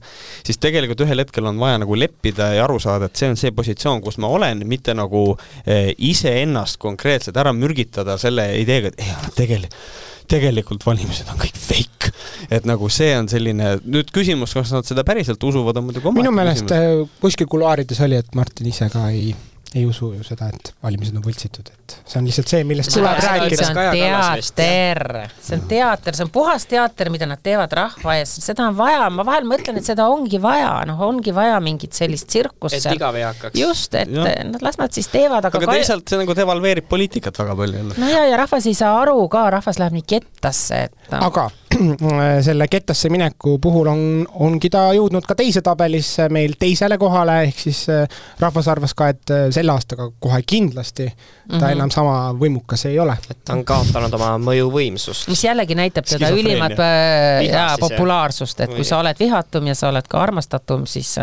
siis 0.46 0.62
tegelikult 0.62 1.02
ühel 1.04 1.24
hetkel 1.24 1.50
on 1.50 1.58
vaja 1.60 1.82
nagu 1.82 1.98
leppida 1.98 2.52
ja 2.54 2.64
aru 2.64 2.78
saada, 2.80 3.10
et 3.10 3.20
see 3.20 3.34
on 3.34 3.36
see 3.36 3.52
positsioon, 3.52 4.00
kus 4.06 4.16
ma 4.22 4.30
olen, 4.32 4.64
mitte 4.70 4.94
nagu 4.96 5.26
eh, 5.66 5.90
iseennast 5.98 6.78
konkreetselt 6.80 7.36
ära 7.36 7.52
mürgitada 7.52 8.16
selle 8.22 8.48
ideega, 8.62 8.94
et 8.94 9.02
ei, 9.02 9.34
tegelikult 9.42 9.82
tegelikult 10.30 10.86
valimised 10.86 11.28
on 11.32 11.40
kõik 11.40 11.58
fake. 11.60 12.12
et 12.52 12.66
nagu 12.68 12.88
see 12.92 13.14
on 13.16 13.28
selline, 13.30 13.78
nüüd 13.84 14.12
küsimus, 14.14 14.54
kas 14.56 14.72
nad 14.74 14.86
seda 14.88 15.04
päriselt 15.06 15.42
usuvad, 15.44 15.80
on 15.80 15.88
muidugi 15.88 16.12
minu 16.12 16.30
omaette 16.32 16.36
meelest 16.36 16.68
küsimus. 16.68 17.08
äh, 17.08 17.18
kuskil 17.24 17.50
kuluaarides 17.50 18.00
oli, 18.04 18.20
et 18.20 18.38
Martin 18.38 18.70
ise 18.70 18.88
ka 18.92 19.08
ei, 19.12 19.34
ei 19.74 19.86
usu 19.86 20.12
ju 20.14 20.22
seda, 20.22 20.48
et 20.54 20.70
valimised 20.82 21.16
on 21.18 21.24
võltsitud, 21.24 21.66
et 21.72 21.94
see 22.06 22.20
on 22.20 22.28
lihtsalt 22.28 22.50
see, 22.52 22.60
millest 22.68 22.92
see 22.92 23.00
tuleb 23.00 23.16
on 23.18 23.24
rääkida. 23.24 23.66
Kallas 23.74 24.28
vist, 24.38 24.54
teater, 24.58 25.32
see 25.42 25.56
on 25.58 25.64
teater, 25.70 26.18
see 26.18 26.26
on 26.26 26.30
puhas 26.34 26.66
teater, 26.70 27.10
mida 27.10 27.26
nad 27.26 27.42
teevad 27.42 27.74
rahva 27.74 28.14
ees, 28.20 28.36
seda 28.44 28.68
on 28.68 28.76
vaja, 28.78 29.08
ma 29.10 29.26
vahel 29.26 29.48
mõtlen, 29.50 29.80
et 29.80 29.88
seda 29.88 30.06
ongi 30.12 30.38
vaja, 30.42 30.70
noh, 30.86 31.02
ongi 31.08 31.34
vaja 31.34 31.58
mingit 31.64 31.96
sellist 31.96 32.30
tsirkust 32.30 32.78
et 32.78 32.94
igav 32.94 33.18
ei 33.18 33.26
hakkaks. 33.26 33.58
just, 33.58 33.98
et 33.98 34.14
Jah. 34.14 34.30
nad 34.52 34.62
las 34.62 34.78
nad 34.78 34.94
siis 34.94 35.10
teevad, 35.10 35.50
aga, 35.50 35.58
aga 35.58 35.78
teisalt 35.80 36.06
see 36.06 36.22
nagu 36.22 36.38
devalveerib 36.38 36.86
poliitikat 36.90 37.42
väga 37.42 37.58
palju 37.58 37.80
jälle. 37.82 37.98
no 37.98 38.12
ja, 38.14 38.24
ja 38.30 38.38
rahvas 38.44 38.70
ei 38.70 38.78
saa 38.78 38.94
aru 39.02 39.26
ka, 39.32 39.48
rahvas 39.58 39.82
läheb 39.82 39.98
nii 39.98 40.06
kettasse, 40.14 40.84
et 40.86 41.12
noh, 41.16 41.26
aga 41.32 41.48
selle 42.46 42.68
kettasse 42.68 43.08
mineku 43.08 43.58
puhul 43.58 43.88
on, 43.90 44.02
ongi 44.46 44.70
ta 44.72 44.86
jõudnud 44.96 45.26
ka 45.26 45.36
teise 45.38 45.62
tabelisse 45.64 46.28
meil 46.32 46.56
teisele 46.60 46.98
kohale, 47.00 47.40
ehk 47.48 47.60
siis 47.66 47.84
äh, 47.92 48.04
rahvas 48.40 48.68
arvas 48.70 48.94
ka, 48.96 49.08
et 49.14 49.32
äh, 49.34 49.46
selle 49.54 49.74
aastaga 49.74 50.08
kohe 50.20 50.40
kindlasti 50.46 51.06
ta 51.08 51.14
mm. 51.14 51.60
-hmm. 51.60 51.72
enam 51.72 51.90
sama 51.90 52.16
võimukas 52.40 52.86
ei 52.88 52.98
ole. 52.98 53.16
et 53.30 53.38
ta 53.44 53.52
on 53.52 53.64
kaotanud 53.64 54.14
oma 54.14 54.34
mõjuvõimsust. 54.38 55.28
mis 55.28 55.44
jällegi 55.44 55.74
näitab 55.74 56.04
teda 56.08 56.30
ülimat 56.30 56.78
äh, 56.78 57.44
jaa, 57.48 57.76
populaarsust, 57.80 58.60
et 58.60 58.74
kui 58.74 58.84
sa 58.84 58.98
oled 58.98 59.16
vihatum 59.20 59.66
ja 59.66 59.74
sa 59.74 59.88
oled 59.88 60.08
ka 60.08 60.22
armastatum, 60.22 60.86
siis, 60.86 61.16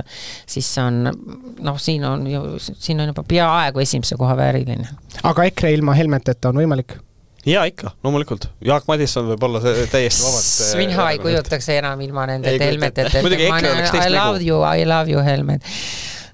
siis 0.46 0.74
see 0.74 0.84
on 0.84 1.12
noh, 1.60 1.80
siin 1.80 2.06
on 2.06 2.28
ju, 2.28 2.44
siin 2.60 3.00
on 3.00 3.08
juba 3.14 3.24
peaaegu 3.24 3.80
esimese 3.80 4.16
koha 4.18 4.38
vääriline. 4.38 4.88
aga 5.24 5.44
EKRE 5.44 5.74
ilma 5.74 5.94
Helmeteta 5.94 6.50
on 6.50 6.56
võimalik? 6.64 6.98
Jaa, 7.46 7.64
ikka, 7.70 7.92
loomulikult. 8.04 8.48
Jaak 8.66 8.88
Madisson 8.88 9.28
võib 9.32 9.44
olla 9.48 9.62
see 9.64 9.86
täiesti 9.92 10.24
vabalt. 10.26 10.78
mina 10.78 11.10
ei 11.12 11.20
kujutaks 11.20 11.70
enam 11.78 12.02
ilma 12.06 12.26
nende 12.30 12.56
helmeteta, 12.60 13.22
Muidugi 13.26 13.48
EKRE 13.50 13.72
oleks 13.76 13.94
teist 13.96 14.08
I 14.08 14.14
love 14.14 14.40
nägu. 14.40 14.48
you, 14.48 14.64
I 14.82 14.86
love 14.86 15.12
you, 15.12 15.24
Helmet 15.26 15.66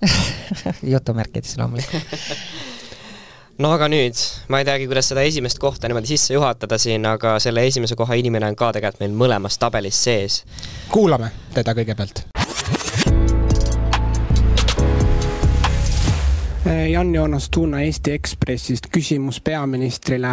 jutumärkides 0.93 1.57
loomulikult. 1.57 2.17
no 3.63 3.71
aga 3.73 3.87
nüüd, 3.91 4.19
ma 4.51 4.61
ei 4.61 4.67
teagi, 4.67 4.89
kuidas 4.89 5.09
seda 5.13 5.23
esimest 5.25 5.61
kohta 5.61 5.89
niimoodi 5.89 6.11
sisse 6.13 6.35
juhatada 6.35 6.77
siin, 6.81 7.05
aga 7.09 7.37
selle 7.43 7.65
esimese 7.67 7.97
koha 7.97 8.19
inimene 8.19 8.49
on 8.51 8.59
ka 8.59 8.73
tegelikult 8.75 9.05
meil 9.05 9.15
mõlemas 9.23 9.57
tabelis 9.61 10.03
sees. 10.09 10.43
kuulame 10.93 11.31
teda 11.55 11.73
kõigepealt. 11.77 12.25
Jan 16.91 17.15
Joonas 17.15 17.49
Tuuna 17.49 17.81
Eesti 17.81 18.11
Ekspressist 18.11 18.87
küsimus 18.91 19.41
peaministrile. 19.41 20.27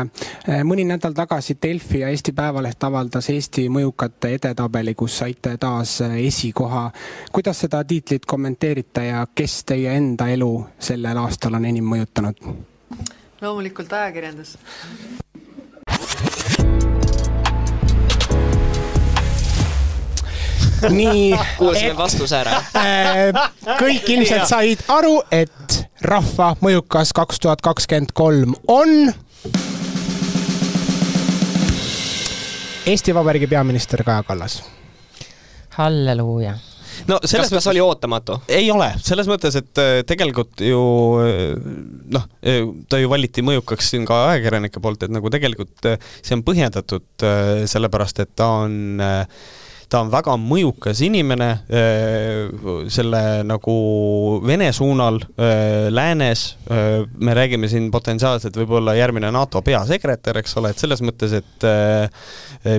mõni 0.64 0.84
nädal 0.84 1.12
tagasi 1.12 1.56
Delfi 1.62 2.00
ja 2.00 2.08
Eesti 2.08 2.32
Päevaleht 2.32 2.84
avaldas 2.84 3.30
Eesti 3.30 3.68
mõjukate 3.68 4.34
edetabeli, 4.34 4.94
kus 4.94 5.18
saite 5.18 5.56
taas 5.56 6.00
esikoha. 6.00 6.90
kuidas 7.32 7.60
seda 7.60 7.84
tiitlit 7.84 8.26
kommenteerite 8.26 9.04
ja 9.04 9.26
kes 9.34 9.64
teie 9.64 9.96
enda 9.96 10.28
elu 10.28 10.66
sellel 10.78 11.16
aastal 11.16 11.54
on 11.54 11.64
enim 11.64 11.84
mõjutanud? 11.84 12.34
loomulikult 13.40 13.92
ajakirjandus. 13.92 14.58
Nii, 20.90 21.32
kuulsime 21.60 21.96
vastuse 21.96 22.40
ära. 22.42 22.60
äh, 22.80 23.76
kõik 23.80 24.08
ilmselt 24.16 24.48
said 24.50 24.84
aru, 24.92 25.18
et 25.32 25.80
rahva 26.04 26.54
mõjukas 26.64 27.14
kaks 27.16 27.40
tuhat 27.44 27.64
kakskümmend 27.64 28.12
kolm 28.16 28.56
on 28.68 29.12
Eesti 32.86 33.14
Vabariigi 33.14 33.46
peaminister 33.46 34.02
Kaja 34.04 34.22
Kallas. 34.22 34.62
halleluuja. 35.70 36.54
no 37.06 37.18
selles 37.24 37.50
kas 37.50 37.66
oli 37.66 37.80
ootamatu? 37.80 38.36
ei 38.48 38.70
ole, 38.70 38.90
selles 39.02 39.28
mõttes, 39.28 39.56
et 39.56 39.80
äh, 39.80 40.02
tegelikult 40.06 40.60
ju 40.60 40.82
äh, 41.24 41.56
noh, 42.12 42.28
ta 42.88 43.00
ju 43.00 43.10
valiti 43.10 43.42
mõjukaks 43.42 43.88
siin 43.94 44.04
ka 44.08 44.20
ajakirjanike 44.34 44.84
poolt, 44.84 45.02
et 45.02 45.16
nagu 45.16 45.32
tegelikult 45.32 45.88
äh, 45.88 46.12
see 46.20 46.36
on 46.36 46.44
põhjendatud, 46.44 47.08
äh, 47.24 47.64
sellepärast 47.70 48.20
et 48.20 48.34
ta 48.36 48.50
on 48.66 49.00
ta 49.94 50.00
on 50.02 50.10
väga 50.10 50.34
mõjukas 50.40 50.98
inimene 51.06 51.48
selle 52.90 53.20
nagu 53.46 53.74
Vene 54.44 54.72
suunal, 54.74 55.20
läänes, 55.94 56.42
me 56.66 57.36
räägime 57.38 57.70
siin 57.70 57.86
potentsiaalselt 57.94 58.56
võib-olla 58.58 58.96
järgmine 58.98 59.30
NATO 59.34 59.62
peasekretär, 59.64 60.40
eks 60.42 60.58
ole, 60.58 60.74
et 60.74 60.82
selles 60.82 61.02
mõttes, 61.06 61.36
et 61.38 61.68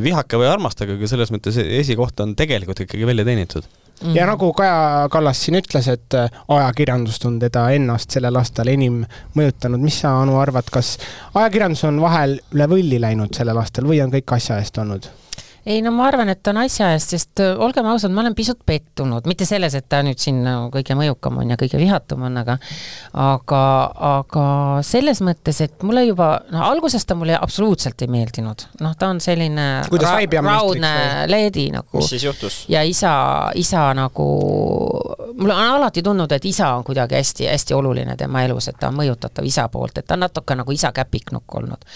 vihake 0.04 0.42
või 0.42 0.52
armastage, 0.52 0.98
aga 1.00 1.10
selles 1.10 1.32
mõttes 1.32 1.58
esikoht 1.64 2.20
on 2.26 2.36
tegelikult 2.36 2.84
ikkagi 2.84 3.08
välja 3.08 3.26
teenitud. 3.28 3.68
Ja 4.12 4.28
nagu 4.28 4.52
Kaja 4.54 5.08
Kallas 5.12 5.40
siin 5.46 5.56
ütles, 5.62 5.88
et 5.88 6.16
ajakirjandust 6.20 7.26
on 7.30 7.40
teda 7.40 7.70
ennast 7.78 8.12
sellel 8.12 8.36
aastal 8.36 8.68
enim 8.74 9.06
mõjutanud, 9.40 9.80
mis 9.80 10.02
sa, 10.04 10.18
Anu, 10.20 10.36
arvad, 10.42 10.68
kas 10.74 10.98
ajakirjandus 11.32 11.88
on 11.88 12.04
vahel 12.04 12.42
üle 12.52 12.68
võlli 12.76 13.00
läinud 13.00 13.32
sellel 13.38 13.64
aastal 13.64 13.88
või 13.88 14.04
on 14.04 14.12
kõik 14.12 14.36
asja 14.36 14.60
eest 14.60 14.84
olnud? 14.84 15.08
Ei 15.66 15.82
no 15.82 15.92
ma 15.96 16.06
arvan, 16.10 16.30
et 16.30 16.44
ta 16.46 16.54
on 16.54 16.62
asja 16.62 16.92
eest, 16.94 17.16
sest 17.16 17.42
olgem 17.42 17.88
ausad, 17.90 18.14
ma 18.14 18.22
olen 18.22 18.36
pisut 18.38 18.60
pettunud, 18.66 19.26
mitte 19.30 19.48
selles, 19.50 19.74
et 19.78 19.88
ta 19.90 20.02
nüüd 20.06 20.20
siin 20.22 20.44
no, 20.46 20.70
kõige 20.74 20.98
mõjukam 20.98 21.40
on 21.42 21.54
ja 21.54 21.58
kõige 21.60 21.80
vihatum 21.82 22.28
on, 22.28 22.38
aga 22.42 22.58
aga, 23.14 23.62
aga 24.10 24.46
selles 24.86 25.22
mõttes, 25.26 25.62
et 25.66 25.86
mulle 25.86 26.06
juba, 26.06 26.30
noh 26.54 26.66
alguses 26.66 27.06
ta 27.08 27.18
mulle 27.18 27.38
absoluutselt 27.40 28.02
ei 28.06 28.12
meeldinud, 28.14 28.68
noh, 28.84 28.94
ta 29.00 29.10
on 29.14 29.22
selline 29.24 29.66
Kuidas 29.90 30.12
peaministriks 30.30 30.52
raudne 30.52 30.94
leedi 31.32 31.66
nagu 31.74 31.98
mis 31.98 32.12
siis 32.14 32.28
juhtus? 32.28 32.60
ja 32.70 32.84
isa, 32.86 33.16
isa 33.58 33.88
nagu, 33.98 34.28
mulle 35.34 35.58
on 35.58 35.74
alati 35.80 36.04
tundnud, 36.06 36.32
et 36.38 36.46
isa 36.46 36.70
on 36.78 36.86
kuidagi 36.86 37.18
hästi-hästi 37.18 37.78
oluline 37.78 38.18
tema 38.20 38.46
elus, 38.46 38.70
et 38.70 38.80
ta 38.80 38.92
on 38.94 39.00
mõjutatav 39.00 39.50
isa 39.50 39.68
poolt, 39.74 39.98
et 39.98 40.08
ta 40.08 40.18
on 40.18 40.26
natuke 40.28 40.58
nagu 40.62 40.78
isa 40.78 40.94
käpiknukk 40.96 41.58
olnud. 41.58 41.90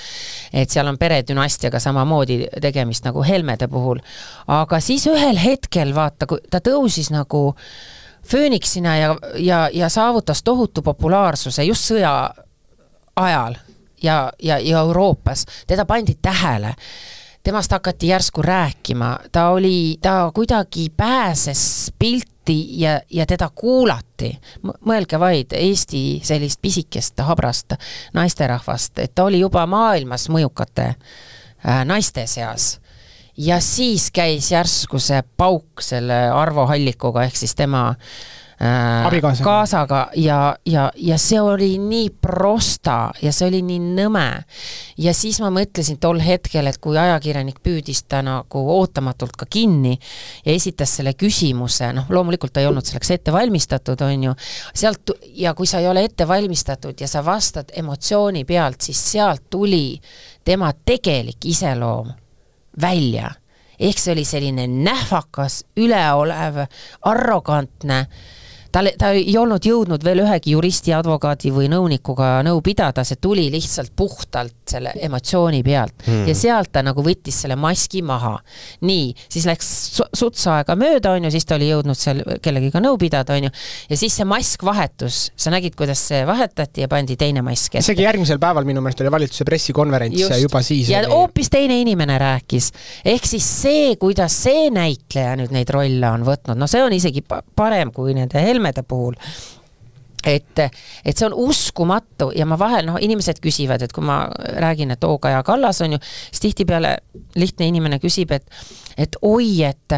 et 0.53 0.69
seal 0.69 0.87
on 0.87 0.97
peredünastiaga 0.97 1.79
samamoodi 1.79 2.41
tegemist 2.61 3.05
nagu 3.05 3.23
Helmede 3.59 3.67
puhul, 3.67 3.99
aga 4.47 4.79
siis 4.79 5.05
ühel 5.07 5.37
hetkel 5.37 5.93
vaata, 5.95 6.27
kui 6.27 6.39
ta 6.49 6.59
tõusis 6.59 7.11
nagu 7.11 7.55
fööniksina 8.29 8.97
ja, 8.97 9.15
ja, 9.37 9.69
ja 9.73 9.89
saavutas 9.89 10.43
tohutu 10.43 10.81
populaarsuse 10.81 11.63
just 11.63 11.89
sõja 11.91 12.33
ajal 13.15 13.55
ja, 14.03 14.31
ja, 14.41 14.59
ja 14.59 14.79
Euroopas, 14.79 15.45
teda 15.67 15.85
pandi 15.85 16.17
tähele 16.21 16.75
temast 17.43 17.71
hakati 17.71 18.07
järsku 18.07 18.41
rääkima, 18.41 19.19
ta 19.31 19.49
oli, 19.49 19.97
ta 20.01 20.31
kuidagi 20.33 20.89
pääses 20.97 21.91
pilti 21.99 22.81
ja, 22.81 22.99
ja 23.09 23.25
teda 23.25 23.49
kuulati. 23.55 24.39
mõelge 24.85 25.19
vaid 25.19 25.55
Eesti 25.55 26.19
sellist 26.23 26.61
pisikest 26.61 27.19
habrast 27.19 27.73
naisterahvast, 28.13 28.99
et 28.99 29.15
ta 29.15 29.23
oli 29.23 29.39
juba 29.39 29.65
maailmas 29.65 30.29
mõjukate 30.29 30.85
äh, 30.85 31.85
naiste 31.85 32.27
seas. 32.27 32.79
Ja 33.39 33.59
siis 33.63 34.11
käis 34.11 34.51
järsku 34.51 34.99
see 34.99 35.21
pauk 35.37 35.83
selle 35.83 36.27
Arvo 36.35 36.67
Hallikuga 36.67 37.23
ehk 37.23 37.37
siis 37.39 37.55
tema 37.55 37.83
äh, 37.89 39.05
Abikaasaga. 39.07 39.43
kaasaga 39.43 40.01
ja, 40.19 40.39
ja, 40.65 40.89
ja 40.95 41.17
see 41.17 41.39
oli 41.41 41.77
nii 41.79 42.09
prosta 42.21 43.13
ja 43.21 43.31
see 43.31 43.47
oli 43.47 43.61
nii 43.63 43.79
nõme. 43.95 44.27
ja 44.97 45.13
siis 45.15 45.39
ma 45.39 45.53
mõtlesin 45.55 46.01
tol 46.03 46.19
hetkel, 46.19 46.67
et 46.67 46.81
kui 46.83 46.99
ajakirjanik 46.99 47.63
püüdis 47.63 48.03
ta 48.11 48.19
nagu 48.25 48.65
ootamatult 48.75 49.39
ka 49.39 49.47
kinni 49.49 49.95
ja 50.45 50.51
esitas 50.51 50.97
selle 50.99 51.15
küsimuse, 51.15 51.93
noh, 51.95 52.11
loomulikult 52.11 52.53
ta 52.53 52.59
ei 52.59 52.67
olnud 52.67 52.85
selleks 52.85 53.15
ette 53.15 53.31
valmistatud, 53.31 54.01
on 54.03 54.29
ju, 54.29 54.37
sealt 54.73 55.15
ja 55.39 55.55
kui 55.55 55.67
sa 55.67 55.79
ei 55.79 55.87
ole 55.87 56.03
ette 56.03 56.27
valmistatud 56.27 56.99
ja 56.99 57.07
sa 57.07 57.23
vastad 57.25 57.71
emotsiooni 57.71 58.43
pealt, 58.43 58.81
siis 58.83 59.11
sealt 59.11 59.47
tuli 59.49 59.93
tema 60.43 60.73
tegelik 60.85 61.47
iseloom 61.47 62.11
välja. 62.81 63.31
Ehk 63.79 63.99
see 63.99 64.11
oli 64.11 64.25
selline 64.27 64.65
nähvakas, 64.67 65.61
üleolev, 65.79 66.65
arrogantne, 67.07 68.05
ta, 68.71 68.83
ta 68.99 69.11
ei 69.17 69.35
olnud 69.37 69.65
jõudnud 69.65 70.03
veel 70.05 70.23
ühegi 70.23 70.53
juristi, 70.55 70.93
advokaadi 70.95 71.51
või 71.53 71.69
nõunikuga 71.71 72.39
nõu 72.45 72.61
pidada, 72.65 73.03
see 73.07 73.19
tuli 73.21 73.47
lihtsalt 73.53 73.93
puhtalt 73.95 74.55
selle 74.69 74.93
emotsiooni 75.01 75.61
pealt 75.65 76.05
hmm. 76.05 76.27
ja 76.29 76.35
sealt 76.37 76.71
ta 76.73 76.83
nagu 76.85 77.03
võttis 77.05 77.41
selle 77.43 77.57
maski 77.59 78.01
maha. 78.05 78.37
nii, 78.85 79.13
siis 79.29 79.47
läks 79.49 79.69
su- 79.97 80.07
suts 80.13 80.45
aega 80.51 80.75
mööda, 80.79 81.15
on 81.17 81.27
ju, 81.27 81.33
siis 81.33 81.47
ta 81.49 81.57
oli 81.57 81.69
jõudnud 81.71 81.97
seal 81.97 82.21
kellegiga 82.43 82.81
nõu 82.83 82.99
pidada, 83.01 83.37
on 83.37 83.49
ju, 83.49 83.53
ja 83.89 83.99
siis 83.99 84.15
see 84.19 84.27
mask 84.29 84.63
vahetus, 84.65 85.21
sa 85.39 85.53
nägid, 85.53 85.75
kuidas 85.79 86.01
see 86.11 86.21
vahetati 86.27 86.85
ja 86.85 86.91
pandi 86.91 87.17
teine 87.19 87.43
mask 87.45 87.75
ette 87.75 87.85
isegi 87.85 88.05
järgmisel 88.05 88.39
päeval 88.41 88.67
minu 88.67 88.83
meelest 88.83 89.01
oli 89.03 89.13
valitsuse 89.13 89.47
pressikonverents 89.47 90.21
ja 90.21 90.37
juba 90.39 90.61
siis 90.65 90.91
ja 90.91 91.01
oli 91.03 91.11
hoopis 91.13 91.49
teine 91.53 91.79
inimene 91.81 92.17
rääkis. 92.21 92.71
ehk 93.05 93.25
siis 93.25 93.47
see, 93.61 93.95
kuidas 94.01 94.35
see 94.45 94.69
näitleja 94.73 95.35
nüüd 95.39 95.53
neid 95.55 95.69
rolle 95.73 96.13
on 96.13 96.25
võtnud, 96.27 96.59
no 96.59 96.67
see 96.69 96.83
on 96.83 96.93
isegi 96.95 97.23
pa- 97.25 97.41
parem 97.55 97.93
kui 97.95 98.13
nende 98.17 98.41
Helmede 98.59 98.83
puhul 98.83 99.15
et, 100.25 100.59
et 101.05 101.17
see 101.17 101.27
on 101.27 101.35
uskumatu 101.47 102.31
ja 102.35 102.45
ma 102.49 102.57
vahel, 102.59 102.87
noh, 102.89 102.99
inimesed 103.01 103.39
küsivad, 103.43 103.83
et 103.83 103.93
kui 103.95 104.03
ma 104.05 104.25
räägin, 104.59 104.91
et 104.91 105.03
oo, 105.07 105.17
Kaja 105.21 105.41
Kallas 105.47 105.81
on 105.85 105.95
ju, 105.95 105.99
siis 106.03 106.43
tihtipeale 106.43 106.97
lihtne 107.39 107.69
inimene 107.71 108.01
küsib, 108.03 108.35
et 108.35 108.47
et 108.99 109.15
oi, 109.23 109.61
et, 109.63 109.93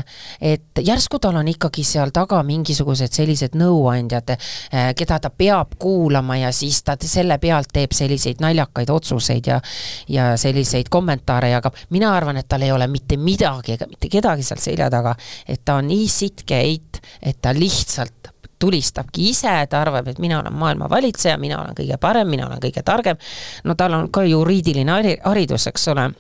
et 0.46 0.82
järsku 0.86 1.18
tal 1.18 1.40
on 1.40 1.48
ikkagi 1.50 1.82
seal 1.82 2.12
taga 2.14 2.44
mingisugused 2.46 3.10
sellised 3.10 3.56
nõuandjad, 3.58 4.30
eh, 4.36 4.92
keda 4.94 5.18
ta 5.24 5.32
peab 5.34 5.74
kuulama 5.82 6.38
ja 6.38 6.52
siis 6.54 6.84
ta 6.86 6.94
selle 7.02 7.40
pealt 7.42 7.72
teeb 7.74 7.96
selliseid 7.98 8.44
naljakaid 8.46 8.94
otsuseid 8.94 9.50
ja 9.50 9.58
ja 10.06 10.36
selliseid 10.38 10.92
kommentaare 10.94 11.50
jagab. 11.50 11.82
mina 11.90 12.14
arvan, 12.14 12.38
et 12.38 12.48
tal 12.48 12.62
ei 12.62 12.72
ole 12.72 12.86
mitte 12.88 13.18
midagi 13.18 13.74
ega 13.74 13.90
mitte 13.90 14.10
kedagi 14.10 14.46
seal 14.46 14.62
selja 14.62 14.90
taga, 14.94 15.16
et 15.48 15.66
ta 15.66 15.80
on 15.82 15.90
nii 15.90 16.08
sitke 16.08 16.62
eit, 16.62 17.02
et 17.22 17.42
ta 17.42 17.58
lihtsalt 17.58 18.31
tulistabki 18.62 19.30
ise, 19.32 19.56
ta 19.70 19.82
arvab, 19.82 20.12
et 20.12 20.22
mina 20.22 20.40
olen 20.40 20.54
maailma 20.54 20.90
valitseja, 20.90 21.38
mina 21.42 21.62
olen 21.64 21.76
kõige 21.78 21.98
parem, 22.02 22.30
mina 22.30 22.48
olen 22.48 22.62
kõige 22.64 22.86
targem. 22.86 23.18
no 23.64 23.76
tal 23.76 23.98
on 23.98 24.12
ka 24.12 24.24
juriidiline 24.28 24.92
hari- 24.92 25.18
haridus, 25.24 25.68
eks 25.68 25.88
ole. 25.94 26.12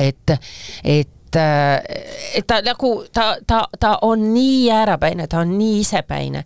et, 0.00 0.36
et, 0.84 1.08
et 1.36 2.46
ta 2.46 2.60
nagu, 2.64 2.92
ta, 3.12 3.36
ta, 3.46 3.64
ta 3.80 3.98
on 4.02 4.32
nii 4.34 4.66
jäärapäine, 4.66 5.26
ta 5.26 5.40
on 5.40 5.58
nii 5.58 5.80
isepäine 5.80 6.44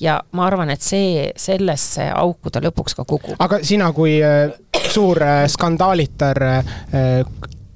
ja 0.00 0.20
ma 0.32 0.46
arvan, 0.46 0.70
et 0.70 0.82
see, 0.84 1.30
sellesse 1.36 2.10
auku 2.14 2.52
ta 2.52 2.60
lõpuks 2.64 2.96
ka 2.96 3.04
kukub. 3.08 3.36
aga 3.38 3.60
sina 3.64 3.90
kui 3.96 4.18
äh, 4.24 4.52
suur 4.92 5.22
äh, 5.22 5.44
skandaalitar 5.50 6.42
äh,, 6.42 7.22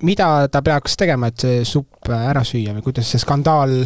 mida 0.02 0.48
ta 0.52 0.62
peaks 0.62 0.96
tegema, 1.00 1.30
et 1.30 1.46
see 1.46 1.62
supp 1.68 2.10
äh, 2.10 2.26
ära 2.32 2.44
süüa 2.44 2.74
või 2.76 2.84
kuidas 2.90 3.12
see 3.12 3.22
skandaal 3.22 3.78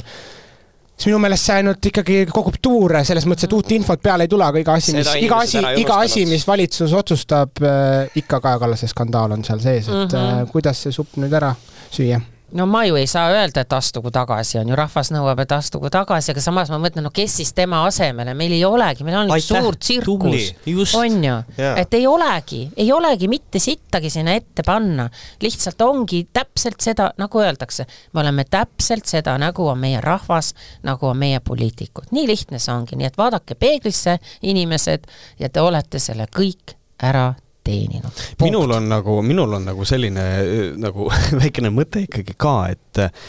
siis 1.04 1.12
minu 1.12 1.20
meelest 1.20 1.48
see 1.48 1.58
ainult 1.60 1.88
ikkagi 1.90 2.18
kogub 2.32 2.56
tuure, 2.64 3.02
selles 3.04 3.26
mõttes, 3.28 3.48
et 3.48 3.56
uut 3.56 3.72
infot 3.76 4.00
peale 4.02 4.24
ei 4.24 4.32
tule, 4.32 4.46
aga 4.46 4.62
iga 4.62 4.76
asi, 4.80 4.94
mis, 4.96 5.10
iga 5.20 5.40
asi, 5.44 5.60
iga 5.82 5.98
asi, 6.06 6.24
mis 6.30 6.46
valitsus 6.48 6.94
otsustab 6.96 7.60
äh,, 7.60 8.20
ikka 8.20 8.40
Kaja 8.44 8.62
Kallase 8.62 8.88
skandaal 8.90 9.36
on 9.36 9.44
seal 9.44 9.60
sees, 9.60 9.88
et 9.88 9.94
mm. 9.94 10.14
-hmm. 10.14 10.52
kuidas 10.52 10.80
see 10.86 10.94
supp 10.96 11.18
nüüd 11.20 11.36
ära 11.36 11.52
süüa. 11.92 12.20
No 12.54 12.66
ma 12.66 12.84
ju 12.86 12.96
ei 12.96 13.06
saa 13.06 13.30
öelda, 13.32 13.64
et 13.64 13.72
astugu 13.72 14.10
tagasi, 14.14 14.58
on 14.60 14.70
ju, 14.70 14.76
rahvas 14.78 15.10
nõuab, 15.14 15.42
et 15.42 15.52
astugu 15.52 15.90
tagasi, 15.92 16.32
aga 16.32 16.42
samas 16.44 16.70
ma 16.72 16.78
mõtlen, 16.82 17.04
no 17.06 17.10
kes 17.14 17.38
siis 17.40 17.52
tema 17.56 17.82
asemele, 17.88 18.34
meil 18.38 18.54
ei 18.54 18.64
olegi, 18.66 19.06
meil 19.06 19.18
on 19.24 19.32
Aitäh, 19.34 19.60
suur 19.60 19.76
tsirkus 19.76 20.94
on 20.98 21.18
ju? 21.24 21.36
Jaa. 21.58 21.74
et 21.82 21.94
ei 21.98 22.06
olegi, 22.06 22.62
ei 22.76 22.90
olegi 22.92 23.28
mitte 23.30 23.62
sittagi 23.62 24.10
sinna 24.10 24.36
ette 24.38 24.62
panna, 24.66 25.08
lihtsalt 25.42 25.82
ongi 25.86 26.24
täpselt 26.32 26.80
seda, 26.84 27.10
nagu 27.18 27.42
öeldakse, 27.42 27.86
me 28.14 28.24
oleme 28.24 28.46
täpselt 28.50 29.10
seda, 29.10 29.36
nagu 29.40 29.68
on 29.68 29.80
meie 29.82 30.00
rahvas, 30.04 30.54
nagu 30.86 31.10
on 31.10 31.18
meie 31.18 31.40
poliitikud, 31.44 32.12
nii 32.14 32.28
lihtne 32.30 32.62
see 32.62 32.74
ongi, 32.74 32.98
nii 32.98 33.10
et 33.10 33.18
vaadake 33.18 33.58
peeglisse, 33.58 34.18
inimesed, 34.42 35.08
ja 35.38 35.50
te 35.50 35.64
olete 35.64 36.02
selle 36.02 36.28
kõik 36.30 36.78
ära 37.02 37.32
teeninud. 37.64 38.24
minul 38.42 38.76
on 38.76 38.88
nagu, 38.88 39.18
minul 39.22 39.58
on 39.58 39.68
nagu 39.70 39.84
selline 39.88 40.24
äh, 40.38 40.64
nagu 40.80 41.10
väikene 41.42 41.72
mõte 41.74 42.04
ikkagi 42.06 42.36
ka, 42.36 42.56
et 42.74 43.04
äh, 43.06 43.22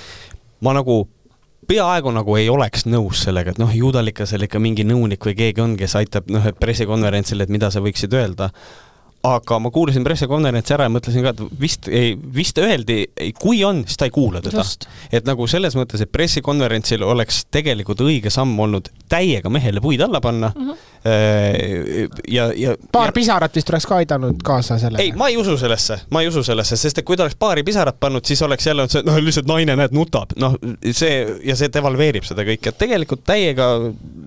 ma 0.65 0.75
nagu 0.77 1.03
peaaegu 1.65 2.11
nagu 2.13 2.35
ei 2.37 2.49
oleks 2.49 2.85
nõus 2.85 3.25
sellega, 3.25 3.55
et 3.55 3.61
noh, 3.61 3.71
ju 3.73 3.91
tal 3.93 4.11
ikka 4.11 4.27
seal 4.29 4.45
ikka 4.45 4.61
mingi 4.61 4.85
nõunik 4.85 5.25
või 5.25 5.37
keegi 5.37 5.63
on, 5.63 5.77
kes 5.79 5.97
aitab 5.97 6.29
noh, 6.33 6.45
et 6.45 6.59
pressikonverentsil, 6.61 7.41
et 7.41 7.53
mida 7.53 7.71
sa 7.73 7.81
võiksid 7.83 8.13
öelda 8.13 8.51
aga 9.25 9.57
ma 9.61 9.71
kuulasin 9.73 10.05
pressikonverentsi 10.05 10.75
ära 10.75 10.87
ja 10.87 10.93
mõtlesin 10.93 11.23
ka, 11.25 11.33
et 11.33 11.59
vist 11.61 11.89
ei, 11.89 12.13
vist 12.35 12.59
öeldi, 12.61 12.97
kui 13.39 13.63
on, 13.65 13.83
siis 13.87 13.99
ta 13.99 14.09
ei 14.09 14.13
kuula 14.13 14.41
teda 14.43 14.63
et 15.15 15.27
nagu 15.27 15.47
selles 15.49 15.77
mõttes, 15.77 16.03
et 16.03 16.11
pressikonverentsil 16.13 17.05
oleks 17.05 17.45
tegelikult 17.53 18.03
õige 18.05 18.33
samm 18.33 18.57
olnud 18.67 18.91
täiega 19.11 19.51
mehele 19.53 19.81
puid 19.83 20.03
alla 20.05 20.21
panna 20.21 20.51
mm. 20.53 20.69
-hmm. 20.69 20.94
ja, 22.27 22.53
ja 22.55 22.75
paar 22.91 23.11
ja, 23.11 23.11
pisarat 23.13 23.55
vist 23.55 23.69
oleks 23.69 23.85
ka 23.85 23.99
aidanud 24.01 24.39
kaasa 24.43 24.77
sellele. 24.81 25.03
ei, 25.03 25.11
ma 25.17 25.27
ei 25.29 25.37
usu 25.37 25.57
sellesse, 25.57 25.99
ma 26.09 26.21
ei 26.21 26.31
usu 26.31 26.43
sellesse, 26.43 26.77
sest 26.79 27.01
et 27.01 27.05
kui 27.05 27.17
ta 27.17 27.25
oleks 27.27 27.37
paari 27.39 27.63
pisarat 27.63 27.99
pannud, 27.99 28.25
siis 28.25 28.41
oleks 28.41 28.65
jälle 28.67 28.81
olnud 28.81 28.93
see, 28.93 29.03
et 29.03 29.09
noh, 29.09 29.19
lihtsalt 29.21 29.49
naine, 29.49 29.75
näed, 29.77 29.93
nutab, 29.93 30.33
noh, 30.41 30.57
see 30.89 31.13
ja 31.45 31.57
see 31.59 31.69
devalveerib 31.73 32.25
seda 32.25 32.45
kõike, 32.47 32.73
et 32.73 32.81
tegelikult 32.81 33.25
täiega 33.27 33.69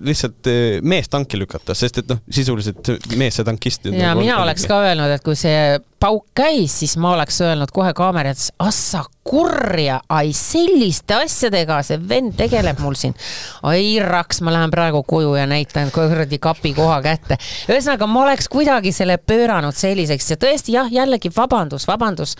lihtsalt 0.07 0.51
eh, 0.51 0.79
mees 0.81 1.11
tanki 1.11 1.39
lükata, 1.41 1.75
sest 1.75 2.03
et 2.03 2.13
noh, 2.13 2.23
sisuliselt 2.31 2.93
mees 3.19 3.39
see 3.39 3.47
tankist. 3.47 3.91
ja 3.91 4.15
mina 4.15 4.39
oleks 4.45 4.67
ka 4.69 4.79
öelnud, 4.87 5.17
et 5.17 5.25
kui 5.25 5.35
see 5.39 5.79
pauk 5.99 6.25
käis, 6.35 6.79
siis 6.79 6.97
ma 6.97 7.13
oleks 7.13 7.41
öelnud 7.43 7.71
kohe 7.75 7.93
kaamera 7.93 8.31
ees, 8.33 8.49
assa 8.59 9.03
kurja, 9.29 9.99
ai 10.09 10.31
selliste 10.33 11.13
asjadega 11.13 11.79
see 11.85 11.99
vend 12.09 12.33
tegeleb 12.39 12.79
mul 12.81 12.95
siin. 12.97 13.13
ai 13.67 13.99
raks, 14.01 14.39
ma 14.41 14.53
lähen 14.53 14.71
praegu 14.73 15.03
koju 15.05 15.35
ja 15.37 15.45
näitan 15.49 15.91
kuradi 15.93 16.39
kapi 16.41 16.71
koha 16.73 16.97
kätte. 17.05 17.37
ühesõnaga, 17.69 18.07
ma 18.09 18.23
oleks 18.23 18.49
kuidagi 18.49 18.91
selle 18.95 19.19
pööranud 19.21 19.75
selliseks 19.77 20.31
ja 20.31 20.37
tõesti 20.41 20.73
jah, 20.73 20.89
jällegi 20.91 21.29
vabandus, 21.35 21.85
vabandus 21.87 22.33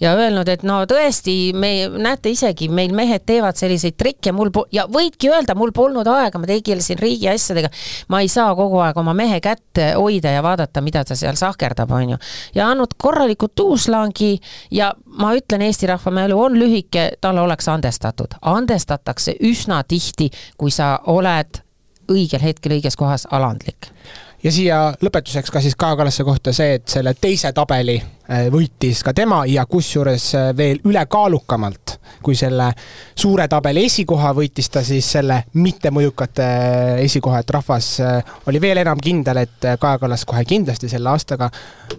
ja 0.00 0.16
öelnud, 0.18 0.48
et 0.48 0.64
no 0.66 0.80
tõesti, 0.90 1.36
me 1.54 1.86
näete 1.94 2.32
isegi 2.34 2.68
meil 2.68 2.94
mehed 2.96 3.22
teevad 3.28 3.60
selliseid 3.60 3.94
trikke, 4.00 4.34
mul 4.34 4.50
po- 4.50 4.66
ja 4.74 4.88
võidki 4.90 5.30
öelda, 5.30 5.54
mul 5.58 5.70
polnud 5.70 6.10
aega, 6.10 6.42
ma 6.42 6.50
tegelesin 6.50 6.98
riigi 6.98 7.30
asjadega. 7.30 7.70
ma 8.08 8.20
ei 8.20 8.32
saa 8.32 8.50
kogu 8.58 8.82
aeg 8.82 8.98
oma 8.98 9.14
mehe 9.14 9.38
kätt 9.40 9.78
hoida 9.94 10.34
ja 10.34 10.42
vaadata, 10.42 10.82
mida 10.82 11.04
ta 11.04 11.14
seal 11.14 11.38
sahkerdab, 11.38 11.92
onju. 11.92 12.18
ja 12.54 12.66
andnud 12.72 12.98
korralikult 13.02 13.54
tuuslangi 13.58 14.38
ja 14.70 14.92
ma 15.18 15.34
ütlen, 15.34 15.66
Eesti 15.66 15.90
rahva 15.90 16.14
mälu 16.14 16.38
on 16.40 16.58
lühike, 16.58 17.10
talle 17.20 17.40
oleks 17.40 17.68
andestatud. 17.68 18.38
andestatakse 18.42 19.36
üsna 19.40 19.82
tihti, 19.84 20.30
kui 20.58 20.70
sa 20.70 20.98
oled 21.06 21.62
õigel 22.12 22.42
hetkel 22.42 22.78
õiges 22.78 22.96
kohas 22.98 23.26
alandlik 23.30 23.90
ja 24.42 24.52
siia 24.52 24.78
lõpetuseks 25.02 25.52
ka 25.52 25.60
siis 25.62 25.76
Kaja 25.78 25.96
Kallase 25.96 26.24
kohta 26.26 26.52
see, 26.54 26.76
et 26.78 26.88
selle 26.90 27.14
teise 27.20 27.52
tabeli 27.54 27.96
äh, 27.98 28.46
võitis 28.52 29.02
ka 29.04 29.14
tema 29.16 29.42
ja 29.50 29.64
kusjuures 29.66 30.28
äh, 30.38 30.48
veel 30.56 30.80
ülekaalukamalt 30.84 31.98
kui 32.22 32.36
selle 32.38 32.68
suure 33.18 33.48
tabeli 33.50 33.86
esikoha, 33.88 34.32
võitis 34.36 34.70
ta 34.70 34.82
siis 34.86 35.08
selle 35.16 35.42
mittemõjukate 35.54 36.46
äh, 36.46 37.04
esikoha, 37.06 37.42
et 37.42 37.54
rahvas 37.54 37.92
oli 38.50 38.60
veel 38.62 38.82
enam 38.82 39.00
kindel, 39.02 39.44
et 39.44 39.70
Kaja 39.80 39.98
Kallas 40.02 40.26
kohe 40.28 40.44
kindlasti 40.48 40.90
selle 40.90 41.10
aastaga 41.12 41.50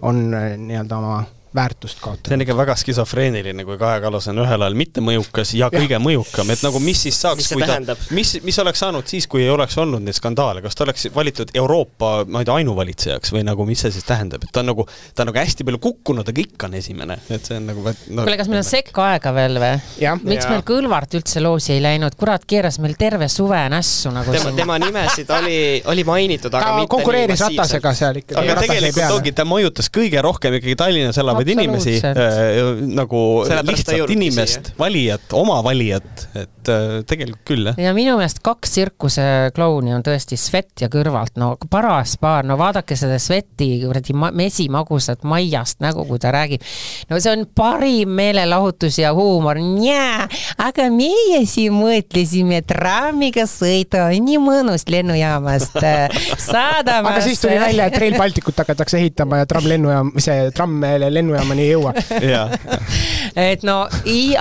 on 0.02 0.26
nii-öelda 0.34 1.00
oma 1.00 1.22
väärtust 1.54 2.00
kaotada. 2.00 2.28
see 2.28 2.34
on 2.34 2.42
ikka 2.42 2.56
väga 2.56 2.76
skisofreeniline, 2.76 3.64
kui 3.64 3.78
Kaja 3.78 4.00
Kallas 4.02 4.26
on 4.30 4.40
ühel 4.42 4.62
ajal 4.66 4.76
mittemõjukas 4.78 5.54
ja, 5.54 5.68
ja 5.68 5.70
kõige 5.70 6.00
mõjukam, 6.02 6.50
et 6.50 6.64
nagu 6.66 6.80
mis 6.82 7.02
siis 7.06 7.18
saaks, 7.20 7.50
kui 7.54 7.62
ta, 7.66 7.96
mis, 8.16 8.34
mis 8.42 8.58
oleks 8.62 8.82
saanud 8.82 9.06
siis, 9.10 9.28
kui 9.30 9.44
ei 9.44 9.50
oleks 9.52 9.78
olnud 9.78 10.02
neid 10.04 10.18
skandaale, 10.18 10.62
kas 10.64 10.74
ta 10.74 10.86
oleks 10.86 11.06
valitud 11.14 11.52
Euroopa, 11.54 12.24
ma 12.26 12.42
ei 12.42 12.48
tea, 12.48 12.58
ainuvalitsejaks 12.62 13.34
või 13.34 13.44
nagu, 13.46 13.66
mis 13.68 13.84
see 13.84 13.94
siis 13.94 14.06
tähendab, 14.08 14.42
et 14.44 14.52
ta 14.54 14.64
on 14.64 14.72
nagu, 14.72 14.86
ta 15.14 15.22
on 15.22 15.30
nagu 15.30 15.40
hästi 15.40 15.66
palju 15.68 15.82
kukkunud, 15.86 16.32
aga 16.34 16.42
ikka 16.42 16.68
on 16.70 16.78
esimene, 16.80 17.18
et 17.30 17.46
see 17.50 17.60
on 17.60 17.70
nagu 17.70 17.86
no, 17.86 18.24
kuule, 18.24 18.38
kas 18.40 18.50
meil 18.50 18.62
on 18.62 18.68
sekka 18.68 19.06
aega 19.12 19.34
veel 19.36 19.62
või? 19.62 19.72
miks 20.24 20.44
ja. 20.46 20.50
meil 20.50 20.66
Kõlvart 20.74 21.14
üldse 21.20 21.42
loosi 21.44 21.74
ei 21.76 21.82
läinud, 21.84 22.16
kurat 22.18 22.46
keeras 22.48 22.80
meil 22.82 22.96
terve 22.98 23.28
suve 23.30 23.60
nässu 23.70 24.10
nagu 24.14 24.34
tema, 24.34 24.52
tema 24.56 24.78
nimesid 24.82 25.30
oli, 25.38 25.58
oli 25.92 26.06
mainitud, 26.08 26.50
aga 26.50 26.72
ta 26.72 26.76
mitte 26.80 26.92
konkureeris 26.96 27.44
Ratasega 27.44 27.94
seal 27.94 28.22
ikkagi. 28.22 28.42
aga 28.42 28.64
tegelikult 28.64 29.18
ongi, 29.18 29.34
ta 29.36 29.46
mõjutas 29.48 29.90
kõige 29.92 30.22
rohkem 30.24 30.58
ikkagi 30.58 30.76
Tallinnas 30.80 31.18
elavaid 31.20 31.43
erinevaid 31.44 31.64
inimesi 31.64 31.98
äh, 32.06 32.82
nagu 32.94 33.20
lihtsalt 33.66 34.10
inimest, 34.14 34.72
valijat, 34.78 35.32
oma 35.36 35.60
valijat, 35.64 36.26
et 36.34 36.70
äh, 36.70 37.02
tegelikult 37.08 37.44
küll, 37.48 37.68
jah. 37.70 37.78
ja 37.80 37.94
minu 37.96 38.16
meelest 38.18 38.40
kaks 38.44 38.74
tsirkuseklouni 38.76 39.94
on 39.96 40.04
tõesti 40.06 40.38
Svet 40.40 40.84
ja 40.84 40.90
kõrvalt, 40.92 41.36
no 41.40 41.54
paras 41.70 42.16
paar, 42.20 42.46
no 42.46 42.56
vaadake 42.60 42.96
seda 42.98 43.18
Sveti 43.22 43.70
kuradi 43.84 44.14
mesimagusat 44.14 45.24
maiast 45.28 45.80
nägu, 45.84 46.06
kui 46.08 46.20
ta 46.22 46.32
räägib. 46.34 46.64
no 47.10 47.20
see 47.20 47.32
on 47.32 47.46
parim 47.54 48.14
meelelahutus 48.18 48.98
ja 49.02 49.14
huumor, 49.16 49.60
aga 50.58 50.88
meie 50.92 51.42
siin 51.48 51.74
mõtlesime 51.76 52.62
trammiga 52.66 53.46
sõita, 53.50 54.08
nii 54.14 54.40
mõnus 54.42 54.86
lennujaamast 54.90 55.78
saadamas. 56.48 57.12
aga 57.12 57.24
siis 57.24 57.42
tuli 57.42 57.58
välja, 57.60 57.88
et 57.90 57.98
Rail 58.00 58.18
Balticut 58.18 58.58
hakatakse 58.64 58.98
ehitama 59.00 59.42
ja 59.42 59.48
tramm 59.50 59.68
lennujaam, 59.68 60.12
see 60.22 60.50
tramm 60.54 60.84
lennujaam 61.08 61.33
lennujaamani 61.34 61.62
ei 61.62 61.70
jõua. 61.72 61.92
Et 63.50 63.62
no 63.62 63.88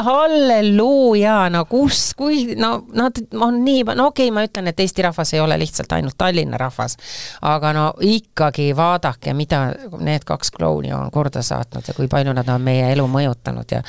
halleluuja, 0.06 1.50
no 1.50 1.66
kus, 1.66 2.14
kui 2.18 2.56
no 2.56 2.86
nad 2.94 3.18
on 3.34 3.62
nii, 3.66 3.84
no 3.96 4.10
okei 4.12 4.30
okay,, 4.30 4.34
ma 4.36 4.44
ütlen, 4.46 4.70
et 4.70 4.80
Eesti 4.80 5.06
rahvas 5.06 5.34
ei 5.34 5.42
ole 5.42 5.58
lihtsalt 5.60 5.92
ainult 5.98 6.18
Tallinna 6.18 6.60
rahvas, 6.62 6.98
aga 7.42 7.74
no 7.74 7.88
ikkagi 8.02 8.70
vaadake, 8.78 9.34
mida 9.34 9.64
need 10.00 10.28
kaks 10.28 10.54
klouni 10.54 10.94
on 10.94 11.10
korda 11.12 11.42
saatnud 11.42 11.88
ja 11.88 11.98
kui 11.98 12.08
palju 12.12 12.36
nad 12.38 12.50
on 12.50 12.62
meie 12.62 12.92
elu 12.94 13.08
mõjutanud 13.10 13.74
ja 13.74 13.82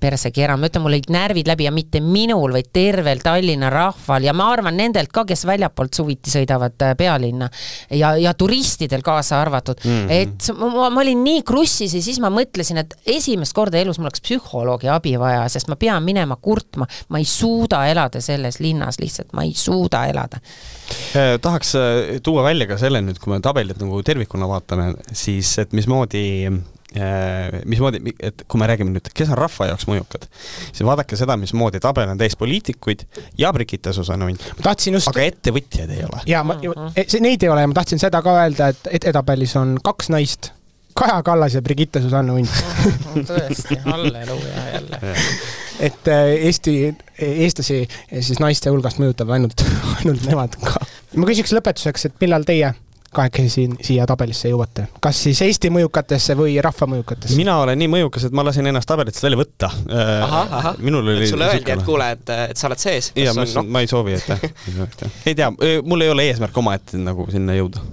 perse 0.00 0.30
keerama, 0.34 0.60
ma 0.60 0.70
ütlen, 0.70 0.82
mul 0.84 0.94
olid 0.94 1.08
närvid 1.12 1.48
läbi 1.48 1.66
ja 1.66 1.72
mitte 1.74 2.00
minul, 2.04 2.52
vaid 2.54 2.68
tervel 2.74 3.22
Tallinna 3.24 3.70
rahval. 3.72 4.26
Ja 4.26 4.34
ma 4.36 4.50
arvan 4.52 4.76
nendelt 4.76 5.12
ka, 5.14 5.24
kes 5.28 5.46
väljapoolt 5.48 5.96
suviti 5.96 6.32
sõidavad 6.32 6.76
äh, 6.84 6.92
pealinna 6.98 7.48
ja, 7.96 8.12
ja 8.20 8.34
turistidel 8.36 9.04
kaasa 9.06 9.40
arvatud. 9.40 9.80
Mm, 9.84 9.96
-hmm. 9.96 10.12
et 10.12 10.50
ma, 10.58 10.90
ma 10.90 11.00
olin 11.04 11.24
nii 11.24 11.42
krussis 11.46 11.94
ja 11.96 12.02
siis 12.02 12.20
ma 12.20 12.30
mõtlesin, 12.32 12.82
et 12.82 12.94
esimest 13.16 13.56
korda 13.56 13.80
elus 13.80 13.98
mul 13.98 14.10
oleks 14.10 14.24
psühholoogi 14.24 14.92
abi 14.92 15.16
vaja, 15.20 15.48
sest 15.52 15.72
ma 15.72 15.76
pean 15.80 16.04
minema 16.04 16.36
kurtma, 16.36 16.86
ma 17.08 17.18
ei 17.22 17.24
suuda 17.24 17.86
elada 17.90 18.20
selles 18.20 18.60
linnas 18.60 19.00
lihtsalt, 19.00 19.32
ma 19.32 19.46
ei 19.48 19.54
suuda 19.56 20.06
elada. 20.06 20.40
Eh,. 21.14 21.38
tahaks 21.40 21.74
äh, 21.74 22.20
tuua 22.22 22.44
välja 22.44 22.66
ka 22.66 22.78
selle 22.78 23.00
nüüd, 23.00 23.18
kui 23.22 23.32
me 23.32 23.40
tabelit 23.40 23.80
nagu 23.80 24.02
tervikuna 24.02 24.48
vaatame, 24.48 24.92
siis 25.12 25.58
et 25.58 25.72
mismoodi 25.72 26.52
mismoodi, 27.66 28.14
et 28.22 28.44
kui 28.48 28.60
me 28.60 28.68
räägime 28.70 28.92
nüüd, 28.94 29.08
kes 29.16 29.30
on 29.34 29.38
rahva 29.40 29.66
jaoks 29.72 29.88
mõjukad, 29.90 30.28
siis 30.70 30.84
vaadake 30.86 31.18
seda, 31.18 31.34
mismoodi 31.40 31.80
tabel 31.82 32.12
on 32.12 32.20
täis 32.20 32.38
poliitikuid 32.38 33.02
ja 33.38 33.50
Brigitte 33.52 33.92
Susanne 33.92 34.28
Unt. 34.30 34.44
just... 34.62 35.08
aga 35.10 35.24
ettevõtjaid 35.26 35.90
ei 35.96 36.04
ole. 36.06 36.22
ja 36.30 36.44
ma, 36.46 36.58
e, 36.94 37.06
neid 37.20 37.42
ei 37.42 37.50
ole 37.52 37.66
ja 37.66 37.72
ma 37.72 37.76
tahtsin 37.80 38.02
seda 38.02 38.22
ka 38.22 38.36
öelda, 38.38 38.70
et 38.70 38.92
edetabelis 39.02 39.56
on 39.60 39.76
kaks 39.82 40.12
naist, 40.14 40.52
Kaja 40.96 41.18
Kallas 41.26 41.58
ja 41.58 41.60
Brigitte 41.62 42.00
Susanne 42.00 42.38
Unt 42.38 43.26
tõesti, 43.28 43.82
halleluuja 43.90 44.66
jälle 44.72 45.02
et 45.80 46.08
äh, 46.08 46.30
Eesti, 46.48 46.94
eestlasi 47.18 47.82
siis 48.20 48.40
naiste 48.40 48.72
hulgast 48.72 49.00
mõjutab 49.02 49.30
ainult, 49.36 49.64
ainult 49.98 50.24
nemad 50.28 50.56
ka. 50.62 50.80
ma 51.16 51.28
küsiks 51.28 51.54
lõpetuseks, 51.56 52.08
et 52.08 52.20
millal 52.22 52.46
teie 52.48 52.72
kahekesi 53.16 53.52
siin, 53.52 53.76
siia 53.84 54.06
tabelisse 54.08 54.50
jõuate? 54.52 54.86
kas 55.02 55.22
siis 55.26 55.42
Eesti 55.46 55.70
mõjukatesse 55.74 56.36
või 56.38 56.56
rahva 56.64 56.88
mõjukatesse? 56.94 57.36
mina 57.38 57.58
olen 57.64 57.78
nii 57.82 57.90
mõjukas, 57.96 58.28
et 58.28 58.36
ma 58.36 58.44
lasin 58.46 58.68
ennast 58.70 58.88
tabelitest 58.90 59.26
välja 59.26 59.40
võtta. 59.40 59.70
Äh, 59.90 60.70
minul 60.78 61.14
oli 61.14 61.28
sulle 61.30 61.50
öeldi, 61.50 61.72
et 61.76 61.86
kuule, 61.86 62.10
et, 62.16 62.34
et 62.50 62.60
sa 62.60 62.70
oled 62.70 62.82
sees. 62.82 63.12
jaa, 63.16 63.34
ma 63.36 63.46
ütlesin, 63.46 63.62
et 63.64 63.76
ma 63.76 63.84
ei 63.84 63.90
soovi, 63.90 64.18
et 64.18 64.48
ei 65.30 65.36
tea, 65.38 65.52
mul 65.84 66.06
ei 66.06 66.12
ole 66.12 66.28
eesmärk 66.30 66.64
omaette 66.64 67.00
nagu 67.00 67.28
sinna 67.32 67.56
jõuda 67.56 67.84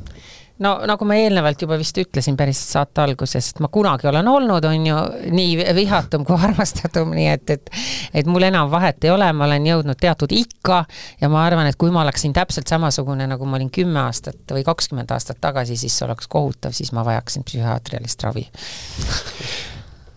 no 0.62 0.74
nagu 0.88 1.06
ma 1.08 1.18
eelnevalt 1.18 1.62
juba 1.66 1.78
vist 1.82 1.97
ütlesin 1.97 2.38
päris 2.38 2.60
saate 2.74 3.01
alguses, 3.04 3.49
et 3.51 3.62
ma 3.64 3.70
kunagi 3.74 4.08
olen 4.10 4.28
olnud, 4.30 4.66
on 4.70 4.88
ju, 4.88 4.99
nii 5.34 5.74
vihatum 5.76 6.26
kui 6.28 6.38
armastatum, 6.47 7.14
nii 7.18 7.28
et, 7.34 7.56
et 7.58 7.74
et 8.22 8.30
mul 8.30 8.45
enam 8.45 8.70
vahet 8.72 9.04
ei 9.04 9.14
ole, 9.14 9.32
ma 9.34 9.47
olen 9.49 9.68
jõudnud 9.72 9.99
teatud 9.99 10.34
ikka 10.36 10.84
ja 11.22 11.30
ma 11.34 11.43
arvan, 11.47 11.70
et 11.70 11.80
kui 11.80 11.91
ma 11.93 12.04
oleksin 12.06 12.36
täpselt 12.36 12.70
samasugune, 12.70 13.28
nagu 13.30 13.45
ma 13.49 13.58
olin 13.60 13.72
kümme 13.74 14.04
aastat 14.06 14.56
või 14.56 14.66
kakskümmend 14.68 15.12
aastat 15.12 15.41
tagasi, 15.41 15.78
siis 15.80 15.97
see 15.97 16.08
oleks 16.08 16.30
kohutav, 16.32 16.76
siis 16.78 16.93
ma 16.93 17.06
vajaksin 17.06 17.45
psühhiaatrilist 17.47 18.28
ravi 18.28 18.47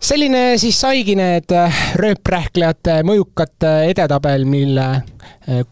selline 0.07 0.57
siis 0.57 0.77
saigi 0.81 1.15
need 1.19 1.51
äh, 1.55 1.81
rööprähklejate 1.99 3.01
mõjukate 3.07 3.73
edetabel, 3.91 4.45
mille 4.47 4.85
äh, 4.87 5.63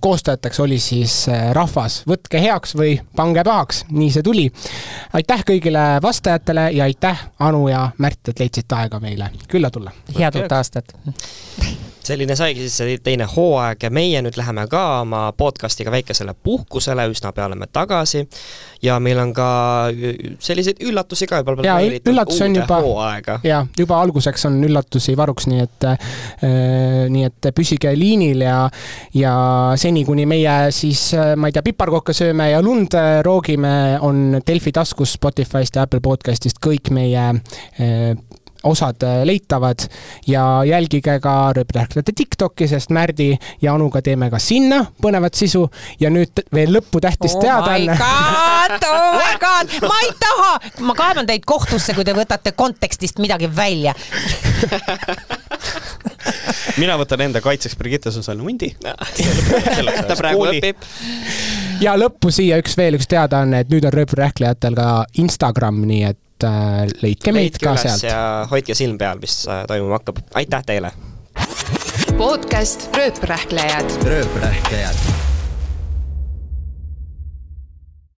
koostajateks 0.00 0.60
oli 0.64 0.80
siis 0.82 1.14
äh, 1.32 1.48
rahvas, 1.56 2.02
võtke 2.08 2.40
heaks 2.42 2.76
või 2.78 2.98
pange 3.16 3.44
pahaks, 3.48 3.84
nii 3.90 4.12
see 4.12 4.26
tuli. 4.26 4.46
aitäh 5.16 5.44
kõigile 5.52 5.86
vastajatele 6.04 6.70
ja 6.76 6.88
aitäh, 6.88 7.28
Anu 7.38 7.68
ja 7.72 7.88
Märt, 7.98 8.20
et 8.28 8.44
leidsite 8.44 8.76
aega 8.76 9.00
meile 9.00 9.32
külla 9.48 9.70
tulla. 9.70 9.94
head 10.18 10.42
uut 10.42 10.58
aastat! 10.60 10.92
selline 12.08 12.36
saigi 12.38 12.64
siis 12.64 12.78
see 12.80 12.98
teine 13.04 13.28
hooaeg 13.28 13.84
ja 13.86 13.90
meie 13.94 14.22
nüüd 14.24 14.38
läheme 14.40 14.66
ka 14.70 14.84
oma 15.02 15.28
podcastiga 15.36 15.92
väikesele 15.94 16.34
puhkusele, 16.34 17.08
üsna 17.12 17.32
pea 17.36 17.48
oleme 17.48 17.68
tagasi. 17.72 18.24
Ja 18.82 19.00
meil 19.02 19.18
on 19.18 19.32
ka 19.34 19.48
selliseid 20.38 20.78
üllatusi 20.86 21.26
ka 21.26 21.40
juba 21.42 21.56
jaa, 21.66 21.80
üllatus 21.82 22.38
on 22.46 22.54
juba, 22.54 22.78
jaa, 23.42 23.64
juba 23.78 24.00
alguseks 24.04 24.46
on 24.46 24.60
üllatusi 24.64 25.16
varuks, 25.18 25.48
nii 25.50 25.64
et 25.64 25.86
äh, 25.88 26.12
nii 27.10 27.26
et 27.26 27.50
püsige 27.56 27.90
liinil 27.98 28.44
ja 28.46 28.58
ja 29.18 29.34
seni, 29.76 30.04
kuni 30.06 30.26
meie 30.30 30.70
siis, 30.74 31.08
äh, 31.18 31.34
ma 31.36 31.50
ei 31.50 31.56
tea, 31.56 31.64
piparkokke 31.66 32.14
sööme 32.16 32.50
ja 32.52 32.62
lund 32.64 32.94
äh, 32.98 33.18
roogime, 33.26 33.98
on 34.04 34.38
Delfi 34.46 34.72
taskus 34.74 35.16
Spotify'st 35.18 35.78
ja 35.78 35.86
Apple 35.88 36.02
podcast'ist 36.04 36.62
kõik 36.64 36.92
meie 36.94 37.28
äh, 37.34 38.14
osad 38.62 39.02
äh, 39.02 39.24
leitavad 39.24 39.78
ja 40.26 40.64
jälgige 40.64 41.20
ka 41.20 41.52
Rööprähklate 41.52 42.12
Tiktoki, 42.14 42.68
sest 42.68 42.90
Märdi 42.90 43.38
ja 43.62 43.74
Anuga 43.74 44.02
teeme 44.02 44.30
ka 44.30 44.38
sinna 44.38 44.84
põnevat 45.02 45.34
sisu. 45.38 45.68
Ja 46.00 46.10
nüüd 46.10 46.42
veel 46.54 46.72
lõppu 46.74 47.00
tähtis 47.00 47.36
oh 47.36 47.42
teadaanne. 47.42 47.92
oh 47.92 49.14
my 49.18 49.34
god, 49.46 49.78
ma 49.86 50.00
ei 50.04 50.12
taha, 50.20 50.52
ma 50.80 50.94
kaevan 50.98 51.26
teid 51.26 51.46
kohtusse, 51.46 51.94
kui 51.94 52.04
te 52.04 52.14
võtate 52.16 52.52
kontekstist 52.52 53.18
midagi 53.22 53.50
välja. 53.56 53.94
Mina 56.78 56.98
võtan 56.98 57.22
enda 57.24 57.40
kaitseks 57.42 57.76
Brigitte 57.78 58.10
Susanne 58.12 58.42
Mundi. 58.42 58.74
ta 58.82 60.16
praegu 60.18 60.46
õpib. 60.50 60.76
ja 61.80 61.96
lõppu 61.98 62.30
siia 62.34 62.58
üks 62.60 62.76
veel 62.76 62.98
üks 62.98 63.06
teadaanne, 63.10 63.62
et 63.62 63.70
nüüd 63.72 63.86
on 63.86 63.94
Rööprähklejatel 63.94 64.74
ka 64.78 64.88
Instagram, 65.22 65.84
nii 65.88 66.02
et 66.10 66.18
et 66.38 66.46
äh, 66.46 66.86
leidke 67.02 67.34
meid 67.34 67.58
ka 67.62 67.74
sealt. 67.80 68.04
ja 68.06 68.46
hoidke 68.50 68.76
silm 68.78 68.98
peal, 68.98 69.18
mis 69.22 69.40
äh, 69.50 69.64
toimuma 69.66 69.98
hakkab. 69.98 70.22
aitäh 70.38 70.64
teile! 70.66 70.92
podcast 72.18 72.90
Rööprähklejad. 72.96 73.98
rööprähklejad 74.06 75.17